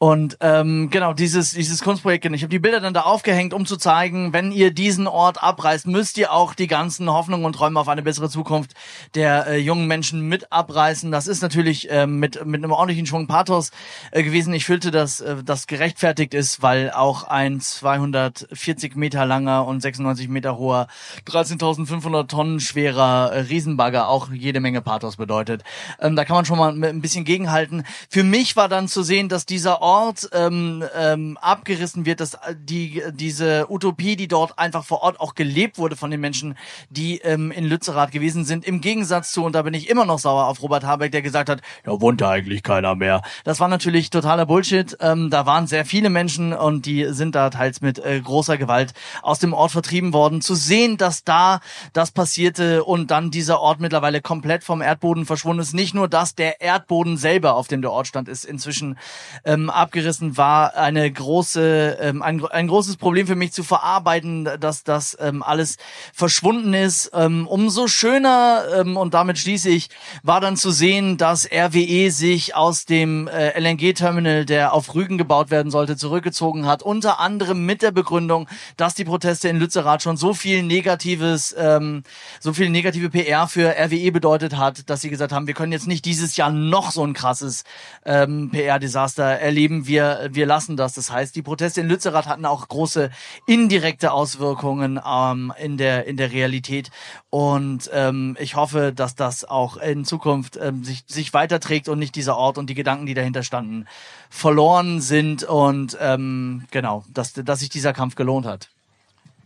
Und 0.00 0.36
ähm, 0.40 0.90
genau, 0.90 1.12
dieses, 1.12 1.50
dieses 1.50 1.82
Kunstprojekt, 1.82 2.24
ich 2.24 2.42
habe 2.42 2.50
die 2.50 2.60
Bilder 2.60 2.78
dann 2.78 2.94
da 2.94 3.00
aufgehängt, 3.00 3.52
um 3.52 3.66
zu 3.66 3.76
zeigen, 3.76 4.32
wenn 4.32 4.52
ihr 4.52 4.72
diesen 4.72 5.08
Ort 5.08 5.42
abreißt, 5.42 5.88
müsst 5.88 6.18
ihr 6.18 6.32
auch 6.32 6.54
die 6.54 6.68
ganzen 6.68 7.10
Hoffnungen 7.10 7.44
und 7.44 7.54
Träume 7.54 7.80
auf 7.80 7.88
eine 7.88 8.02
bessere 8.02 8.30
Zukunft 8.30 8.74
der 9.16 9.48
äh, 9.48 9.56
jungen 9.56 9.88
Menschen 9.88 10.28
mit 10.28 10.52
abreißen. 10.52 11.10
Das 11.10 11.26
ist 11.26 11.42
natürlich 11.42 11.90
äh, 11.90 12.06
mit, 12.06 12.46
mit 12.46 12.62
einem 12.62 12.70
ordentlichen 12.70 13.06
Schwung 13.06 13.26
Pathos 13.26 13.72
äh, 14.12 14.22
gewesen. 14.22 14.54
Ich 14.54 14.66
fühlte, 14.66 14.92
dass 14.92 15.20
äh, 15.20 15.42
das 15.44 15.66
gerechtfertigt 15.66 16.32
ist, 16.32 16.62
weil 16.62 16.92
auch 16.92 17.24
ein 17.24 17.60
240 17.60 18.94
Meter 18.94 19.26
langer 19.26 19.66
und 19.66 19.80
96 19.80 20.28
Meter 20.28 20.58
hoher, 20.58 20.86
13.500 21.26 22.28
Tonnen 22.28 22.60
schwerer 22.60 23.32
äh, 23.32 23.40
Riesenbagger 23.40 24.06
auch 24.06 24.30
jede 24.30 24.60
Menge 24.60 24.80
Pathos 24.80 25.16
bedeutet. 25.16 25.64
Ähm, 25.98 26.14
da 26.14 26.24
kann 26.24 26.36
man 26.36 26.44
schon 26.44 26.58
mal 26.58 26.72
ein 26.72 27.00
bisschen 27.00 27.24
gegenhalten. 27.24 27.82
Für 28.08 28.22
mich 28.22 28.54
war 28.54 28.68
dann 28.68 28.86
zu 28.86 29.02
sehen, 29.02 29.28
dass 29.28 29.44
dieser 29.44 29.82
Ort 29.82 29.87
ähm, 30.32 30.84
ähm, 30.94 31.38
abgerissen 31.40 32.04
wird, 32.04 32.20
dass 32.20 32.36
die 32.54 33.02
diese 33.12 33.70
Utopie, 33.70 34.16
die 34.16 34.28
dort 34.28 34.58
einfach 34.58 34.84
vor 34.84 35.02
Ort 35.02 35.18
auch 35.20 35.34
gelebt 35.34 35.78
wurde 35.78 35.96
von 35.96 36.10
den 36.10 36.20
Menschen, 36.20 36.56
die 36.90 37.18
ähm, 37.18 37.50
in 37.50 37.64
Lützerath 37.64 38.10
gewesen 38.10 38.44
sind, 38.44 38.66
im 38.66 38.80
Gegensatz 38.80 39.32
zu, 39.32 39.44
und 39.44 39.54
da 39.54 39.62
bin 39.62 39.74
ich 39.74 39.88
immer 39.88 40.04
noch 40.04 40.18
sauer 40.18 40.46
auf 40.46 40.62
Robert 40.62 40.84
Habeck, 40.84 41.12
der 41.12 41.22
gesagt 41.22 41.48
hat, 41.48 41.62
ja, 41.86 42.00
wohnt 42.00 42.20
da 42.20 42.30
eigentlich 42.30 42.62
keiner 42.62 42.94
mehr. 42.94 43.22
Das 43.44 43.60
war 43.60 43.68
natürlich 43.68 44.10
totaler 44.10 44.46
Bullshit. 44.46 44.96
Ähm, 45.00 45.30
da 45.30 45.46
waren 45.46 45.66
sehr 45.66 45.84
viele 45.84 46.10
Menschen 46.10 46.52
und 46.52 46.84
die 46.84 47.06
sind 47.12 47.34
da 47.34 47.50
teils 47.50 47.80
mit 47.80 47.98
äh, 47.98 48.20
großer 48.20 48.58
Gewalt 48.58 48.92
aus 49.22 49.38
dem 49.38 49.52
Ort 49.54 49.70
vertrieben 49.70 50.12
worden. 50.12 50.40
Zu 50.40 50.54
sehen, 50.54 50.96
dass 50.98 51.24
da 51.24 51.60
das 51.92 52.10
passierte 52.10 52.84
und 52.84 53.10
dann 53.10 53.30
dieser 53.30 53.60
Ort 53.60 53.80
mittlerweile 53.80 54.20
komplett 54.20 54.64
vom 54.64 54.82
Erdboden 54.82 55.24
verschwunden 55.24 55.62
ist. 55.62 55.72
Nicht 55.74 55.94
nur 55.94 56.08
das, 56.08 56.34
der 56.34 56.60
Erdboden 56.60 57.16
selber, 57.16 57.54
auf 57.54 57.68
dem 57.68 57.80
der 57.80 57.92
Ort 57.92 58.06
stand, 58.06 58.28
ist 58.28 58.44
inzwischen 58.44 58.98
ähm, 59.44 59.70
abgerissen, 59.78 60.36
war 60.36 60.76
eine 60.76 61.10
große, 61.10 61.98
ähm, 62.00 62.22
ein, 62.22 62.44
ein 62.44 62.68
großes 62.68 62.96
Problem 62.96 63.26
für 63.26 63.36
mich 63.36 63.52
zu 63.52 63.62
verarbeiten, 63.62 64.48
dass 64.60 64.84
das 64.84 65.16
ähm, 65.20 65.42
alles 65.42 65.76
verschwunden 66.12 66.74
ist. 66.74 67.10
Ähm, 67.14 67.46
umso 67.46 67.86
schöner, 67.86 68.64
ähm, 68.76 68.96
und 68.96 69.14
damit 69.14 69.38
schließe 69.38 69.70
ich, 69.70 69.88
war 70.22 70.40
dann 70.40 70.56
zu 70.56 70.70
sehen, 70.70 71.16
dass 71.16 71.48
RWE 71.50 72.10
sich 72.10 72.54
aus 72.54 72.84
dem 72.84 73.28
äh, 73.28 73.58
LNG-Terminal, 73.58 74.44
der 74.44 74.72
auf 74.72 74.94
Rügen 74.94 75.18
gebaut 75.18 75.50
werden 75.50 75.70
sollte, 75.70 75.96
zurückgezogen 75.96 76.66
hat. 76.66 76.82
Unter 76.82 77.20
anderem 77.20 77.64
mit 77.64 77.82
der 77.82 77.92
Begründung, 77.92 78.48
dass 78.76 78.94
die 78.94 79.04
Proteste 79.04 79.48
in 79.48 79.58
Lützerath 79.58 80.02
schon 80.02 80.16
so 80.16 80.34
viel 80.34 80.62
negatives, 80.62 81.54
ähm, 81.58 82.02
so 82.40 82.52
viel 82.52 82.68
negative 82.68 83.10
PR 83.10 83.46
für 83.46 83.74
RWE 83.78 84.12
bedeutet 84.12 84.56
hat, 84.56 84.90
dass 84.90 85.00
sie 85.00 85.10
gesagt 85.10 85.32
haben, 85.32 85.46
wir 85.46 85.54
können 85.54 85.72
jetzt 85.72 85.86
nicht 85.86 86.04
dieses 86.04 86.36
Jahr 86.36 86.50
noch 86.50 86.90
so 86.90 87.04
ein 87.04 87.12
krasses 87.12 87.64
ähm, 88.04 88.50
PR-Desaster 88.50 89.24
erleben. 89.24 89.67
Wir, 89.68 90.28
wir 90.32 90.46
lassen 90.46 90.76
das. 90.76 90.94
Das 90.94 91.10
heißt, 91.10 91.34
die 91.36 91.42
Proteste 91.42 91.80
in 91.80 91.88
Lützerath 91.88 92.26
hatten 92.26 92.44
auch 92.44 92.66
große 92.68 93.10
indirekte 93.46 94.12
Auswirkungen 94.12 95.00
ähm, 95.04 95.52
in 95.60 95.76
der 95.76 96.06
in 96.06 96.16
der 96.16 96.32
Realität. 96.32 96.90
Und 97.30 97.90
ähm, 97.92 98.36
ich 98.40 98.56
hoffe, 98.56 98.92
dass 98.94 99.14
das 99.14 99.44
auch 99.44 99.76
in 99.76 100.04
Zukunft 100.04 100.58
ähm, 100.60 100.84
sich 100.84 101.04
sich 101.06 101.32
weiterträgt 101.32 101.88
und 101.88 101.98
nicht 101.98 102.14
dieser 102.14 102.36
Ort 102.36 102.58
und 102.58 102.70
die 102.70 102.74
Gedanken, 102.74 103.06
die 103.06 103.14
dahinter 103.14 103.42
standen, 103.42 103.86
verloren 104.30 105.00
sind 105.00 105.44
und 105.44 105.96
ähm, 106.00 106.66
genau, 106.70 107.04
dass 107.12 107.32
dass 107.32 107.60
sich 107.60 107.68
dieser 107.68 107.92
Kampf 107.92 108.14
gelohnt 108.14 108.46
hat. 108.46 108.68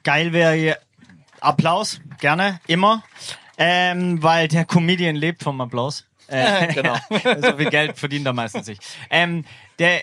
Geil 0.05 0.33
wäre 0.33 0.55
hier 0.55 0.79
Applaus, 1.41 2.01
gerne, 2.21 2.61
immer. 2.67 3.03
Ähm, 3.59 4.23
weil 4.23 4.49
der 4.49 4.65
Comedian 4.65 5.17
lebt 5.17 5.43
vom 5.43 5.61
Applaus. 5.61 6.05
Äh, 6.29 6.69
Genau. 6.75 6.97
so 7.43 7.57
viel 7.57 7.71
Geld 7.71 7.99
verdient 7.99 8.27
er 8.27 8.33
meistens 8.33 8.67
nicht. 8.67 8.83
Ähm, 9.11 9.45
der, 9.83 10.03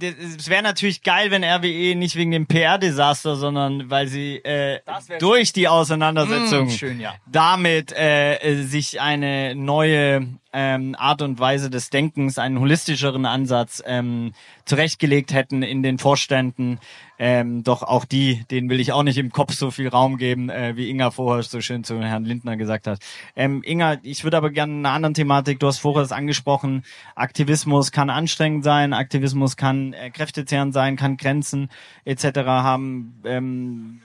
der, 0.00 0.14
es 0.18 0.48
wäre 0.48 0.62
natürlich 0.62 1.02
geil, 1.02 1.30
wenn 1.30 1.44
RWE 1.44 1.94
nicht 1.94 2.16
wegen 2.16 2.30
dem 2.30 2.46
PR-Desaster, 2.46 3.36
sondern 3.36 3.90
weil 3.90 4.06
sie 4.06 4.36
äh, 4.36 4.80
durch 5.18 5.52
die 5.52 5.68
Auseinandersetzung 5.68 6.68
Mm, 6.68 6.70
schön, 6.70 7.00
ja. 7.00 7.14
damit 7.26 7.92
äh, 7.92 8.62
sich 8.62 9.00
eine 9.00 9.54
neue 9.54 10.26
ähm, 10.54 10.96
Art 10.98 11.20
und 11.20 11.38
Weise 11.38 11.68
des 11.68 11.90
Denkens, 11.90 12.38
einen 12.38 12.58
holistischeren 12.58 13.26
Ansatz 13.26 13.82
ähm, 13.84 14.32
zurechtgelegt 14.64 15.34
hätten 15.34 15.62
in 15.62 15.82
den 15.82 15.98
Vorständen. 15.98 16.78
Ähm, 17.18 17.64
doch 17.64 17.82
auch 17.82 18.04
die, 18.04 18.44
denen 18.50 18.70
will 18.70 18.78
ich 18.78 18.92
auch 18.92 19.02
nicht 19.02 19.18
im 19.18 19.32
Kopf 19.32 19.52
so 19.52 19.70
viel 19.70 19.88
Raum 19.88 20.18
geben, 20.18 20.50
äh, 20.50 20.76
wie 20.76 20.88
Inga 20.88 21.10
vorher 21.10 21.42
so 21.42 21.60
schön 21.60 21.82
zu 21.82 22.00
Herrn 22.00 22.24
Lindner 22.24 22.56
gesagt 22.56 22.86
hat. 22.86 23.00
Ähm, 23.34 23.62
Inga, 23.64 23.96
ich 24.02 24.22
würde 24.22 24.36
aber 24.36 24.50
gerne 24.50 24.74
eine 24.74 24.90
andere 24.90 25.12
Thematik, 25.14 25.58
du 25.58 25.66
hast 25.66 25.78
vorher 25.78 26.02
das 26.02 26.12
angesprochen, 26.12 26.84
Aktivismus 27.16 27.90
kann 27.90 28.08
anstrengend 28.08 28.62
sein, 28.64 28.92
Aktivismus 28.92 29.56
kann 29.56 29.92
äh, 29.94 30.10
kräftezehrend 30.10 30.72
sein, 30.72 30.96
kann 30.96 31.16
Grenzen 31.16 31.70
etc. 32.04 32.38
haben. 32.46 33.20
Ähm, 33.24 34.00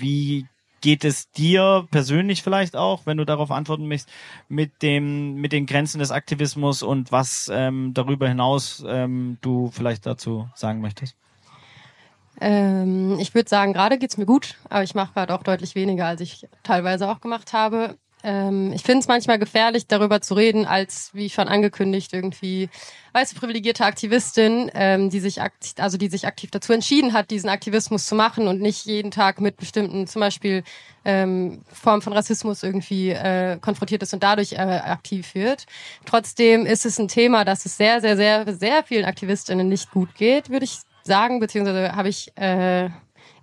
wie 0.00 0.46
geht 0.80 1.04
es 1.04 1.30
dir 1.30 1.86
persönlich 1.90 2.42
vielleicht 2.42 2.76
auch, 2.76 3.06
wenn 3.06 3.16
du 3.16 3.24
darauf 3.24 3.50
antworten 3.50 3.86
möchtest, 3.86 4.12
mit 4.48 4.82
dem 4.82 5.36
mit 5.36 5.52
den 5.52 5.66
Grenzen 5.66 6.00
des 6.00 6.10
Aktivismus 6.10 6.82
und 6.82 7.12
was 7.12 7.50
ähm, 7.54 7.94
darüber 7.94 8.28
hinaus 8.28 8.84
ähm, 8.86 9.38
du 9.40 9.70
vielleicht 9.70 10.06
dazu 10.06 10.48
sagen 10.54 10.80
möchtest? 10.80 11.16
Ähm, 12.44 13.18
ich 13.20 13.34
würde 13.36 13.48
sagen, 13.48 13.72
gerade 13.72 13.98
geht's 13.98 14.16
mir 14.16 14.26
gut, 14.26 14.56
aber 14.68 14.82
ich 14.82 14.96
mache 14.96 15.12
gerade 15.14 15.32
auch 15.32 15.44
deutlich 15.44 15.76
weniger, 15.76 16.06
als 16.06 16.20
ich 16.20 16.48
teilweise 16.64 17.08
auch 17.08 17.20
gemacht 17.20 17.52
habe. 17.52 17.96
Ähm, 18.24 18.72
ich 18.72 18.82
finde 18.82 19.00
es 19.00 19.08
manchmal 19.08 19.38
gefährlich, 19.38 19.86
darüber 19.86 20.20
zu 20.20 20.34
reden, 20.34 20.66
als, 20.66 21.10
wie 21.12 21.30
schon 21.30 21.46
angekündigt, 21.46 22.12
irgendwie 22.12 22.68
weiße 23.12 23.36
privilegierte 23.36 23.84
Aktivistin, 23.84 24.70
ähm, 24.74 25.08
die 25.08 25.20
sich 25.20 25.40
aktiv, 25.40 25.74
also 25.78 25.98
die 25.98 26.08
sich 26.08 26.26
aktiv 26.26 26.50
dazu 26.50 26.72
entschieden 26.72 27.12
hat, 27.12 27.30
diesen 27.30 27.48
Aktivismus 27.48 28.06
zu 28.06 28.16
machen 28.16 28.48
und 28.48 28.60
nicht 28.60 28.86
jeden 28.86 29.12
Tag 29.12 29.40
mit 29.40 29.56
bestimmten, 29.56 30.08
zum 30.08 30.20
Beispiel 30.20 30.64
ähm, 31.04 31.62
Formen 31.72 32.02
von 32.02 32.12
Rassismus 32.12 32.64
irgendwie 32.64 33.10
äh, 33.10 33.58
konfrontiert 33.60 34.02
ist 34.02 34.14
und 34.14 34.22
dadurch 34.22 34.52
äh, 34.52 34.56
aktiv 34.56 35.36
wird. 35.36 35.66
Trotzdem 36.06 36.66
ist 36.66 36.86
es 36.86 36.98
ein 36.98 37.08
Thema, 37.08 37.44
dass 37.44 37.66
es 37.66 37.76
sehr, 37.76 38.00
sehr, 38.00 38.16
sehr, 38.16 38.52
sehr 38.52 38.82
vielen 38.84 39.04
Aktivistinnen 39.04 39.68
nicht 39.68 39.92
gut 39.92 40.14
geht, 40.16 40.50
würde 40.50 40.64
ich 40.64 40.78
sagen, 41.02 41.40
beziehungsweise 41.40 41.94
habe 41.94 42.08
ich 42.08 42.36
äh, 42.36 42.88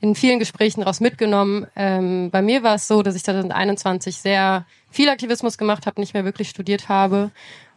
in 0.02 0.16
vielen 0.16 0.40
Gesprächen 0.40 0.82
daraus 0.82 1.00
mitgenommen. 1.00 1.68
Ähm, 1.76 2.30
bei 2.32 2.42
mir 2.42 2.64
war 2.64 2.76
es 2.76 2.88
so, 2.88 3.04
dass 3.04 3.16
ich 3.16 3.24
2021 3.24 4.18
sehr 4.18 4.66
viel 4.90 5.10
Aktivismus 5.10 5.58
gemacht 5.58 5.86
habe, 5.86 6.00
nicht 6.00 6.14
mehr 6.14 6.26
wirklich 6.26 6.50
studiert 6.50 6.90
habe 6.90 7.32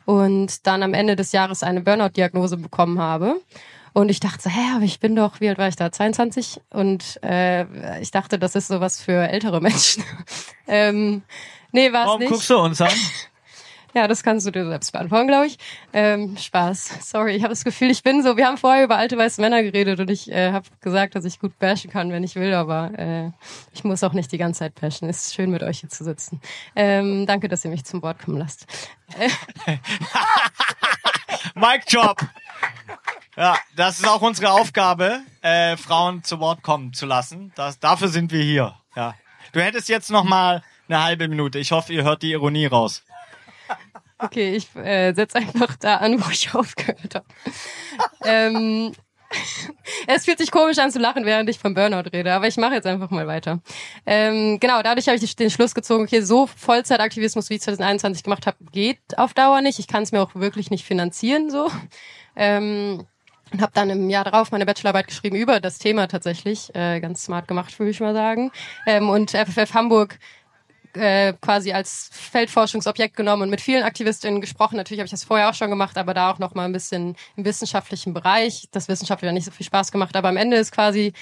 und 0.04 0.66
dann 0.66 0.82
am 0.82 0.94
Ende 0.94 1.16
des 1.16 1.32
Jahres 1.32 1.62
eine 1.62 1.80
Burnout-Diagnose 1.80 2.56
bekommen 2.56 3.00
habe. 3.00 3.40
Und 3.94 4.10
ich 4.10 4.20
dachte 4.20 4.42
so, 4.42 4.50
hä, 4.50 4.76
aber 4.76 4.84
ich 4.84 5.00
bin 5.00 5.14
doch, 5.14 5.40
wie 5.40 5.48
alt 5.48 5.58
war 5.58 5.68
ich 5.68 5.76
da? 5.76 5.92
22? 5.92 6.60
Und 6.70 7.22
äh, 7.22 8.00
ich 8.00 8.10
dachte, 8.10 8.38
das 8.38 8.54
ist 8.54 8.68
sowas 8.68 9.00
für 9.00 9.28
ältere 9.28 9.60
Menschen. 9.60 10.02
ähm, 10.66 11.22
nee, 11.72 11.92
war 11.92 12.02
es 12.02 12.06
Warum 12.06 12.20
nicht. 12.20 12.30
guckst 12.30 12.48
du 12.48 12.58
uns 12.58 12.80
an? 12.80 12.88
Ja, 13.94 14.08
das 14.08 14.22
kannst 14.22 14.46
du 14.46 14.50
dir 14.50 14.66
selbst 14.66 14.90
beantworten, 14.92 15.28
glaube 15.28 15.46
ich. 15.46 15.58
Ähm, 15.92 16.36
Spaß. 16.36 17.10
Sorry, 17.10 17.36
ich 17.36 17.42
habe 17.42 17.50
das 17.50 17.62
Gefühl, 17.64 17.90
ich 17.90 18.02
bin 18.02 18.22
so. 18.22 18.38
Wir 18.38 18.46
haben 18.46 18.56
vorher 18.56 18.84
über 18.84 18.96
alte 18.96 19.18
weiße 19.18 19.40
Männer 19.40 19.62
geredet 19.62 20.00
und 20.00 20.10
ich 20.10 20.30
äh, 20.32 20.52
habe 20.52 20.66
gesagt, 20.80 21.14
dass 21.14 21.26
ich 21.26 21.38
gut 21.38 21.58
bashen 21.58 21.90
kann, 21.90 22.10
wenn 22.10 22.24
ich 22.24 22.34
will, 22.34 22.54
aber 22.54 22.90
äh, 22.98 23.30
ich 23.74 23.84
muss 23.84 24.02
auch 24.02 24.14
nicht 24.14 24.32
die 24.32 24.38
ganze 24.38 24.60
Zeit 24.60 24.80
bashen. 24.80 25.10
Ist 25.10 25.34
schön, 25.34 25.50
mit 25.50 25.62
euch 25.62 25.80
hier 25.80 25.90
zu 25.90 26.04
sitzen. 26.04 26.40
Ähm, 26.74 27.26
danke, 27.26 27.48
dass 27.48 27.64
ihr 27.64 27.70
mich 27.70 27.84
zum 27.84 28.02
Wort 28.02 28.18
kommen 28.24 28.38
lasst. 28.38 28.66
Mic 31.54 31.84
Drop. 31.90 32.20
Ja, 33.36 33.58
das 33.76 33.98
ist 33.98 34.08
auch 34.08 34.22
unsere 34.22 34.52
Aufgabe, 34.52 35.20
äh, 35.42 35.76
Frauen 35.76 36.22
zu 36.22 36.40
Wort 36.40 36.62
kommen 36.62 36.94
zu 36.94 37.04
lassen. 37.06 37.52
Das, 37.56 37.78
dafür 37.78 38.08
sind 38.08 38.32
wir 38.32 38.42
hier. 38.42 38.74
Ja. 38.96 39.14
Du 39.52 39.60
hättest 39.60 39.88
jetzt 39.90 40.10
noch 40.10 40.24
mal 40.24 40.62
eine 40.88 41.02
halbe 41.02 41.28
Minute. 41.28 41.58
Ich 41.58 41.72
hoffe, 41.72 41.92
ihr 41.92 42.04
hört 42.04 42.22
die 42.22 42.32
Ironie 42.32 42.66
raus. 42.66 43.02
Okay, 44.18 44.54
ich 44.54 44.74
äh, 44.76 45.12
setze 45.14 45.38
einfach 45.38 45.76
da 45.76 45.96
an, 45.96 46.20
wo 46.24 46.30
ich 46.30 46.54
aufgehört 46.54 47.14
habe. 47.14 47.26
ähm, 48.24 48.92
es 50.06 50.24
fühlt 50.24 50.38
sich 50.38 50.50
komisch 50.50 50.78
an 50.78 50.90
zu 50.90 50.98
lachen, 50.98 51.24
während 51.24 51.48
ich 51.48 51.58
vom 51.58 51.74
Burnout 51.74 52.10
rede, 52.12 52.32
aber 52.32 52.46
ich 52.46 52.56
mache 52.56 52.74
jetzt 52.74 52.86
einfach 52.86 53.10
mal 53.10 53.26
weiter. 53.26 53.60
Ähm, 54.06 54.58
genau, 54.60 54.82
dadurch 54.82 55.08
habe 55.08 55.16
ich 55.16 55.36
den 55.36 55.50
Schluss 55.50 55.74
gezogen, 55.74 56.04
okay, 56.04 56.20
so 56.20 56.46
Vollzeitaktivismus, 56.46 57.50
wie 57.50 57.54
ich 57.54 57.62
2021 57.62 58.22
gemacht 58.22 58.46
habe, 58.46 58.58
geht 58.70 59.00
auf 59.16 59.34
Dauer 59.34 59.60
nicht. 59.60 59.78
Ich 59.78 59.88
kann 59.88 60.02
es 60.02 60.12
mir 60.12 60.20
auch 60.20 60.34
wirklich 60.34 60.70
nicht 60.70 60.84
finanzieren 60.84 61.50
so. 61.50 61.70
Ähm, 62.36 63.06
und 63.52 63.60
habe 63.60 63.72
dann 63.74 63.90
im 63.90 64.08
Jahr 64.08 64.24
darauf 64.24 64.50
meine 64.50 64.64
Bachelorarbeit 64.64 65.08
geschrieben 65.08 65.36
über 65.36 65.60
das 65.60 65.78
Thema 65.78 66.08
tatsächlich. 66.08 66.74
Äh, 66.74 67.00
ganz 67.00 67.24
smart 67.24 67.48
gemacht, 67.48 67.78
würde 67.78 67.90
ich 67.90 68.00
mal 68.00 68.14
sagen. 68.14 68.50
Ähm, 68.86 69.10
und 69.10 69.32
FFF 69.32 69.74
Hamburg 69.74 70.18
äh, 70.94 71.32
quasi 71.40 71.72
als 71.72 72.10
Feldforschungsobjekt 72.12 73.16
genommen 73.16 73.42
und 73.42 73.50
mit 73.50 73.60
vielen 73.60 73.82
AktivistInnen 73.82 74.40
gesprochen. 74.40 74.76
Natürlich 74.76 75.00
habe 75.00 75.06
ich 75.06 75.10
das 75.12 75.24
vorher 75.24 75.48
auch 75.48 75.54
schon 75.54 75.70
gemacht, 75.70 75.96
aber 75.98 76.14
da 76.14 76.30
auch 76.30 76.38
noch 76.38 76.54
ein 76.54 76.72
bisschen 76.72 77.16
im 77.36 77.44
wissenschaftlichen 77.44 78.14
Bereich. 78.14 78.68
Das 78.72 78.88
Wissenschaftliche 78.88 79.28
hat 79.28 79.34
nicht 79.34 79.44
so 79.44 79.50
viel 79.50 79.66
Spaß 79.66 79.92
gemacht, 79.92 80.16
aber 80.16 80.28
am 80.28 80.36
Ende 80.36 80.56
ist 80.56 80.72
quasi 80.72 81.12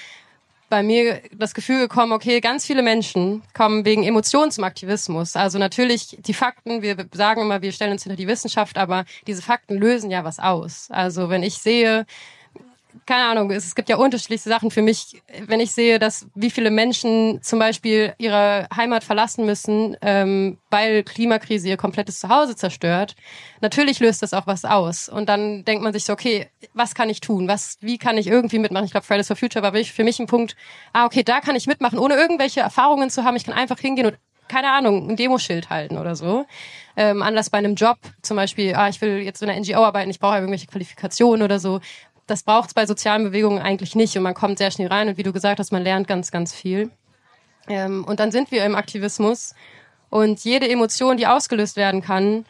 bei 0.71 0.81
mir 0.81 1.21
das 1.33 1.53
Gefühl 1.53 1.79
gekommen, 1.79 2.13
okay, 2.13 2.39
ganz 2.39 2.65
viele 2.65 2.81
Menschen 2.81 3.43
kommen 3.53 3.85
wegen 3.85 4.03
Emotionen 4.03 4.51
zum 4.51 4.63
Aktivismus. 4.63 5.35
Also 5.35 5.59
natürlich 5.59 6.17
die 6.19 6.33
Fakten, 6.33 6.81
wir 6.81 6.95
sagen 7.11 7.41
immer, 7.41 7.61
wir 7.61 7.73
stellen 7.73 7.91
uns 7.91 8.03
hinter 8.03 8.15
die 8.15 8.27
Wissenschaft, 8.27 8.77
aber 8.77 9.05
diese 9.27 9.41
Fakten 9.41 9.77
lösen 9.77 10.09
ja 10.09 10.23
was 10.23 10.39
aus. 10.39 10.87
Also 10.89 11.29
wenn 11.29 11.43
ich 11.43 11.55
sehe, 11.55 12.05
keine 13.05 13.25
Ahnung, 13.25 13.51
es, 13.51 13.75
gibt 13.75 13.89
ja 13.89 13.97
unterschiedlichste 13.97 14.49
Sachen 14.49 14.71
für 14.71 14.81
mich, 14.81 15.21
wenn 15.47 15.59
ich 15.59 15.71
sehe, 15.71 15.99
dass 15.99 16.27
wie 16.35 16.49
viele 16.49 16.71
Menschen 16.71 17.41
zum 17.41 17.59
Beispiel 17.59 18.13
ihre 18.17 18.67
Heimat 18.75 19.03
verlassen 19.03 19.45
müssen, 19.45 19.97
ähm, 20.01 20.57
weil 20.69 21.03
Klimakrise 21.03 21.67
ihr 21.69 21.77
komplettes 21.77 22.19
Zuhause 22.19 22.55
zerstört. 22.55 23.15
Natürlich 23.61 23.99
löst 23.99 24.21
das 24.21 24.33
auch 24.33 24.47
was 24.47 24.65
aus. 24.65 25.09
Und 25.09 25.29
dann 25.29 25.65
denkt 25.65 25.83
man 25.83 25.93
sich 25.93 26.05
so, 26.05 26.13
okay, 26.13 26.49
was 26.73 26.95
kann 26.95 27.09
ich 27.09 27.21
tun? 27.21 27.47
Was, 27.47 27.77
wie 27.81 27.97
kann 27.97 28.17
ich 28.17 28.27
irgendwie 28.27 28.59
mitmachen? 28.59 28.85
Ich 28.85 28.91
glaube, 28.91 29.05
Fridays 29.05 29.27
for 29.27 29.35
Future 29.35 29.63
war 29.63 29.73
für 29.73 30.03
mich 30.03 30.19
ein 30.19 30.27
Punkt, 30.27 30.55
ah, 30.93 31.05
okay, 31.05 31.23
da 31.23 31.41
kann 31.41 31.55
ich 31.55 31.67
mitmachen, 31.67 31.99
ohne 31.99 32.15
irgendwelche 32.15 32.61
Erfahrungen 32.61 33.09
zu 33.09 33.23
haben. 33.23 33.35
Ich 33.35 33.45
kann 33.45 33.53
einfach 33.53 33.79
hingehen 33.79 34.07
und 34.07 34.17
keine 34.51 34.71
Ahnung, 34.71 35.09
ein 35.09 35.15
Demoschild 35.15 35.69
halten 35.69 35.97
oder 35.97 36.15
so. 36.15 36.45
Ähm, 36.97 37.21
anders 37.21 37.49
bei 37.49 37.57
einem 37.57 37.75
Job, 37.75 37.97
zum 38.21 38.35
Beispiel, 38.35 38.75
ah, 38.75 38.89
ich 38.89 38.99
will 38.99 39.19
jetzt 39.19 39.41
in 39.41 39.49
einer 39.49 39.59
NGO 39.59 39.85
arbeiten, 39.85 40.09
ich 40.09 40.19
brauche 40.19 40.35
irgendwelche 40.35 40.67
Qualifikationen 40.67 41.41
oder 41.41 41.57
so 41.57 41.79
das 42.31 42.43
braucht 42.43 42.69
es 42.69 42.73
bei 42.73 42.85
sozialen 42.85 43.25
Bewegungen 43.25 43.59
eigentlich 43.59 43.93
nicht 43.93 44.15
und 44.17 44.23
man 44.23 44.33
kommt 44.33 44.57
sehr 44.57 44.71
schnell 44.71 44.87
rein 44.87 45.09
und 45.09 45.17
wie 45.17 45.23
du 45.23 45.33
gesagt 45.33 45.59
hast, 45.59 45.71
man 45.71 45.83
lernt 45.83 46.07
ganz, 46.07 46.31
ganz 46.31 46.53
viel. 46.53 46.89
Ähm, 47.67 48.05
und 48.05 48.19
dann 48.19 48.31
sind 48.31 48.51
wir 48.51 48.65
im 48.65 48.73
Aktivismus 48.73 49.53
und 50.09 50.43
jede 50.43 50.69
Emotion, 50.69 51.17
die 51.17 51.27
ausgelöst 51.27 51.75
werden 51.75 52.01
kann, 52.01 52.45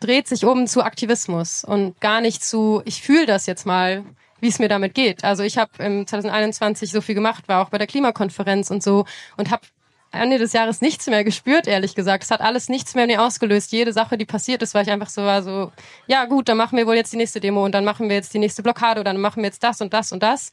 dreht 0.00 0.28
sich 0.28 0.44
um 0.44 0.66
zu 0.66 0.82
Aktivismus 0.82 1.64
und 1.64 2.00
gar 2.00 2.20
nicht 2.20 2.44
zu, 2.44 2.82
ich 2.84 3.02
fühle 3.02 3.26
das 3.26 3.46
jetzt 3.46 3.66
mal, 3.66 4.04
wie 4.40 4.48
es 4.48 4.58
mir 4.58 4.68
damit 4.68 4.94
geht. 4.94 5.24
Also 5.24 5.42
ich 5.42 5.56
habe 5.56 5.70
im 5.78 6.06
2021 6.06 6.90
so 6.90 7.00
viel 7.00 7.14
gemacht, 7.14 7.48
war 7.48 7.62
auch 7.62 7.70
bei 7.70 7.78
der 7.78 7.86
Klimakonferenz 7.86 8.70
und 8.70 8.82
so 8.82 9.06
und 9.36 9.50
habe 9.50 9.62
Ende 10.16 10.38
des 10.38 10.52
Jahres 10.52 10.80
nichts 10.80 11.06
mehr 11.06 11.24
gespürt, 11.24 11.66
ehrlich 11.66 11.94
gesagt. 11.94 12.24
Es 12.24 12.30
hat 12.30 12.40
alles 12.40 12.68
nichts 12.68 12.94
mehr 12.94 13.04
in 13.04 13.10
mir 13.10 13.22
ausgelöst. 13.22 13.72
Jede 13.72 13.92
Sache, 13.92 14.18
die 14.18 14.24
passiert 14.24 14.62
ist, 14.62 14.74
war 14.74 14.82
ich 14.82 14.90
einfach 14.90 15.08
so, 15.08 15.22
war 15.22 15.42
so, 15.42 15.72
ja 16.06 16.24
gut, 16.24 16.48
dann 16.48 16.56
machen 16.56 16.76
wir 16.76 16.86
wohl 16.86 16.96
jetzt 16.96 17.12
die 17.12 17.16
nächste 17.16 17.40
Demo 17.40 17.64
und 17.64 17.72
dann 17.72 17.84
machen 17.84 18.08
wir 18.08 18.16
jetzt 18.16 18.34
die 18.34 18.38
nächste 18.38 18.62
Blockade 18.62 19.00
oder 19.00 19.12
dann 19.12 19.20
machen 19.20 19.42
wir 19.42 19.48
jetzt 19.48 19.62
das 19.62 19.80
und 19.80 19.92
das 19.92 20.12
und 20.12 20.22
das. 20.22 20.52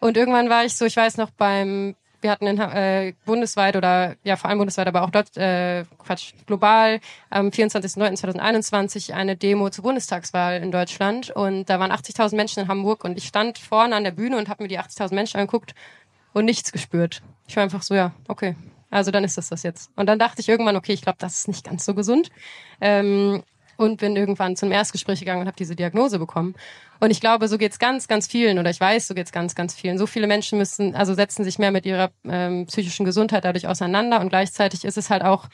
Und 0.00 0.16
irgendwann 0.16 0.48
war 0.48 0.64
ich 0.64 0.74
so, 0.74 0.86
ich 0.86 0.96
weiß 0.96 1.18
noch 1.18 1.30
beim 1.30 1.94
wir 2.20 2.30
hatten 2.30 2.46
in, 2.46 2.58
äh, 2.58 3.14
bundesweit 3.24 3.76
oder 3.76 4.16
ja 4.24 4.36
vor 4.36 4.50
allem 4.50 4.58
bundesweit, 4.58 4.86
aber 4.86 5.02
auch 5.02 5.10
dort 5.10 5.36
äh, 5.36 5.84
Quatsch 5.98 6.32
global 6.46 7.00
am 7.30 7.48
24.09.2021 7.48 9.12
eine 9.12 9.36
Demo 9.36 9.70
zur 9.70 9.84
Bundestagswahl 9.84 10.62
in 10.62 10.70
Deutschland 10.70 11.30
und 11.30 11.70
da 11.70 11.80
waren 11.80 11.92
80.000 11.92 12.36
Menschen 12.36 12.60
in 12.60 12.68
Hamburg 12.68 13.04
und 13.04 13.16
ich 13.16 13.26
stand 13.26 13.58
vorne 13.58 13.96
an 13.96 14.04
der 14.04 14.10
Bühne 14.10 14.36
und 14.36 14.48
habe 14.48 14.62
mir 14.62 14.68
die 14.68 14.78
80.000 14.78 15.14
Menschen 15.14 15.40
angeguckt 15.40 15.74
und 16.32 16.44
nichts 16.44 16.72
gespürt. 16.72 17.22
Ich 17.48 17.56
war 17.56 17.62
einfach 17.62 17.82
so 17.82 17.94
ja 17.94 18.12
okay, 18.28 18.54
also 18.90 19.10
dann 19.10 19.24
ist 19.24 19.38
das 19.38 19.48
das 19.48 19.62
jetzt. 19.62 19.90
Und 19.96 20.06
dann 20.06 20.18
dachte 20.18 20.40
ich 20.40 20.48
irgendwann 20.48 20.76
okay, 20.76 20.92
ich 20.92 21.02
glaube, 21.02 21.18
das 21.18 21.38
ist 21.38 21.48
nicht 21.48 21.64
ganz 21.64 21.84
so 21.84 21.94
gesund. 21.94 22.30
Ähm, 22.80 23.42
und 23.80 23.96
bin 23.96 24.14
irgendwann 24.14 24.56
zum 24.56 24.70
Erstgespräch 24.70 25.20
gegangen 25.20 25.40
und 25.40 25.46
habe 25.46 25.56
diese 25.56 25.74
Diagnose 25.74 26.18
bekommen. 26.18 26.54
Und 27.00 27.10
ich 27.10 27.20
glaube, 27.22 27.48
so 27.48 27.56
geht's 27.56 27.78
ganz, 27.78 28.08
ganz 28.08 28.26
vielen, 28.26 28.58
oder 28.58 28.68
ich 28.68 28.78
weiß, 28.78 29.06
so 29.06 29.14
geht's 29.14 29.32
ganz, 29.32 29.54
ganz 29.54 29.74
vielen. 29.74 29.96
So 29.96 30.06
viele 30.06 30.26
Menschen 30.26 30.58
müssen, 30.58 30.94
also 30.94 31.14
setzen 31.14 31.44
sich 31.44 31.58
mehr 31.58 31.70
mit 31.70 31.86
ihrer 31.86 32.10
ähm, 32.28 32.66
psychischen 32.66 33.06
Gesundheit 33.06 33.42
dadurch 33.46 33.66
auseinander 33.66 34.20
und 34.20 34.28
gleichzeitig 34.28 34.84
ist 34.84 34.98
es 34.98 35.08
halt 35.08 35.22
auch 35.22 35.48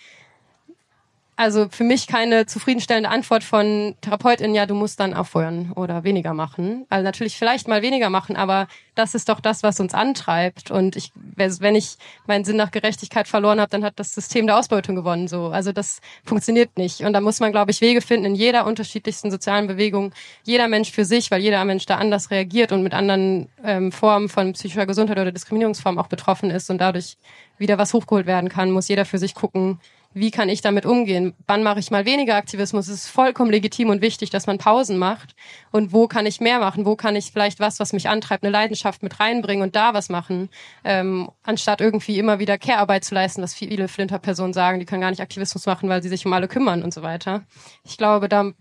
also 1.36 1.68
für 1.70 1.84
mich 1.84 2.06
keine 2.06 2.46
zufriedenstellende 2.46 3.10
Antwort 3.10 3.44
von 3.44 3.94
Therapeutin, 4.00 4.54
ja, 4.54 4.64
du 4.64 4.74
musst 4.74 4.98
dann 5.00 5.12
aufhören 5.12 5.70
oder 5.72 6.02
weniger 6.02 6.32
machen. 6.32 6.86
Also 6.88 7.04
natürlich 7.04 7.36
vielleicht 7.36 7.68
mal 7.68 7.82
weniger 7.82 8.08
machen, 8.08 8.36
aber 8.36 8.68
das 8.94 9.14
ist 9.14 9.28
doch 9.28 9.40
das, 9.40 9.62
was 9.62 9.78
uns 9.78 9.92
antreibt. 9.92 10.70
Und 10.70 10.96
ich, 10.96 11.12
wenn 11.14 11.74
ich 11.74 11.96
meinen 12.26 12.46
Sinn 12.46 12.56
nach 12.56 12.70
Gerechtigkeit 12.70 13.28
verloren 13.28 13.60
habe, 13.60 13.68
dann 13.68 13.84
hat 13.84 13.98
das 13.98 14.14
System 14.14 14.46
der 14.46 14.56
Ausbeutung 14.58 14.96
gewonnen. 14.96 15.28
So, 15.28 15.48
also 15.48 15.72
das 15.72 16.00
funktioniert 16.24 16.78
nicht. 16.78 17.02
Und 17.02 17.12
da 17.12 17.20
muss 17.20 17.38
man, 17.38 17.52
glaube 17.52 17.70
ich, 17.70 17.82
Wege 17.82 18.00
finden 18.00 18.24
in 18.24 18.34
jeder 18.34 18.66
unterschiedlichsten 18.66 19.30
sozialen 19.30 19.66
Bewegung, 19.66 20.12
jeder 20.42 20.68
Mensch 20.68 20.90
für 20.90 21.04
sich, 21.04 21.30
weil 21.30 21.42
jeder 21.42 21.62
Mensch 21.66 21.84
da 21.84 21.96
anders 21.96 22.30
reagiert 22.30 22.72
und 22.72 22.82
mit 22.82 22.94
anderen 22.94 23.50
ähm, 23.62 23.92
Formen 23.92 24.30
von 24.30 24.54
psychischer 24.54 24.86
Gesundheit 24.86 25.18
oder 25.18 25.32
Diskriminierungsformen 25.32 26.02
auch 26.02 26.08
betroffen 26.08 26.50
ist 26.50 26.70
und 26.70 26.78
dadurch 26.78 27.18
wieder 27.58 27.76
was 27.76 27.92
hochgeholt 27.92 28.26
werden 28.26 28.48
kann, 28.48 28.70
muss 28.70 28.88
jeder 28.88 29.04
für 29.04 29.18
sich 29.18 29.34
gucken, 29.34 29.78
wie 30.16 30.30
kann 30.30 30.48
ich 30.48 30.62
damit 30.62 30.86
umgehen? 30.86 31.34
Wann 31.46 31.62
mache 31.62 31.78
ich 31.78 31.90
mal 31.90 32.06
weniger 32.06 32.36
Aktivismus? 32.36 32.88
Es 32.88 33.04
ist 33.04 33.08
vollkommen 33.08 33.50
legitim 33.50 33.90
und 33.90 34.00
wichtig, 34.00 34.30
dass 34.30 34.46
man 34.46 34.56
Pausen 34.56 34.96
macht. 34.96 35.36
Und 35.72 35.92
wo 35.92 36.08
kann 36.08 36.24
ich 36.24 36.40
mehr 36.40 36.58
machen? 36.58 36.86
Wo 36.86 36.96
kann 36.96 37.16
ich 37.16 37.32
vielleicht 37.32 37.60
was, 37.60 37.80
was 37.80 37.92
mich 37.92 38.08
antreibt, 38.08 38.42
eine 38.42 38.50
Leidenschaft 38.50 39.02
mit 39.02 39.20
reinbringen 39.20 39.62
und 39.62 39.76
da 39.76 39.92
was 39.92 40.08
machen, 40.08 40.48
ähm, 40.84 41.30
anstatt 41.42 41.82
irgendwie 41.82 42.18
immer 42.18 42.38
wieder 42.38 42.56
Care-Arbeit 42.56 43.04
zu 43.04 43.14
leisten, 43.14 43.42
was 43.42 43.52
viele 43.52 43.88
Flinter-Personen 43.88 44.54
sagen, 44.54 44.80
die 44.80 44.86
können 44.86 45.02
gar 45.02 45.10
nicht 45.10 45.20
Aktivismus 45.20 45.66
machen, 45.66 45.90
weil 45.90 46.02
sie 46.02 46.08
sich 46.08 46.24
um 46.24 46.32
alle 46.32 46.48
kümmern 46.48 46.82
und 46.82 46.94
so 46.94 47.02
weiter. 47.02 47.44
Ich 47.84 47.98
glaube, 47.98 48.30
da 48.30 48.52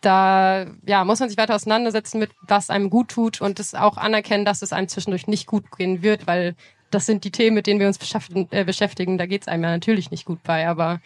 da 0.00 0.66
ja, 0.84 1.04
muss 1.04 1.20
man 1.20 1.28
sich 1.28 1.38
weiter 1.38 1.54
auseinandersetzen 1.54 2.18
mit, 2.18 2.32
was 2.42 2.70
einem 2.70 2.90
gut 2.90 3.08
tut 3.08 3.40
und 3.40 3.60
es 3.60 3.76
auch 3.76 3.96
anerkennen, 3.96 4.44
dass 4.44 4.60
es 4.62 4.72
einem 4.72 4.88
zwischendurch 4.88 5.28
nicht 5.28 5.46
gut 5.46 5.70
gehen 5.76 6.02
wird, 6.02 6.26
weil 6.26 6.56
das 6.92 7.06
sind 7.06 7.24
die 7.24 7.30
Themen, 7.30 7.54
mit 7.54 7.66
denen 7.66 7.80
wir 7.80 7.86
uns 7.86 7.98
beschäftigen. 7.98 8.48
Äh, 8.50 8.64
beschäftigen. 8.64 9.18
Da 9.18 9.26
geht 9.26 9.42
es 9.42 9.48
einem 9.48 9.64
ja 9.64 9.70
natürlich 9.70 10.10
nicht 10.10 10.24
gut 10.24 10.42
bei, 10.42 10.68
aber 10.68 11.00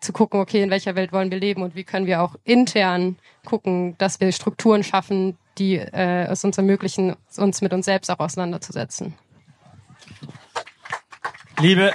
zu 0.00 0.12
gucken, 0.12 0.40
okay, 0.40 0.62
in 0.62 0.70
welcher 0.70 0.94
Welt 0.94 1.12
wollen 1.12 1.30
wir 1.30 1.38
leben 1.38 1.62
und 1.62 1.74
wie 1.74 1.84
können 1.84 2.06
wir 2.06 2.22
auch 2.22 2.34
intern 2.44 3.16
gucken, 3.44 3.96
dass 3.98 4.20
wir 4.20 4.32
Strukturen 4.32 4.82
schaffen, 4.82 5.38
die 5.58 5.76
äh, 5.76 6.24
es 6.24 6.44
uns 6.44 6.58
ermöglichen, 6.58 7.16
uns 7.36 7.60
mit 7.60 7.72
uns 7.72 7.86
selbst 7.86 8.10
auch 8.10 8.18
auseinanderzusetzen. 8.18 9.14
Liebe, 11.60 11.92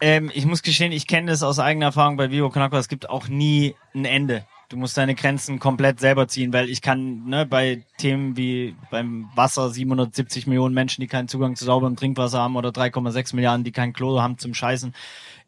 ähm, 0.00 0.30
ich 0.32 0.46
muss 0.46 0.62
gestehen, 0.62 0.92
ich 0.92 1.08
kenne 1.08 1.32
das 1.32 1.42
aus 1.42 1.58
eigener 1.58 1.86
Erfahrung 1.86 2.16
bei 2.16 2.30
Vivo 2.30 2.50
Con 2.50 2.62
Es 2.74 2.88
gibt 2.88 3.08
auch 3.10 3.26
nie 3.26 3.74
ein 3.94 4.04
Ende. 4.04 4.46
Du 4.70 4.76
musst 4.76 4.96
deine 4.96 5.16
Grenzen 5.16 5.58
komplett 5.58 5.98
selber 5.98 6.28
ziehen, 6.28 6.52
weil 6.52 6.70
ich 6.70 6.80
kann 6.80 7.24
ne, 7.24 7.44
bei 7.44 7.82
Themen 7.98 8.36
wie 8.36 8.76
beim 8.88 9.28
Wasser 9.34 9.68
770 9.68 10.46
Millionen 10.46 10.74
Menschen, 10.74 11.00
die 11.00 11.08
keinen 11.08 11.26
Zugang 11.26 11.56
zu 11.56 11.64
sauberem 11.64 11.96
Trinkwasser 11.96 12.38
haben 12.38 12.54
oder 12.54 12.68
3,6 12.68 13.34
Milliarden, 13.34 13.64
die 13.64 13.72
kein 13.72 13.92
Klo 13.92 14.20
haben 14.20 14.38
zum 14.38 14.54
Scheißen. 14.54 14.94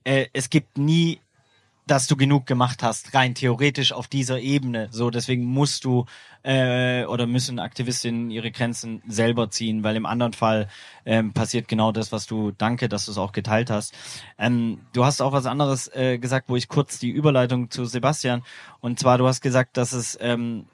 Äh, 0.02 0.26
es 0.32 0.50
gibt 0.50 0.76
nie 0.76 1.20
dass 1.86 2.06
du 2.06 2.16
genug 2.16 2.46
gemacht 2.46 2.82
hast, 2.82 3.12
rein 3.14 3.34
theoretisch 3.34 3.92
auf 3.92 4.06
dieser 4.06 4.38
Ebene. 4.38 4.88
So, 4.92 5.10
deswegen 5.10 5.44
musst 5.44 5.84
du 5.84 6.06
äh, 6.44 7.04
oder 7.04 7.26
müssen 7.26 7.58
Aktivistinnen 7.58 8.30
ihre 8.30 8.50
Grenzen 8.50 9.02
selber 9.06 9.50
ziehen, 9.50 9.82
weil 9.82 9.96
im 9.96 10.06
anderen 10.06 10.32
Fall 10.32 10.68
ähm, 11.04 11.32
passiert 11.32 11.68
genau 11.68 11.92
das, 11.92 12.12
was 12.12 12.26
du, 12.26 12.52
danke, 12.52 12.88
dass 12.88 13.06
du 13.06 13.12
es 13.12 13.18
auch 13.18 13.32
geteilt 13.32 13.70
hast. 13.70 13.94
Ähm, 14.38 14.80
du 14.92 15.04
hast 15.04 15.20
auch 15.20 15.32
was 15.32 15.46
anderes 15.46 15.88
äh, 15.94 16.18
gesagt, 16.18 16.48
wo 16.48 16.56
ich 16.56 16.68
kurz 16.68 16.98
die 16.98 17.10
Überleitung 17.10 17.70
zu 17.70 17.84
Sebastian, 17.84 18.42
und 18.80 18.98
zwar 18.98 19.18
du 19.18 19.26
hast 19.26 19.40
gesagt, 19.40 19.76
dass 19.76 19.92
es 19.92 20.16
ähm, 20.20 20.66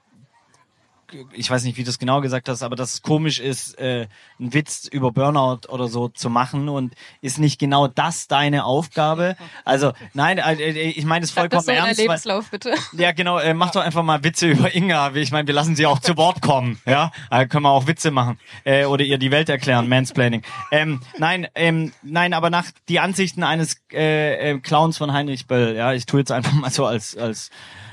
ich 1.32 1.50
weiß 1.50 1.64
nicht, 1.64 1.76
wie 1.76 1.84
du 1.84 1.90
es 1.90 1.98
genau 1.98 2.20
gesagt 2.20 2.48
hast, 2.48 2.62
aber 2.62 2.76
dass 2.76 2.94
es 2.94 3.02
komisch 3.02 3.40
ist, 3.40 3.78
äh, 3.78 4.06
einen 4.38 4.54
Witz 4.54 4.86
über 4.86 5.11
Burnout 5.12 5.68
oder 5.68 5.88
so 5.88 6.09
zu 6.09 6.28
machen 6.30 6.68
und 6.68 6.94
ist 7.20 7.38
nicht 7.38 7.59
genau 7.59 7.88
das 7.88 8.28
deine 8.28 8.64
Aufgabe? 8.64 9.36
Also 9.64 9.92
nein, 10.14 10.38
äh, 10.38 10.54
äh 10.54 10.90
ich 10.90 11.04
meine 11.04 11.24
es 11.24 11.30
vollkommen 11.30 11.64
das 11.66 11.74
ernst. 11.74 12.00
Lebenslauf, 12.00 12.52
weil, 12.52 12.59
bitte. 12.59 12.74
Ja, 12.92 13.12
genau. 13.12 13.38
Äh, 13.38 13.54
mach 13.54 13.70
doch 13.70 13.82
einfach 13.82 14.02
mal 14.02 14.22
Witze 14.24 14.48
über 14.48 14.74
Inga. 14.74 15.14
Ich 15.14 15.32
meine, 15.32 15.46
wir 15.46 15.54
lassen 15.54 15.76
sie 15.76 15.86
auch 15.86 15.98
zu 15.98 16.16
Wort 16.16 16.42
kommen. 16.42 16.80
Ja, 16.86 17.11
äh, 17.30 17.46
können 17.46 17.64
wir 17.64 17.70
auch 17.70 17.86
Witze 17.86 18.11
machen 18.11 18.38
äh, 18.64 18.84
oder 18.84 19.04
ihr 19.04 19.18
die 19.18 19.30
Welt 19.30 19.48
erklären, 19.48 19.88
Mansplaining. 19.88 20.42
Ähm, 20.70 21.00
nein, 21.18 21.46
ähm, 21.54 21.92
nein, 22.02 22.34
aber 22.34 22.50
nach 22.50 22.66
die 22.88 23.00
Ansichten 23.00 23.42
eines 23.42 23.80
äh, 23.92 24.52
äh, 24.52 24.59
Clowns 24.59 24.98
von 24.98 25.12
Heinrich 25.12 25.46
Böll. 25.46 25.76
Ja, 25.76 25.92
ich 25.92 26.06
tue 26.06 26.20
jetzt 26.20 26.32
einfach 26.32 26.52
mal 26.52 26.70
so 26.70 26.86
als 26.86 27.16
als 27.16 27.50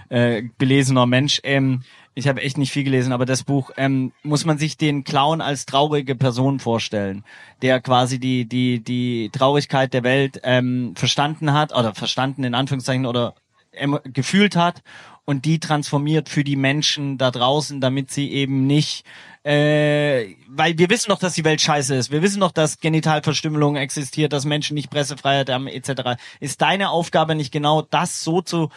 äh, 0.10 0.44
belesener 0.58 1.06
Mensch. 1.06 1.42
Ähm, 1.44 1.84
ich 2.16 2.30
habe 2.30 2.42
echt 2.42 2.58
nicht 2.58 2.72
viel 2.72 2.86
gelesen, 2.86 3.12
aber 3.12 3.26
das 3.26 3.44
Buch 3.44 3.72
ähm, 3.76 4.14
muss 4.24 4.46
man 4.46 4.58
sich 4.58 4.78
den 4.78 5.04
Clown 5.04 5.42
als 5.42 5.66
traurige 5.66 6.16
Person 6.16 6.60
vorstellen, 6.60 7.26
der 7.62 7.82
quasi 7.82 8.20
die 8.20 8.46
die 8.46 8.82
die 8.82 9.30
Traurigkeit 9.32 9.94
der 9.94 10.04
Welt 10.04 10.40
ähm, 10.44 10.94
verstanden 10.96 11.52
hat 11.52 11.76
oder 11.76 11.94
verstanden 11.94 12.46
in 12.46 12.56
Anführungszeichen 12.56 13.06
oder 13.06 13.36
ähm, 13.74 14.00
gefühlt 14.06 14.56
hat 14.56 14.82
und 15.26 15.44
die 15.44 15.60
transformiert 15.60 16.30
für 16.30 16.46
die 16.46 16.56
Menschen 16.56 17.18
da 17.18 17.32
draußen, 17.32 17.82
damit 17.82 18.12
sie 18.12 18.32
eben 18.32 18.66
nicht 18.66 19.06
äh, 19.46 20.36
weil 20.48 20.76
wir 20.80 20.90
wissen 20.90 21.10
doch, 21.10 21.20
dass 21.20 21.36
die 21.36 21.46
Welt 21.46 21.62
scheiße 21.62 21.94
ist. 21.94 22.12
Wir 22.12 22.24
wissen 22.24 22.40
doch, 22.40 22.52
dass 22.52 22.80
Genitalverstümmelung 22.80 23.76
existiert, 23.76 24.34
dass 24.34 24.44
Menschen 24.44 24.74
nicht 24.74 24.90
Pressefreiheit 24.90 25.52
haben, 25.52 25.68
etc. 25.68 26.20
Ist 26.40 26.62
deine 26.62 26.90
Aufgabe 26.90 27.36
nicht 27.36 27.52
genau 27.52 27.84
das 27.84 28.24
so 28.24 28.42
zu 28.42 28.70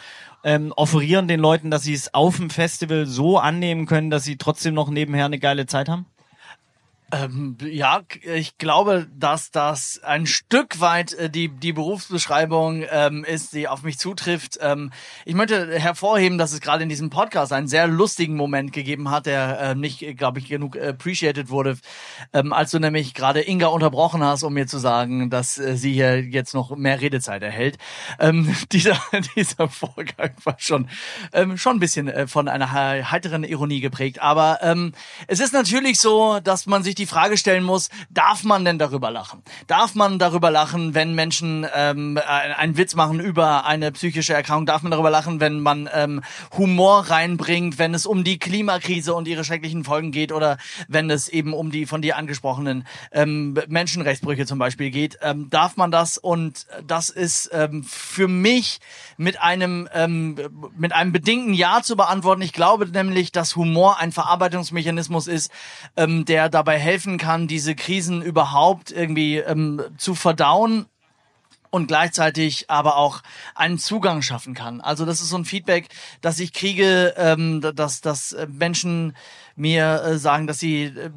ähm, 0.43 0.71
offerieren 0.75 1.27
den 1.27 1.39
Leuten, 1.39 1.71
dass 1.71 1.83
sie 1.83 1.95
es 1.95 2.13
auf 2.13 2.37
dem 2.37 2.51
Festival 2.51 3.07
so 3.07 3.39
annehmen 3.39 3.87
können, 3.87 4.11
dass 4.11 4.23
sie 4.23 4.37
trotzdem 4.37 4.75
noch 4.75 4.89
nebenher 4.89 5.25
eine 5.25 5.39
geile 5.39 5.65
Zeit 5.65 5.89
haben? 5.89 6.05
Ähm, 7.11 7.57
ja, 7.63 8.01
ich 8.21 8.57
glaube, 8.57 9.07
dass 9.15 9.49
das 9.49 9.99
ein 10.03 10.27
Stück 10.27 10.79
weit 10.79 11.13
äh, 11.13 11.29
die, 11.29 11.47
die 11.47 11.73
Berufsbeschreibung 11.73 12.83
ähm, 12.89 13.23
ist, 13.23 13.53
die 13.53 13.67
auf 13.67 13.81
mich 13.81 13.97
zutrifft. 13.97 14.59
Ähm, 14.61 14.91
ich 15.25 15.33
möchte 15.33 15.79
hervorheben, 15.79 16.37
dass 16.37 16.53
es 16.53 16.61
gerade 16.61 16.83
in 16.83 16.89
diesem 16.89 17.09
Podcast 17.09 17.51
einen 17.51 17.67
sehr 17.67 17.87
lustigen 17.87 18.35
Moment 18.35 18.73
gegeben 18.73 19.09
hat, 19.09 19.25
der 19.25 19.59
äh, 19.59 19.75
nicht, 19.75 20.05
glaube 20.17 20.39
ich, 20.39 20.49
genug 20.49 20.77
appreciated 20.77 21.49
wurde, 21.49 21.77
ähm, 22.33 22.53
als 22.53 22.71
du 22.71 22.79
nämlich 22.79 23.13
gerade 23.13 23.47
Inga 23.47 23.67
unterbrochen 23.67 24.23
hast, 24.23 24.43
um 24.43 24.53
mir 24.53 24.67
zu 24.67 24.77
sagen, 24.77 25.31
dass 25.31 25.57
äh, 25.57 25.77
sie 25.77 25.93
hier 25.93 26.21
jetzt 26.21 26.53
noch 26.53 26.75
mehr 26.75 27.01
Redezeit 27.01 27.41
erhält. 27.41 27.77
Ähm, 28.19 28.55
dieser, 28.71 28.99
dieser 29.35 29.67
Vorgang 29.67 30.31
war 30.43 30.57
schon, 30.59 30.89
ähm, 31.33 31.57
schon 31.57 31.77
ein 31.77 31.79
bisschen 31.79 32.07
äh, 32.07 32.27
von 32.27 32.47
einer 32.47 32.71
heiteren 32.71 33.43
Ironie 33.43 33.79
geprägt. 33.79 34.21
Aber 34.21 34.59
es 35.27 35.39
ist 35.39 35.53
natürlich 35.53 35.99
so, 35.99 36.39
dass 36.43 36.65
man 36.65 36.83
sich 36.83 36.98
die 36.99 37.05
Frage 37.05 37.37
stellen 37.37 37.63
muss, 37.63 37.89
darf 38.09 38.43
man 38.43 38.65
denn 38.65 38.77
darüber 38.77 39.09
lachen? 39.09 39.41
Darf 39.67 39.95
man 39.95 40.19
darüber 40.19 40.51
lachen, 40.51 40.93
wenn 40.93 41.15
Menschen 41.15 41.65
ähm, 41.73 42.17
äh, 42.17 42.21
einen 42.21 42.77
Witz 42.77 42.95
machen 42.95 43.19
über 43.19 43.65
eine 43.65 43.91
psychische 43.91 44.33
Erkrankung? 44.33 44.65
Darf 44.65 44.83
man 44.83 44.91
darüber 44.91 45.09
lachen, 45.09 45.39
wenn 45.39 45.59
man 45.61 45.89
ähm, 45.93 46.21
Humor 46.57 47.09
reinbringt, 47.09 47.79
wenn 47.79 47.93
es 47.93 48.05
um 48.05 48.23
die 48.23 48.37
Klimakrise 48.37 49.13
und 49.13 49.27
ihre 49.27 49.43
schrecklichen 49.43 49.83
Folgen 49.83 50.11
geht 50.11 50.31
oder 50.31 50.57
wenn 50.87 51.09
es 51.09 51.29
eben 51.29 51.53
um 51.53 51.71
die 51.71 51.85
von 51.85 52.01
dir 52.01 52.17
angesprochenen 52.17 52.85
ähm, 53.11 53.57
Menschenrechtsbrüche 53.67 54.45
zum 54.45 54.59
Beispiel 54.59 54.91
geht? 54.91 55.17
Ähm, 55.21 55.49
darf 55.49 55.77
man 55.77 55.91
das? 55.91 56.17
Und 56.17 56.67
das 56.85 57.09
ist 57.09 57.49
ähm, 57.53 57.83
für 57.83 58.27
mich 58.27 58.79
mit 59.17 59.41
einem 59.41 59.87
ähm, 59.93 60.35
mit 60.77 60.93
einem 60.93 61.11
bedingten 61.11 61.53
Ja 61.53 61.81
zu 61.81 61.95
beantworten. 61.95 62.41
Ich 62.41 62.53
glaube 62.53 62.87
nämlich, 62.87 63.31
dass 63.31 63.55
Humor 63.55 63.99
ein 63.99 64.11
Verarbeitungsmechanismus 64.11 65.27
ist, 65.27 65.51
ähm, 65.95 66.25
der 66.25 66.49
dabei 66.49 66.79
helfen 66.89 67.19
kann, 67.19 67.47
diese 67.47 67.75
Krisen 67.75 68.23
überhaupt 68.23 68.89
irgendwie 68.91 69.37
ähm, 69.37 69.79
zu 69.97 70.15
verdauen 70.15 70.87
und 71.69 71.87
gleichzeitig 71.87 72.67
aber 72.67 72.97
auch 72.97 73.21
einen 73.53 73.77
Zugang 73.77 74.23
schaffen 74.23 74.55
kann. 74.55 74.81
Also 74.81 75.05
das 75.05 75.21
ist 75.21 75.29
so 75.29 75.37
ein 75.37 75.45
Feedback, 75.45 75.89
das 76.21 76.39
ich 76.39 76.51
kriege, 76.51 77.13
ähm, 77.15 77.61
dass, 77.61 78.01
dass 78.01 78.35
Menschen 78.47 79.15
mir 79.55 80.01
äh, 80.01 80.17
sagen, 80.17 80.47
dass 80.47 80.57
sie 80.57 80.85
äh, 80.85 81.11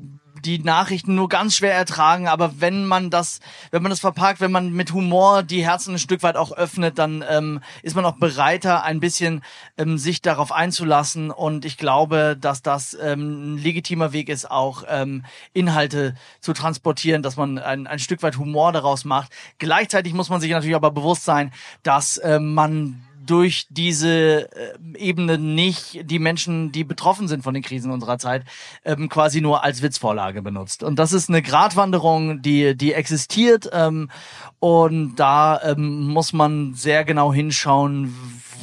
die 0.45 0.59
Nachrichten 0.59 1.14
nur 1.14 1.28
ganz 1.28 1.57
schwer 1.57 1.74
ertragen, 1.74 2.28
aber 2.28 2.61
wenn 2.61 2.84
man 2.84 3.11
das, 3.11 3.40
wenn 3.70 3.82
man 3.82 3.90
das 3.90 4.01
verpackt, 4.01 4.40
wenn 4.40 4.53
man 4.53 4.72
mit 4.72 4.93
Humor 4.93 5.43
die 5.43 5.64
Herzen 5.64 5.95
ein 5.95 5.99
Stück 5.99 6.22
weit 6.22 6.36
auch 6.36 6.53
öffnet, 6.53 6.99
dann 6.99 7.24
ähm, 7.28 7.61
ist 7.82 7.95
man 7.95 8.05
auch 8.05 8.16
bereiter, 8.16 8.82
ein 8.82 9.01
bisschen 9.01 9.43
ähm, 9.78 9.99
sich 9.99 10.20
darauf 10.20 10.53
einzulassen. 10.53 11.30
Und 11.30 11.64
ich 11.64 11.78
glaube, 11.78 12.36
dass 12.38 12.62
das 12.62 12.97
ähm, 13.01 13.55
ein 13.55 13.59
legitimer 13.59 14.12
Weg 14.12 14.28
ist, 14.28 14.51
auch 14.51 14.84
ähm, 14.88 15.24
Inhalte 15.53 16.14
zu 16.40 16.53
transportieren, 16.53 17.22
dass 17.22 17.36
man 17.36 17.59
ein, 17.59 17.86
ein 17.86 17.99
Stück 17.99 18.22
weit 18.22 18.36
Humor 18.36 18.72
daraus 18.72 19.05
macht. 19.05 19.32
Gleichzeitig 19.59 20.12
muss 20.12 20.28
man 20.28 20.40
sich 20.40 20.51
natürlich 20.51 20.76
aber 20.76 20.90
bewusst 20.90 21.24
sein, 21.24 21.53
dass 21.82 22.18
äh, 22.18 22.40
man 22.40 23.03
durch 23.26 23.66
diese 23.70 24.50
äh, 24.52 24.74
Ebene 24.96 25.38
nicht 25.38 26.10
die 26.10 26.18
Menschen, 26.18 26.72
die 26.72 26.84
betroffen 26.84 27.28
sind 27.28 27.42
von 27.42 27.54
den 27.54 27.62
Krisen 27.62 27.90
unserer 27.90 28.18
Zeit, 28.18 28.44
ähm, 28.84 29.08
quasi 29.08 29.40
nur 29.40 29.64
als 29.64 29.82
Witzvorlage 29.82 30.42
benutzt. 30.42 30.82
Und 30.82 30.98
das 30.98 31.12
ist 31.12 31.28
eine 31.28 31.42
Gratwanderung, 31.42 32.42
die, 32.42 32.76
die 32.76 32.92
existiert. 32.92 33.70
Ähm, 33.72 34.10
und 34.58 35.16
da 35.16 35.60
ähm, 35.62 36.08
muss 36.08 36.32
man 36.32 36.74
sehr 36.74 37.04
genau 37.04 37.32
hinschauen, 37.32 38.14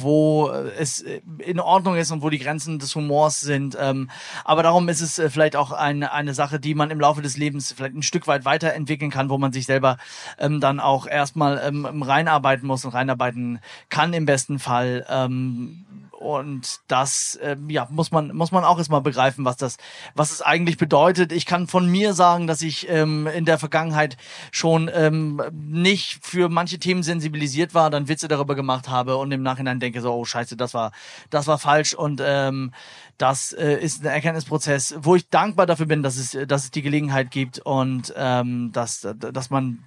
wo 0.02 0.50
es 0.78 1.04
in 1.38 1.60
Ordnung 1.60 1.96
ist 1.96 2.10
und 2.10 2.22
wo 2.22 2.30
die 2.30 2.38
Grenzen 2.38 2.78
des 2.78 2.94
Humors 2.94 3.40
sind. 3.40 3.76
Ähm, 3.80 4.10
aber 4.44 4.62
darum 4.62 4.88
ist 4.88 5.00
es 5.00 5.18
äh, 5.18 5.30
vielleicht 5.30 5.56
auch 5.56 5.72
eine, 5.72 6.12
eine 6.12 6.34
Sache, 6.34 6.60
die 6.60 6.74
man 6.74 6.90
im 6.90 7.00
Laufe 7.00 7.22
des 7.22 7.36
Lebens 7.36 7.72
vielleicht 7.72 7.94
ein 7.94 8.02
Stück 8.02 8.26
weit 8.26 8.44
weiterentwickeln 8.44 9.10
kann, 9.10 9.30
wo 9.30 9.38
man 9.38 9.52
sich 9.52 9.66
selber 9.66 9.98
ähm, 10.38 10.60
dann 10.60 10.80
auch 10.80 11.06
erstmal 11.06 11.60
ähm, 11.64 12.02
reinarbeiten 12.02 12.66
muss 12.66 12.84
und 12.84 12.92
reinarbeiten 12.92 13.60
kann 13.88 14.12
im 14.12 14.26
besten 14.26 14.58
Fall. 14.58 15.06
Ähm, 15.08 15.86
und 16.20 16.80
das 16.86 17.36
äh, 17.36 17.56
ja 17.68 17.88
muss 17.90 18.10
man 18.10 18.36
muss 18.36 18.52
man 18.52 18.62
auch 18.62 18.76
erstmal 18.76 19.00
begreifen, 19.00 19.46
was 19.46 19.56
das 19.56 19.78
was 20.14 20.30
es 20.30 20.42
eigentlich 20.42 20.76
bedeutet. 20.76 21.32
Ich 21.32 21.46
kann 21.46 21.66
von 21.66 21.88
mir 21.88 22.12
sagen, 22.12 22.46
dass 22.46 22.60
ich 22.60 22.88
ähm, 22.90 23.26
in 23.26 23.46
der 23.46 23.58
Vergangenheit 23.58 24.18
schon 24.52 24.90
ähm, 24.92 25.42
nicht 25.52 26.24
für 26.24 26.50
manche 26.50 26.78
Themen 26.78 27.02
sensibilisiert 27.02 27.72
war, 27.72 27.88
dann 27.88 28.08
Witze 28.08 28.28
darüber 28.28 28.54
gemacht 28.54 28.90
habe 28.90 29.16
und 29.16 29.32
im 29.32 29.42
Nachhinein 29.42 29.80
denke 29.80 30.02
so, 30.02 30.12
oh 30.12 30.26
Scheiße, 30.26 30.56
das 30.56 30.74
war 30.74 30.92
das 31.30 31.46
war 31.46 31.58
falsch 31.58 31.94
und 31.94 32.20
ähm, 32.22 32.72
das 33.16 33.54
äh, 33.54 33.76
ist 33.76 34.02
ein 34.02 34.12
Erkenntnisprozess, 34.12 34.96
wo 35.00 35.16
ich 35.16 35.28
dankbar 35.30 35.64
dafür 35.64 35.86
bin, 35.86 36.02
dass 36.02 36.16
es 36.16 36.36
dass 36.46 36.64
es 36.64 36.70
die 36.70 36.82
Gelegenheit 36.82 37.30
gibt 37.30 37.60
und 37.60 38.12
ähm, 38.14 38.72
dass 38.72 39.08
dass 39.18 39.48
man 39.48 39.78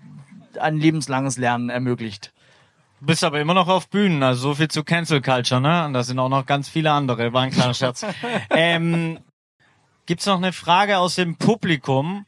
ein 0.60 0.78
lebenslanges 0.78 1.38
Lernen 1.38 1.70
ermöglicht 1.70 2.34
bist 3.06 3.24
aber 3.24 3.39
immer 3.41 3.54
noch 3.54 3.68
auf 3.68 3.89
Bühnen, 3.89 4.24
also 4.24 4.49
so 4.49 4.56
viel 4.56 4.68
zu 4.68 4.84
Cancel 4.84 5.22
Culture, 5.22 5.62
ne? 5.62 5.86
Und 5.86 5.93
da 5.93 6.04
sind 6.04 6.20
auch 6.20 6.30
noch 6.30 6.45
ganz 6.45 6.70
viele 6.70 6.91
andere, 6.91 7.34
war 7.34 7.43
ein 7.43 7.51
kleiner 7.51 7.74
Scherz. 7.74 8.06
ähm, 8.49 9.20
gibt's 10.06 10.26
noch 10.26 10.38
eine 10.38 10.54
Frage 10.54 10.97
aus 10.97 11.16
dem 11.16 11.36
Publikum? 11.38 12.26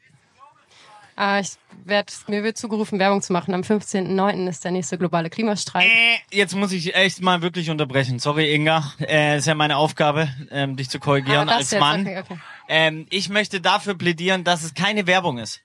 Äh, 1.18 1.42
ich 1.42 1.52
werd, 1.86 2.14
mir 2.28 2.44
wird 2.44 2.58
zugerufen, 2.58 3.00
Werbung 3.00 3.22
zu 3.22 3.32
machen. 3.32 3.54
Am 3.54 3.62
15.09. 3.62 4.50
ist 4.50 4.64
der 4.66 4.72
nächste 4.72 4.98
globale 4.98 5.30
Klimastreik. 5.30 5.86
Äh, 5.86 6.18
jetzt 6.32 6.56
muss 6.56 6.72
ich 6.72 6.94
echt 6.96 7.22
mal 7.22 7.42
wirklich 7.42 7.70
unterbrechen. 7.70 8.20
Sorry, 8.20 8.54
Inga. 8.54 8.92
Äh, 9.00 9.38
ist 9.38 9.48
ja 9.48 9.56
meine 9.56 9.78
Aufgabe, 9.78 10.28
ähm, 10.52 10.76
dich 10.76 10.90
zu 10.90 11.00
korrigieren 11.00 11.48
Ah, 11.50 11.58
als 11.58 11.72
jetzt, 11.72 11.80
Mann. 11.80 12.02
okay, 12.02 12.20
okay. 12.20 12.40
Ähm, 12.68 13.06
ich 13.10 13.30
möchte 13.30 13.62
dafür 13.62 13.96
plädieren, 13.96 14.44
dass 14.44 14.64
es 14.64 14.74
keine 14.74 15.08
Werbung 15.08 15.38
ist. 15.38 15.62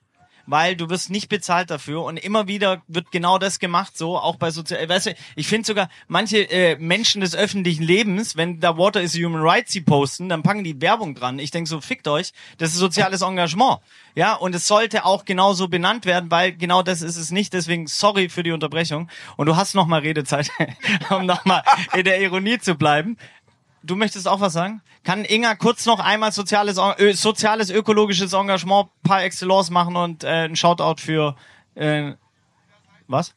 Weil 0.51 0.75
du 0.75 0.89
wirst 0.89 1.09
nicht 1.09 1.29
bezahlt 1.29 1.71
dafür 1.71 2.03
und 2.03 2.17
immer 2.17 2.45
wieder 2.45 2.81
wird 2.89 3.09
genau 3.09 3.37
das 3.37 3.57
gemacht, 3.57 3.97
so 3.97 4.17
auch 4.17 4.35
bei 4.35 4.51
sozial. 4.51 4.89
Weißt 4.89 5.05
du, 5.05 5.15
ich 5.37 5.47
finde 5.47 5.65
sogar 5.65 5.89
manche 6.09 6.39
äh, 6.51 6.75
Menschen 6.77 7.21
des 7.21 7.33
öffentlichen 7.33 7.83
Lebens, 7.83 8.35
wenn 8.35 8.59
da 8.59 8.77
Water 8.77 9.01
is 9.01 9.15
Human 9.15 9.41
Rights 9.41 9.71
sie 9.71 9.79
posten, 9.79 10.27
dann 10.27 10.43
packen 10.43 10.65
die 10.65 10.81
Werbung 10.81 11.15
dran. 11.15 11.39
Ich 11.39 11.51
denk 11.51 11.69
so, 11.69 11.79
fickt 11.79 12.05
euch, 12.09 12.33
das 12.57 12.71
ist 12.71 12.79
soziales 12.79 13.21
Engagement, 13.21 13.79
ja, 14.13 14.33
und 14.33 14.53
es 14.53 14.67
sollte 14.67 15.05
auch 15.05 15.23
genauso 15.23 15.69
benannt 15.69 16.05
werden, 16.05 16.29
weil 16.29 16.51
genau 16.51 16.83
das 16.83 17.01
ist 17.01 17.15
es 17.15 17.31
nicht. 17.31 17.53
Deswegen 17.53 17.87
sorry 17.87 18.27
für 18.27 18.43
die 18.43 18.51
Unterbrechung 18.51 19.09
und 19.37 19.45
du 19.45 19.55
hast 19.55 19.73
noch 19.73 19.87
mal 19.87 20.01
Redezeit, 20.01 20.51
um 21.09 21.25
noch 21.25 21.45
mal 21.45 21.63
in 21.93 22.03
der 22.03 22.21
Ironie 22.21 22.59
zu 22.59 22.75
bleiben. 22.75 23.17
Du 23.83 23.95
möchtest 23.95 24.27
auch 24.27 24.41
was 24.41 24.53
sagen? 24.53 24.81
Kann 25.03 25.25
Inga 25.25 25.55
kurz 25.55 25.85
noch 25.85 25.99
einmal 25.99 26.31
soziales, 26.31 26.77
ö, 26.99 27.13
soziales 27.13 27.71
ökologisches 27.71 28.33
Engagement 28.33 28.89
par 29.03 29.23
excellence 29.23 29.69
machen 29.71 29.95
und 29.95 30.23
äh, 30.23 30.45
ein 30.45 30.55
Shoutout 30.55 31.01
für 31.01 31.35
äh, 31.75 32.13
was? 33.07 33.33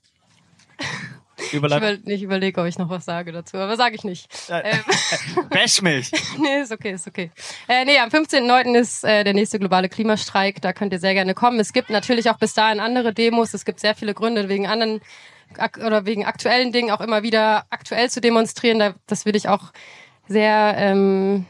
Ich, 1.36 1.53
Überleiten. 1.53 2.03
über, 2.03 2.11
ich 2.12 2.22
überlege, 2.22 2.61
ob 2.61 2.66
ich 2.66 2.78
noch 2.78 2.88
was 2.88 3.05
sage 3.05 3.32
dazu, 3.32 3.57
aber 3.57 3.76
sage 3.76 3.97
ich 3.97 4.05
nicht. 4.05 4.28
Äh, 4.49 4.62
Ähm, 4.64 4.80
Bash 5.51 5.82
mich. 5.82 6.11
nee, 6.38 6.61
ist 6.62 6.72
okay, 6.72 6.92
ist 6.92 7.07
okay. 7.07 7.30
Äh, 7.68 7.84
nee, 7.84 7.99
am 7.99 8.09
15.09. 8.09 8.78
ist 8.78 9.05
äh, 9.05 9.24
der 9.24 9.34
nächste 9.34 9.59
globale 9.59 9.88
Klimastreik. 9.88 10.62
Da 10.62 10.72
könnt 10.72 10.92
ihr 10.92 11.01
sehr 11.01 11.14
gerne 11.14 11.34
kommen. 11.34 11.59
Es 11.59 11.72
gibt 11.72 11.90
natürlich 11.90 12.30
auch 12.30 12.38
bis 12.38 12.55
dahin 12.55 12.80
andere 12.80 13.12
Demos. 13.12 13.53
Es 13.53 13.64
gibt 13.64 13.80
sehr 13.80 13.95
viele 13.95 14.14
Gründe 14.14 14.49
wegen 14.49 14.66
anderen 14.66 15.01
oder 15.84 16.07
wegen 16.07 16.24
aktuellen 16.24 16.72
Dingen 16.72 16.90
auch 16.90 17.01
immer 17.01 17.22
wieder 17.22 17.66
aktuell 17.70 18.11
zu 18.11 18.20
demonstrieren. 18.20 18.78
Da, 18.78 18.95
das 19.07 19.24
würde 19.24 19.38
ich 19.38 19.49
auch 19.49 19.72
sehr 20.29 20.75
ähm, 20.77 21.47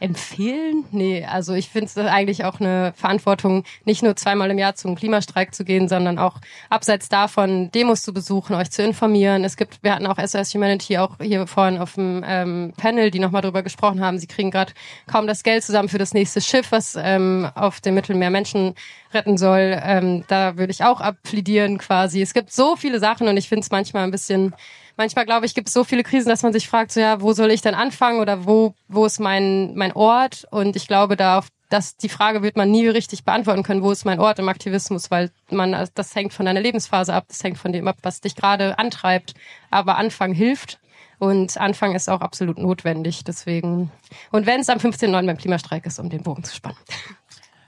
empfehlen? 0.00 0.84
Nee, 0.90 1.26
also 1.26 1.52
ich 1.52 1.68
finde 1.68 1.86
es 1.86 1.96
eigentlich 1.98 2.44
auch 2.44 2.58
eine 2.58 2.92
Verantwortung, 2.96 3.64
nicht 3.84 4.02
nur 4.02 4.16
zweimal 4.16 4.50
im 4.50 4.58
Jahr 4.58 4.74
zum 4.74 4.96
Klimastreik 4.96 5.54
zu 5.54 5.64
gehen, 5.64 5.88
sondern 5.88 6.18
auch 6.18 6.38
abseits 6.70 7.10
davon 7.10 7.70
Demos 7.70 8.02
zu 8.02 8.14
besuchen, 8.14 8.54
euch 8.54 8.70
zu 8.70 8.82
informieren. 8.82 9.44
Es 9.44 9.58
gibt, 9.58 9.82
wir 9.82 9.94
hatten 9.94 10.06
auch 10.06 10.18
SOS 10.18 10.54
Humanity 10.54 10.96
auch 10.96 11.18
hier 11.20 11.46
vorhin 11.46 11.78
auf 11.78 11.94
dem 11.94 12.24
ähm, 12.26 12.72
Panel, 12.78 13.10
die 13.10 13.18
nochmal 13.18 13.42
drüber 13.42 13.62
gesprochen 13.62 14.00
haben. 14.00 14.18
Sie 14.18 14.26
kriegen 14.26 14.50
gerade 14.50 14.72
kaum 15.06 15.26
das 15.26 15.42
Geld 15.42 15.62
zusammen 15.62 15.90
für 15.90 15.98
das 15.98 16.14
nächste 16.14 16.40
Schiff, 16.40 16.72
was 16.72 16.96
ähm, 16.98 17.48
auf 17.54 17.82
dem 17.82 17.94
Mittelmeer 17.94 18.30
Menschen 18.30 18.74
retten 19.12 19.36
soll. 19.36 19.78
Ähm, 19.84 20.24
da 20.28 20.56
würde 20.56 20.70
ich 20.70 20.82
auch 20.82 21.02
abplädieren 21.02 21.76
quasi. 21.76 22.22
Es 22.22 22.32
gibt 22.32 22.52
so 22.52 22.74
viele 22.74 23.00
Sachen 23.00 23.28
und 23.28 23.36
ich 23.36 23.48
finde 23.48 23.62
es 23.62 23.70
manchmal 23.70 24.04
ein 24.04 24.10
bisschen 24.10 24.54
manchmal 25.00 25.24
glaube 25.24 25.46
ich, 25.46 25.54
gibt 25.54 25.68
es 25.68 25.74
so 25.74 25.82
viele 25.82 26.02
Krisen, 26.02 26.28
dass 26.28 26.42
man 26.42 26.52
sich 26.52 26.68
fragt, 26.68 26.92
so 26.92 27.00
ja, 27.00 27.22
wo 27.22 27.32
soll 27.32 27.50
ich 27.50 27.62
denn 27.62 27.74
anfangen 27.74 28.20
oder 28.20 28.44
wo, 28.44 28.74
wo 28.86 29.06
ist 29.06 29.18
mein, 29.18 29.74
mein 29.74 29.92
Ort? 29.92 30.46
Und 30.50 30.76
ich 30.76 30.86
glaube, 30.86 31.16
da 31.16 31.38
auf 31.38 31.48
das, 31.70 31.96
die 31.96 32.10
Frage 32.10 32.42
wird 32.42 32.56
man 32.56 32.70
nie 32.70 32.86
richtig 32.86 33.24
beantworten 33.24 33.62
können, 33.62 33.82
wo 33.82 33.90
ist 33.90 34.04
mein 34.04 34.20
Ort 34.20 34.38
im 34.38 34.48
Aktivismus, 34.50 35.10
weil 35.10 35.30
man, 35.48 35.88
das 35.94 36.14
hängt 36.14 36.34
von 36.34 36.44
deiner 36.44 36.60
Lebensphase 36.60 37.14
ab, 37.14 37.24
das 37.28 37.42
hängt 37.42 37.56
von 37.56 37.72
dem 37.72 37.88
ab, 37.88 37.96
was 38.02 38.20
dich 38.20 38.36
gerade 38.36 38.78
antreibt. 38.78 39.32
Aber 39.70 39.96
Anfang 39.96 40.34
hilft. 40.34 40.80
Und 41.18 41.56
Anfang 41.56 41.94
ist 41.94 42.10
auch 42.10 42.20
absolut 42.20 42.58
notwendig. 42.58 43.24
Deswegen. 43.24 43.90
Und 44.30 44.46
wenn 44.46 44.60
es 44.60 44.68
am 44.68 44.78
15.09. 44.78 45.26
beim 45.26 45.38
Klimastreik 45.38 45.86
ist, 45.86 45.98
um 45.98 46.10
den 46.10 46.22
Bogen 46.22 46.44
zu 46.44 46.54
spannen. 46.54 46.78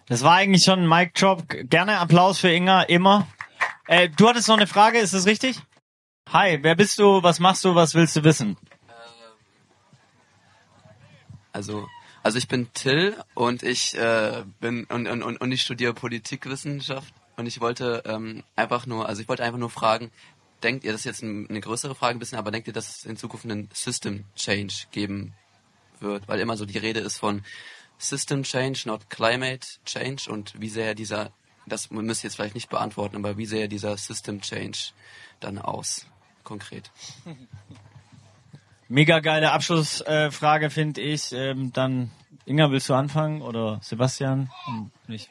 Das 0.07 0.23
war 0.23 0.35
eigentlich 0.35 0.65
schon 0.65 0.81
ein 0.81 0.89
Mic 0.89 1.13
Drop. 1.15 1.45
Gerne 1.49 1.99
Applaus 1.99 2.39
für 2.41 2.51
Inga, 2.51 2.83
immer. 2.83 3.27
Äh, 3.87 4.09
du 4.09 4.29
hattest 4.29 4.49
noch 4.49 4.57
eine 4.57 4.67
Frage, 4.67 4.99
ist 4.99 5.15
das 5.15 5.27
richtig? 5.27 5.61
Hi, 6.31 6.59
wer 6.63 6.75
bist 6.75 6.99
du? 6.99 7.23
Was 7.23 7.41
machst 7.41 7.65
du? 7.65 7.75
Was 7.75 7.95
willst 7.95 8.17
du 8.17 8.25
wissen? 8.25 8.57
Also, 11.53 11.89
also 12.23 12.39
ich 12.39 12.49
bin 12.49 12.73
Till 12.73 13.17
und 13.35 13.63
ich 13.63 13.95
äh, 13.97 14.45
bin 14.61 14.85
und, 14.85 15.07
und, 15.07 15.37
und 15.37 15.53
ich 15.53 15.63
studiere 15.63 15.93
Politikwissenschaft 15.93 17.13
und 17.37 17.47
ich 17.47 17.61
wollte 17.61 18.03
ähm, 18.07 18.43
einfach 18.57 18.87
nur, 18.87 19.07
also 19.09 19.21
ich 19.21 19.29
wollte 19.29 19.43
einfach 19.43 19.59
nur 19.59 19.69
fragen, 19.69 20.11
denkt 20.63 20.85
ihr, 20.85 20.93
das 20.93 21.03
ist 21.03 21.05
jetzt 21.05 21.23
ein, 21.23 21.49
eine 21.51 21.61
größere 21.61 21.95
Frage 21.95 22.17
ein 22.17 22.19
bisschen, 22.19 22.39
aber 22.39 22.51
denkt 22.51 22.69
ihr, 22.69 22.73
dass 22.73 22.97
es 22.99 23.05
in 23.05 23.17
Zukunft 23.17 23.45
einen 23.45 23.69
System 23.75 24.25
Change 24.35 24.87
geben 24.91 25.35
wird? 26.01 26.29
Weil 26.29 26.41
immer 26.41 26.57
so 26.57 26.65
die 26.65 26.79
Rede 26.79 27.01
ist 27.01 27.19
von 27.19 27.43
System 27.99 28.43
Change, 28.43 28.83
not 28.87 29.11
Climate 29.11 29.67
Change 29.85 30.31
und 30.31 30.59
wie 30.61 30.69
sehr 30.69 30.95
dieser, 30.95 31.33
das 31.67 31.91
müsst 31.91 32.25
ihr 32.25 32.29
jetzt 32.29 32.37
vielleicht 32.37 32.55
nicht 32.55 32.71
beantworten, 32.71 33.17
aber 33.17 33.37
wie 33.37 33.47
sehr 33.47 33.69
dieser 33.69 33.97
System 33.97 34.41
Change 34.41 34.93
dann 35.41 35.59
aus, 35.59 36.07
konkret? 36.45 36.91
Mega 38.89 39.21
geile 39.21 39.53
Abschlussfrage, 39.53 40.67
äh, 40.67 40.71
finde 40.71 41.01
ich. 41.01 41.33
Ähm, 41.33 41.73
dann, 41.73 42.11
Inga, 42.45 42.71
willst 42.71 42.89
du 42.89 42.95
anfangen 42.95 43.43
oder 43.43 43.79
Sebastian? 43.83 44.51
Hm, 44.65 44.91
Nicht. 45.07 45.31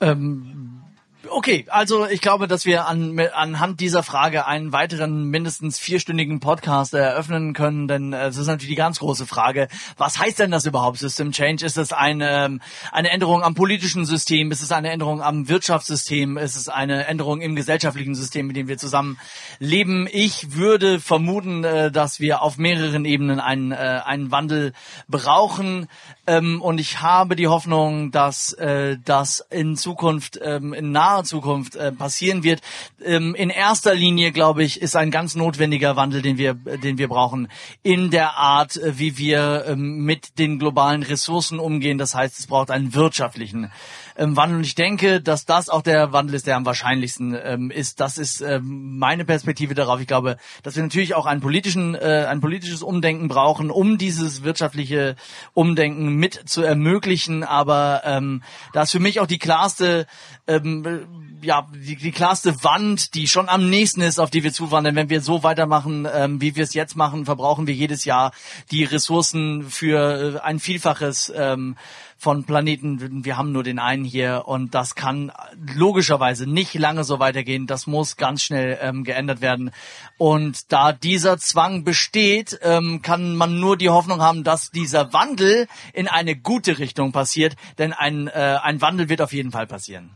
Ähm, 0.00 0.82
Okay, 1.28 1.66
also 1.68 2.06
ich 2.08 2.20
glaube, 2.20 2.48
dass 2.48 2.64
wir 2.64 2.88
an, 2.88 3.16
anhand 3.32 3.78
dieser 3.78 4.02
Frage 4.02 4.44
einen 4.46 4.72
weiteren 4.72 5.26
mindestens 5.26 5.78
vierstündigen 5.78 6.40
Podcast 6.40 6.94
eröffnen 6.94 7.52
können, 7.52 7.86
denn 7.86 8.12
äh, 8.12 8.26
es 8.26 8.36
ist 8.36 8.48
natürlich 8.48 8.70
die 8.70 8.76
ganz 8.76 8.98
große 8.98 9.24
Frage, 9.24 9.68
was 9.96 10.18
heißt 10.18 10.40
denn 10.40 10.50
das 10.50 10.66
überhaupt, 10.66 10.98
System 10.98 11.30
Change? 11.30 11.64
Ist 11.64 11.78
es 11.78 11.92
eine, 11.92 12.46
ähm, 12.46 12.60
eine 12.90 13.10
Änderung 13.10 13.44
am 13.44 13.54
politischen 13.54 14.04
System? 14.04 14.50
Ist 14.50 14.62
es 14.62 14.72
eine 14.72 14.90
Änderung 14.90 15.22
am 15.22 15.48
Wirtschaftssystem? 15.48 16.38
Ist 16.38 16.56
es 16.56 16.68
eine 16.68 17.06
Änderung 17.06 17.40
im 17.40 17.54
gesellschaftlichen 17.54 18.16
System, 18.16 18.48
mit 18.48 18.56
dem 18.56 18.66
wir 18.66 18.78
zusammen 18.78 19.16
leben? 19.60 20.08
Ich 20.10 20.56
würde 20.56 20.98
vermuten, 20.98 21.62
äh, 21.62 21.92
dass 21.92 22.18
wir 22.18 22.42
auf 22.42 22.58
mehreren 22.58 23.04
Ebenen 23.04 23.38
einen, 23.38 23.70
äh, 23.70 24.00
einen 24.04 24.32
Wandel 24.32 24.72
brauchen 25.06 25.86
ähm, 26.26 26.60
und 26.60 26.80
ich 26.80 27.00
habe 27.00 27.36
die 27.36 27.46
Hoffnung, 27.48 28.10
dass 28.10 28.56
das 29.04 29.44
in 29.50 29.76
Zukunft, 29.76 30.38
ähm, 30.42 30.72
in 30.72 30.92
naher 30.92 31.11
naher 31.12 31.24
Zukunft 31.24 31.76
äh, 31.76 31.92
passieren 31.92 32.42
wird. 32.42 32.60
Ähm, 33.04 33.34
in 33.34 33.50
erster 33.50 33.94
Linie, 33.94 34.32
glaube 34.32 34.64
ich, 34.64 34.80
ist 34.80 34.96
ein 34.96 35.10
ganz 35.10 35.34
notwendiger 35.34 35.96
Wandel, 35.96 36.22
den 36.22 36.38
wir, 36.38 36.54
den 36.54 36.98
wir 36.98 37.08
brauchen, 37.08 37.48
in 37.82 38.10
der 38.10 38.36
Art, 38.36 38.76
äh, 38.76 38.98
wie 38.98 39.18
wir 39.18 39.64
ähm, 39.68 40.04
mit 40.04 40.38
den 40.38 40.58
globalen 40.58 41.02
Ressourcen 41.02 41.58
umgehen. 41.58 41.98
Das 41.98 42.14
heißt, 42.14 42.38
es 42.38 42.46
braucht 42.46 42.70
einen 42.70 42.94
wirtschaftlichen 42.94 43.70
ähm, 44.16 44.36
Wandel. 44.36 44.58
Und 44.58 44.66
ich 44.66 44.74
denke, 44.74 45.20
dass 45.20 45.44
das 45.44 45.68
auch 45.68 45.82
der 45.82 46.12
Wandel 46.12 46.34
ist, 46.34 46.46
der 46.46 46.56
am 46.56 46.66
wahrscheinlichsten 46.66 47.36
ähm, 47.42 47.70
ist. 47.70 48.00
Das 48.00 48.18
ist 48.18 48.40
ähm, 48.40 48.98
meine 48.98 49.24
Perspektive 49.24 49.74
darauf. 49.74 50.00
Ich 50.00 50.06
glaube, 50.06 50.36
dass 50.62 50.76
wir 50.76 50.82
natürlich 50.82 51.14
auch 51.14 51.26
einen 51.26 51.40
politischen, 51.40 51.94
äh, 51.94 52.26
ein 52.28 52.40
politisches 52.40 52.82
Umdenken 52.82 53.28
brauchen, 53.28 53.70
um 53.70 53.98
dieses 53.98 54.42
wirtschaftliche 54.42 55.16
Umdenken 55.54 56.14
mit 56.14 56.48
zu 56.48 56.62
ermöglichen. 56.62 57.44
Aber 57.44 58.02
ähm, 58.04 58.42
da 58.72 58.82
ist 58.82 58.92
für 58.92 59.00
mich 59.00 59.20
auch 59.20 59.26
die 59.26 59.38
klarste, 59.38 60.06
ähm, 60.46 61.38
ja, 61.42 61.68
die, 61.74 61.96
die 61.96 62.12
klarste 62.12 62.62
Wand, 62.62 63.14
die 63.14 63.28
schon 63.28 63.48
am 63.48 63.68
nächsten 63.68 64.00
ist, 64.02 64.18
auf 64.18 64.30
die 64.30 64.44
wir 64.44 64.52
zuwandern. 64.52 64.94
Wenn 64.94 65.10
wir 65.10 65.20
so 65.20 65.42
weitermachen, 65.42 66.06
ähm, 66.12 66.40
wie 66.40 66.56
wir 66.56 66.64
es 66.64 66.74
jetzt 66.74 66.96
machen, 66.96 67.24
verbrauchen 67.24 67.66
wir 67.66 67.74
jedes 67.74 68.04
Jahr 68.04 68.32
die 68.70 68.84
Ressourcen 68.84 69.70
für 69.70 70.36
äh, 70.36 70.40
ein 70.40 70.58
Vielfaches. 70.58 71.32
Ähm, 71.34 71.76
von 72.22 72.44
Planeten. 72.44 73.24
Wir 73.24 73.36
haben 73.36 73.50
nur 73.50 73.64
den 73.64 73.80
einen 73.80 74.04
hier 74.04 74.44
und 74.46 74.76
das 74.76 74.94
kann 74.94 75.32
logischerweise 75.74 76.48
nicht 76.48 76.72
lange 76.74 77.02
so 77.02 77.18
weitergehen. 77.18 77.66
Das 77.66 77.88
muss 77.88 78.16
ganz 78.16 78.42
schnell 78.42 78.78
ähm, 78.80 79.02
geändert 79.02 79.40
werden. 79.40 79.72
Und 80.18 80.70
da 80.72 80.92
dieser 80.92 81.38
Zwang 81.38 81.82
besteht, 81.82 82.60
ähm, 82.62 83.02
kann 83.02 83.34
man 83.34 83.58
nur 83.58 83.76
die 83.76 83.88
Hoffnung 83.88 84.22
haben, 84.22 84.44
dass 84.44 84.70
dieser 84.70 85.12
Wandel 85.12 85.66
in 85.92 86.06
eine 86.06 86.36
gute 86.36 86.78
Richtung 86.78 87.10
passiert. 87.10 87.56
Denn 87.78 87.92
ein, 87.92 88.28
äh, 88.28 88.58
ein 88.62 88.80
Wandel 88.80 89.08
wird 89.08 89.20
auf 89.20 89.32
jeden 89.32 89.50
Fall 89.50 89.66
passieren. 89.66 90.10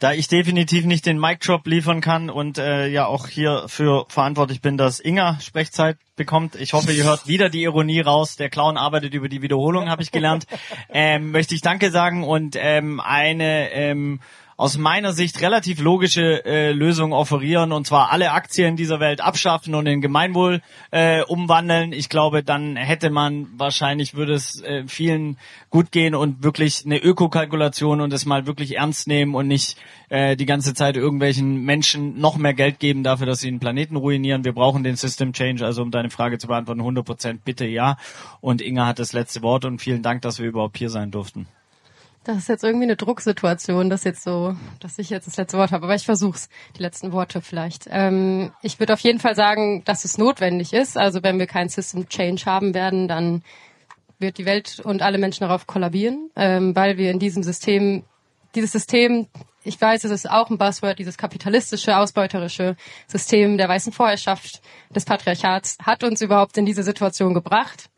Da 0.00 0.14
ich 0.14 0.28
definitiv 0.28 0.86
nicht 0.86 1.04
den 1.04 1.20
Mic-Drop 1.20 1.66
liefern 1.66 2.00
kann 2.00 2.30
und 2.30 2.56
äh, 2.56 2.86
ja 2.86 3.04
auch 3.04 3.28
hier 3.28 3.64
für 3.66 4.06
verantwortlich 4.08 4.62
bin, 4.62 4.78
dass 4.78 4.98
Inga 4.98 5.38
Sprechzeit 5.40 5.98
bekommt. 6.16 6.54
Ich 6.54 6.72
hoffe, 6.72 6.90
ihr 6.90 7.04
hört 7.04 7.26
wieder 7.26 7.50
die 7.50 7.64
Ironie 7.64 8.00
raus. 8.00 8.36
Der 8.36 8.48
Clown 8.48 8.78
arbeitet 8.78 9.12
über 9.12 9.28
die 9.28 9.42
Wiederholung, 9.42 9.90
habe 9.90 10.02
ich 10.02 10.10
gelernt. 10.10 10.46
Ähm, 10.92 11.30
möchte 11.30 11.54
ich 11.54 11.60
Danke 11.60 11.90
sagen 11.90 12.24
und 12.24 12.56
ähm, 12.58 13.00
eine 13.00 13.70
ähm, 13.70 14.20
aus 14.60 14.76
meiner 14.76 15.14
Sicht 15.14 15.40
relativ 15.40 15.80
logische 15.80 16.44
äh, 16.44 16.72
Lösung 16.72 17.14
offerieren 17.14 17.72
und 17.72 17.86
zwar 17.86 18.12
alle 18.12 18.32
Aktien 18.32 18.76
dieser 18.76 19.00
Welt 19.00 19.22
abschaffen 19.22 19.74
und 19.74 19.86
in 19.86 20.02
Gemeinwohl 20.02 20.60
äh, 20.90 21.22
umwandeln. 21.22 21.94
Ich 21.94 22.10
glaube, 22.10 22.42
dann 22.42 22.76
hätte 22.76 23.08
man 23.08 23.48
wahrscheinlich 23.56 24.12
würde 24.12 24.34
es 24.34 24.60
äh, 24.60 24.84
vielen 24.86 25.38
gut 25.70 25.92
gehen 25.92 26.14
und 26.14 26.42
wirklich 26.42 26.84
eine 26.84 26.98
Ökokalkulation 26.98 28.02
und 28.02 28.12
es 28.12 28.26
mal 28.26 28.46
wirklich 28.46 28.76
ernst 28.76 29.08
nehmen 29.08 29.34
und 29.34 29.48
nicht 29.48 29.78
äh, 30.10 30.36
die 30.36 30.44
ganze 30.44 30.74
Zeit 30.74 30.94
irgendwelchen 30.94 31.64
Menschen 31.64 32.20
noch 32.20 32.36
mehr 32.36 32.52
Geld 32.52 32.80
geben 32.80 33.02
dafür, 33.02 33.26
dass 33.26 33.40
sie 33.40 33.50
den 33.50 33.60
Planeten 33.60 33.96
ruinieren. 33.96 34.44
Wir 34.44 34.52
brauchen 34.52 34.84
den 34.84 34.96
System 34.96 35.32
Change, 35.32 35.64
also 35.64 35.80
um 35.80 35.90
deine 35.90 36.10
Frage 36.10 36.36
zu 36.36 36.48
beantworten, 36.48 36.80
100 36.80 37.06
Prozent 37.06 37.44
bitte 37.46 37.64
ja. 37.64 37.96
Und 38.42 38.60
Inga 38.60 38.84
hat 38.84 38.98
das 38.98 39.14
letzte 39.14 39.40
Wort 39.40 39.64
und 39.64 39.80
vielen 39.80 40.02
Dank, 40.02 40.20
dass 40.20 40.38
wir 40.38 40.46
überhaupt 40.46 40.76
hier 40.76 40.90
sein 40.90 41.10
durften. 41.10 41.46
Das 42.24 42.36
ist 42.36 42.48
jetzt 42.48 42.64
irgendwie 42.64 42.84
eine 42.84 42.96
Drucksituation, 42.96 43.88
dass 43.88 44.04
jetzt 44.04 44.22
so, 44.22 44.54
dass 44.78 44.98
ich 44.98 45.08
jetzt 45.08 45.26
das 45.26 45.38
letzte 45.38 45.56
Wort 45.56 45.72
habe. 45.72 45.84
Aber 45.84 45.94
ich 45.94 46.04
versuch's, 46.04 46.50
die 46.76 46.82
letzten 46.82 47.12
Worte 47.12 47.40
vielleicht. 47.40 47.86
Ähm, 47.90 48.52
ich 48.60 48.78
würde 48.78 48.92
auf 48.92 49.00
jeden 49.00 49.20
Fall 49.20 49.34
sagen, 49.34 49.82
dass 49.84 50.04
es 50.04 50.18
notwendig 50.18 50.74
ist. 50.74 50.98
Also 50.98 51.22
wenn 51.22 51.38
wir 51.38 51.46
kein 51.46 51.70
System 51.70 52.08
Change 52.08 52.44
haben 52.44 52.74
werden, 52.74 53.08
dann 53.08 53.42
wird 54.18 54.36
die 54.36 54.44
Welt 54.44 54.80
und 54.84 55.00
alle 55.00 55.16
Menschen 55.16 55.44
darauf 55.46 55.66
kollabieren, 55.66 56.30
ähm, 56.36 56.76
weil 56.76 56.98
wir 56.98 57.10
in 57.10 57.18
diesem 57.18 57.42
System, 57.42 58.04
dieses 58.54 58.72
System, 58.72 59.26
ich 59.64 59.80
weiß, 59.80 60.04
es 60.04 60.10
ist 60.10 60.30
auch 60.30 60.50
ein 60.50 60.58
Buzzword, 60.58 60.98
dieses 60.98 61.16
kapitalistische, 61.16 61.96
ausbeuterische 61.96 62.76
System 63.06 63.56
der 63.56 63.68
weißen 63.68 63.92
Vorherrschaft 63.92 64.60
des 64.94 65.06
Patriarchats 65.06 65.78
hat 65.82 66.04
uns 66.04 66.20
überhaupt 66.20 66.58
in 66.58 66.66
diese 66.66 66.82
Situation 66.82 67.32
gebracht. 67.32 67.88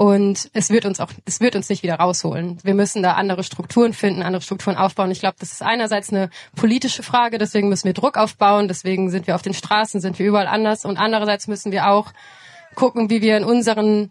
Und 0.00 0.48
es 0.54 0.70
wird 0.70 0.86
uns 0.86 0.98
auch, 0.98 1.10
es 1.26 1.42
wird 1.42 1.56
uns 1.56 1.68
nicht 1.68 1.82
wieder 1.82 1.96
rausholen. 1.96 2.56
Wir 2.62 2.72
müssen 2.72 3.02
da 3.02 3.12
andere 3.16 3.44
Strukturen 3.44 3.92
finden, 3.92 4.22
andere 4.22 4.40
Strukturen 4.40 4.78
aufbauen. 4.78 5.10
Ich 5.10 5.20
glaube, 5.20 5.36
das 5.38 5.52
ist 5.52 5.62
einerseits 5.62 6.08
eine 6.08 6.30
politische 6.56 7.02
Frage, 7.02 7.36
deswegen 7.36 7.68
müssen 7.68 7.84
wir 7.84 7.92
Druck 7.92 8.16
aufbauen, 8.16 8.66
deswegen 8.66 9.10
sind 9.10 9.26
wir 9.26 9.34
auf 9.34 9.42
den 9.42 9.52
Straßen, 9.52 10.00
sind 10.00 10.18
wir 10.18 10.26
überall 10.26 10.46
anders. 10.46 10.86
Und 10.86 10.96
andererseits 10.96 11.48
müssen 11.48 11.70
wir 11.70 11.90
auch 11.90 12.12
gucken, 12.74 13.10
wie 13.10 13.20
wir 13.20 13.36
in 13.36 13.44
unseren 13.44 14.10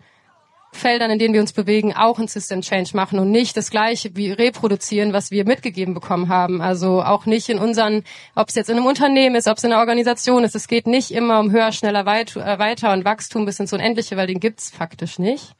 Feldern, 0.71 1.11
in 1.11 1.19
denen 1.19 1.33
wir 1.33 1.41
uns 1.41 1.53
bewegen, 1.53 1.93
auch 1.95 2.19
ein 2.19 2.27
System 2.27 2.61
Change 2.61 2.91
machen 2.95 3.19
und 3.19 3.31
nicht 3.31 3.57
das 3.57 3.71
Gleiche 3.71 4.15
wie 4.15 4.31
reproduzieren, 4.31 5.13
was 5.13 5.31
wir 5.31 5.45
mitgegeben 5.45 5.93
bekommen 5.93 6.29
haben. 6.29 6.61
Also 6.61 7.01
auch 7.01 7.25
nicht 7.25 7.49
in 7.49 7.59
unseren, 7.59 8.03
ob 8.35 8.49
es 8.49 8.55
jetzt 8.55 8.69
in 8.69 8.77
einem 8.77 8.85
Unternehmen 8.85 9.35
ist, 9.35 9.47
ob 9.47 9.57
es 9.57 9.63
in 9.63 9.71
einer 9.71 9.81
Organisation 9.81 10.43
ist. 10.43 10.55
Es 10.55 10.67
geht 10.67 10.87
nicht 10.87 11.11
immer 11.11 11.39
um 11.39 11.51
höher, 11.51 11.71
schneller, 11.71 12.05
weit, 12.05 12.35
äh, 12.35 12.59
weiter 12.59 12.93
und 12.93 13.03
Wachstum 13.03 13.45
bis 13.45 13.59
ins 13.59 13.73
Unendliche, 13.73 14.15
weil 14.15 14.27
den 14.27 14.39
gibt's 14.39 14.69
faktisch 14.69 15.17
nicht. 15.17 15.53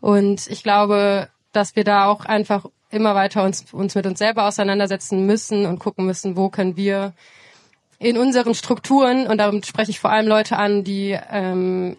Und 0.00 0.46
ich 0.48 0.62
glaube, 0.62 1.28
dass 1.52 1.76
wir 1.76 1.84
da 1.84 2.06
auch 2.06 2.24
einfach 2.24 2.66
immer 2.90 3.14
weiter 3.14 3.44
uns, 3.44 3.72
uns 3.72 3.94
mit 3.94 4.06
uns 4.06 4.18
selber 4.18 4.46
auseinandersetzen 4.46 5.26
müssen 5.26 5.66
und 5.66 5.78
gucken 5.78 6.06
müssen, 6.06 6.36
wo 6.36 6.48
können 6.48 6.76
wir 6.76 7.12
in 7.98 8.18
unseren 8.18 8.54
Strukturen, 8.54 9.26
und 9.26 9.38
damit 9.38 9.66
spreche 9.66 9.90
ich 9.90 10.00
vor 10.00 10.10
allem 10.10 10.26
Leute 10.26 10.56
an, 10.56 10.84
die 10.84 11.18
ähm, 11.30 11.96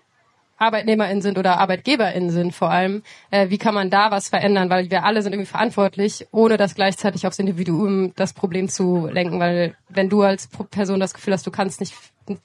ArbeitnehmerInnen 0.57 1.21
sind 1.21 1.37
oder 1.37 1.59
ArbeitgeberInnen 1.59 2.29
sind 2.29 2.55
vor 2.55 2.71
allem, 2.71 3.03
äh, 3.31 3.49
wie 3.49 3.57
kann 3.57 3.73
man 3.73 3.89
da 3.89 4.11
was 4.11 4.29
verändern, 4.29 4.69
weil 4.69 4.89
wir 4.89 5.03
alle 5.03 5.21
sind 5.21 5.33
irgendwie 5.33 5.49
verantwortlich, 5.49 6.27
ohne 6.31 6.57
das 6.57 6.75
gleichzeitig 6.75 7.27
aufs 7.27 7.39
Individuum 7.39 8.13
das 8.15 8.33
Problem 8.33 8.69
zu 8.69 9.07
lenken, 9.11 9.39
weil 9.39 9.75
wenn 9.89 10.09
du 10.09 10.21
als 10.21 10.49
Person 10.71 10.99
das 10.99 11.13
Gefühl 11.13 11.33
hast, 11.33 11.45
du 11.45 11.51
kannst 11.51 11.79
nicht 11.79 11.93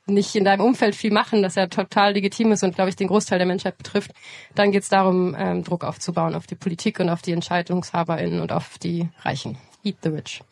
nicht 0.06 0.34
in 0.34 0.44
deinem 0.44 0.60
Umfeld 0.60 0.94
viel 0.94 1.10
machen, 1.10 1.42
das 1.42 1.54
ja 1.54 1.66
total 1.66 2.12
legitim 2.12 2.52
ist 2.52 2.62
und 2.62 2.74
glaube 2.74 2.90
ich 2.90 2.96
den 2.96 3.08
Großteil 3.08 3.38
der 3.38 3.46
Menschheit 3.46 3.78
betrifft, 3.78 4.10
dann 4.54 4.72
geht 4.72 4.82
es 4.82 4.90
darum, 4.90 5.34
ähm, 5.38 5.64
Druck 5.64 5.84
aufzubauen 5.84 6.34
auf 6.34 6.46
die 6.46 6.54
Politik 6.54 7.00
und 7.00 7.08
auf 7.08 7.22
die 7.22 7.32
EntscheidungshaberInnen 7.32 8.40
und 8.40 8.52
auf 8.52 8.76
die 8.76 9.08
Reichen. 9.22 9.56
Eat 9.82 9.96
the 10.02 10.10
rich. 10.10 10.42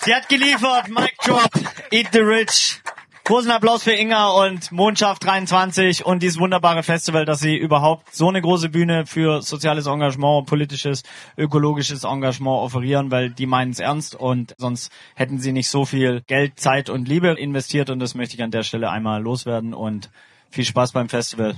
Sie 0.00 0.14
hat 0.14 0.28
geliefert, 0.28 0.88
Mic 0.88 1.14
Drop, 1.24 1.50
Eat 1.90 2.08
the 2.12 2.18
Rich. 2.18 2.80
Großen 3.26 3.50
Applaus 3.50 3.82
für 3.82 3.92
Inga 3.92 4.28
und 4.32 4.70
Mondschaft 4.70 5.24
23 5.24 6.04
und 6.04 6.22
dieses 6.22 6.38
wunderbare 6.38 6.82
Festival, 6.82 7.24
dass 7.24 7.40
sie 7.40 7.56
überhaupt 7.56 8.14
so 8.14 8.28
eine 8.28 8.42
große 8.42 8.68
Bühne 8.68 9.06
für 9.06 9.40
soziales 9.40 9.86
Engagement, 9.86 10.46
politisches, 10.46 11.04
ökologisches 11.38 12.04
Engagement 12.04 12.58
offerieren, 12.58 13.10
weil 13.10 13.30
die 13.30 13.46
meinen 13.46 13.70
es 13.70 13.78
ernst 13.78 14.14
und 14.14 14.54
sonst 14.58 14.92
hätten 15.14 15.38
sie 15.38 15.52
nicht 15.52 15.70
so 15.70 15.86
viel 15.86 16.20
Geld, 16.26 16.60
Zeit 16.60 16.90
und 16.90 17.08
Liebe 17.08 17.28
investiert 17.28 17.88
und 17.88 17.98
das 17.98 18.14
möchte 18.14 18.34
ich 18.34 18.42
an 18.42 18.50
der 18.50 18.62
Stelle 18.62 18.90
einmal 18.90 19.22
loswerden 19.22 19.72
und 19.72 20.10
viel 20.50 20.66
Spaß 20.66 20.92
beim 20.92 21.08
Festival. 21.08 21.54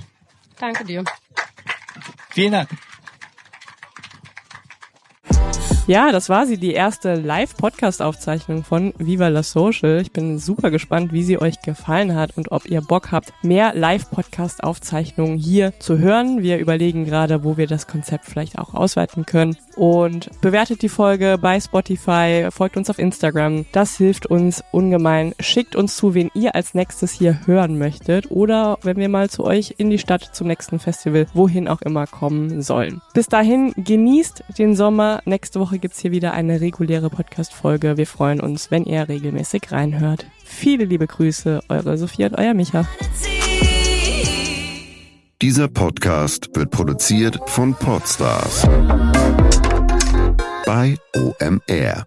Danke 0.57 0.85
dir. 0.85 1.03
Vielen 2.29 2.53
Dank. 2.53 2.69
Ja, 5.87 6.11
das 6.11 6.27
war 6.27 6.45
sie, 6.45 6.57
die 6.57 6.73
erste 6.73 7.15
Live-Podcast-Aufzeichnung 7.15 8.65
von 8.65 8.93
Viva 8.97 9.29
la 9.29 9.41
Social. 9.41 10.01
Ich 10.01 10.11
bin 10.11 10.37
super 10.37 10.69
gespannt, 10.69 11.13
wie 11.13 11.23
sie 11.23 11.39
euch 11.39 11.61
gefallen 11.61 12.13
hat 12.13 12.35
und 12.35 12.51
ob 12.51 12.65
ihr 12.65 12.81
Bock 12.81 13.13
habt, 13.13 13.31
mehr 13.41 13.73
Live-Podcast-Aufzeichnungen 13.73 15.37
hier 15.37 15.71
zu 15.79 15.97
hören. 15.97 16.43
Wir 16.43 16.57
überlegen 16.57 17.05
gerade, 17.05 17.45
wo 17.45 17.55
wir 17.55 17.67
das 17.67 17.87
Konzept 17.87 18.25
vielleicht 18.25 18.59
auch 18.59 18.73
ausweiten 18.73 19.25
können. 19.25 19.55
Und 19.77 20.29
bewertet 20.41 20.81
die 20.81 20.89
Folge 20.89 21.37
bei 21.39 21.57
Spotify, 21.57 22.49
folgt 22.51 22.75
uns 22.75 22.89
auf 22.89 22.99
Instagram. 22.99 23.65
Das 23.71 23.95
hilft 23.95 24.25
uns 24.25 24.65
ungemein. 24.73 25.35
Schickt 25.39 25.77
uns 25.77 25.95
zu, 25.95 26.13
wen 26.13 26.31
ihr 26.33 26.53
als 26.53 26.73
nächstes 26.73 27.13
hier 27.13 27.47
hören 27.47 27.77
möchtet 27.77 28.29
oder 28.29 28.77
wenn 28.81 28.97
wir 28.97 29.07
mal 29.07 29.29
zu 29.29 29.45
euch 29.45 29.75
in 29.77 29.89
die 29.89 29.99
Stadt 29.99 30.35
zum 30.35 30.47
nächsten 30.47 30.79
Festival, 30.79 31.27
wohin 31.33 31.69
auch 31.69 31.81
immer 31.81 32.07
kommen 32.07 32.61
sollen. 32.61 33.01
Bis 33.13 33.27
dahin 33.27 33.71
genießt 33.77 34.43
den 34.57 34.75
Sommer. 34.75 35.21
Nächste 35.23 35.61
Woche 35.61 35.76
Woche 35.77 35.81
gibt's 35.81 35.99
hier 35.99 36.11
wieder 36.11 36.33
eine 36.33 36.59
reguläre 36.59 37.09
Podcast-Folge. 37.09 37.97
Wir 37.97 38.07
freuen 38.07 38.41
uns, 38.41 38.71
wenn 38.71 38.85
ihr 38.85 39.07
regelmäßig 39.07 39.71
reinhört. 39.71 40.25
Viele 40.43 40.85
liebe 40.85 41.05
Grüße, 41.05 41.61
eure 41.69 41.97
Sophia 41.99 42.27
und 42.27 42.35
euer 42.35 42.55
Micha. 42.55 42.87
Dieser 45.39 45.67
Podcast 45.67 46.49
wird 46.55 46.71
produziert 46.71 47.39
von 47.45 47.75
Podstars 47.75 48.67
bei 50.65 50.97
OMR. 51.15 52.05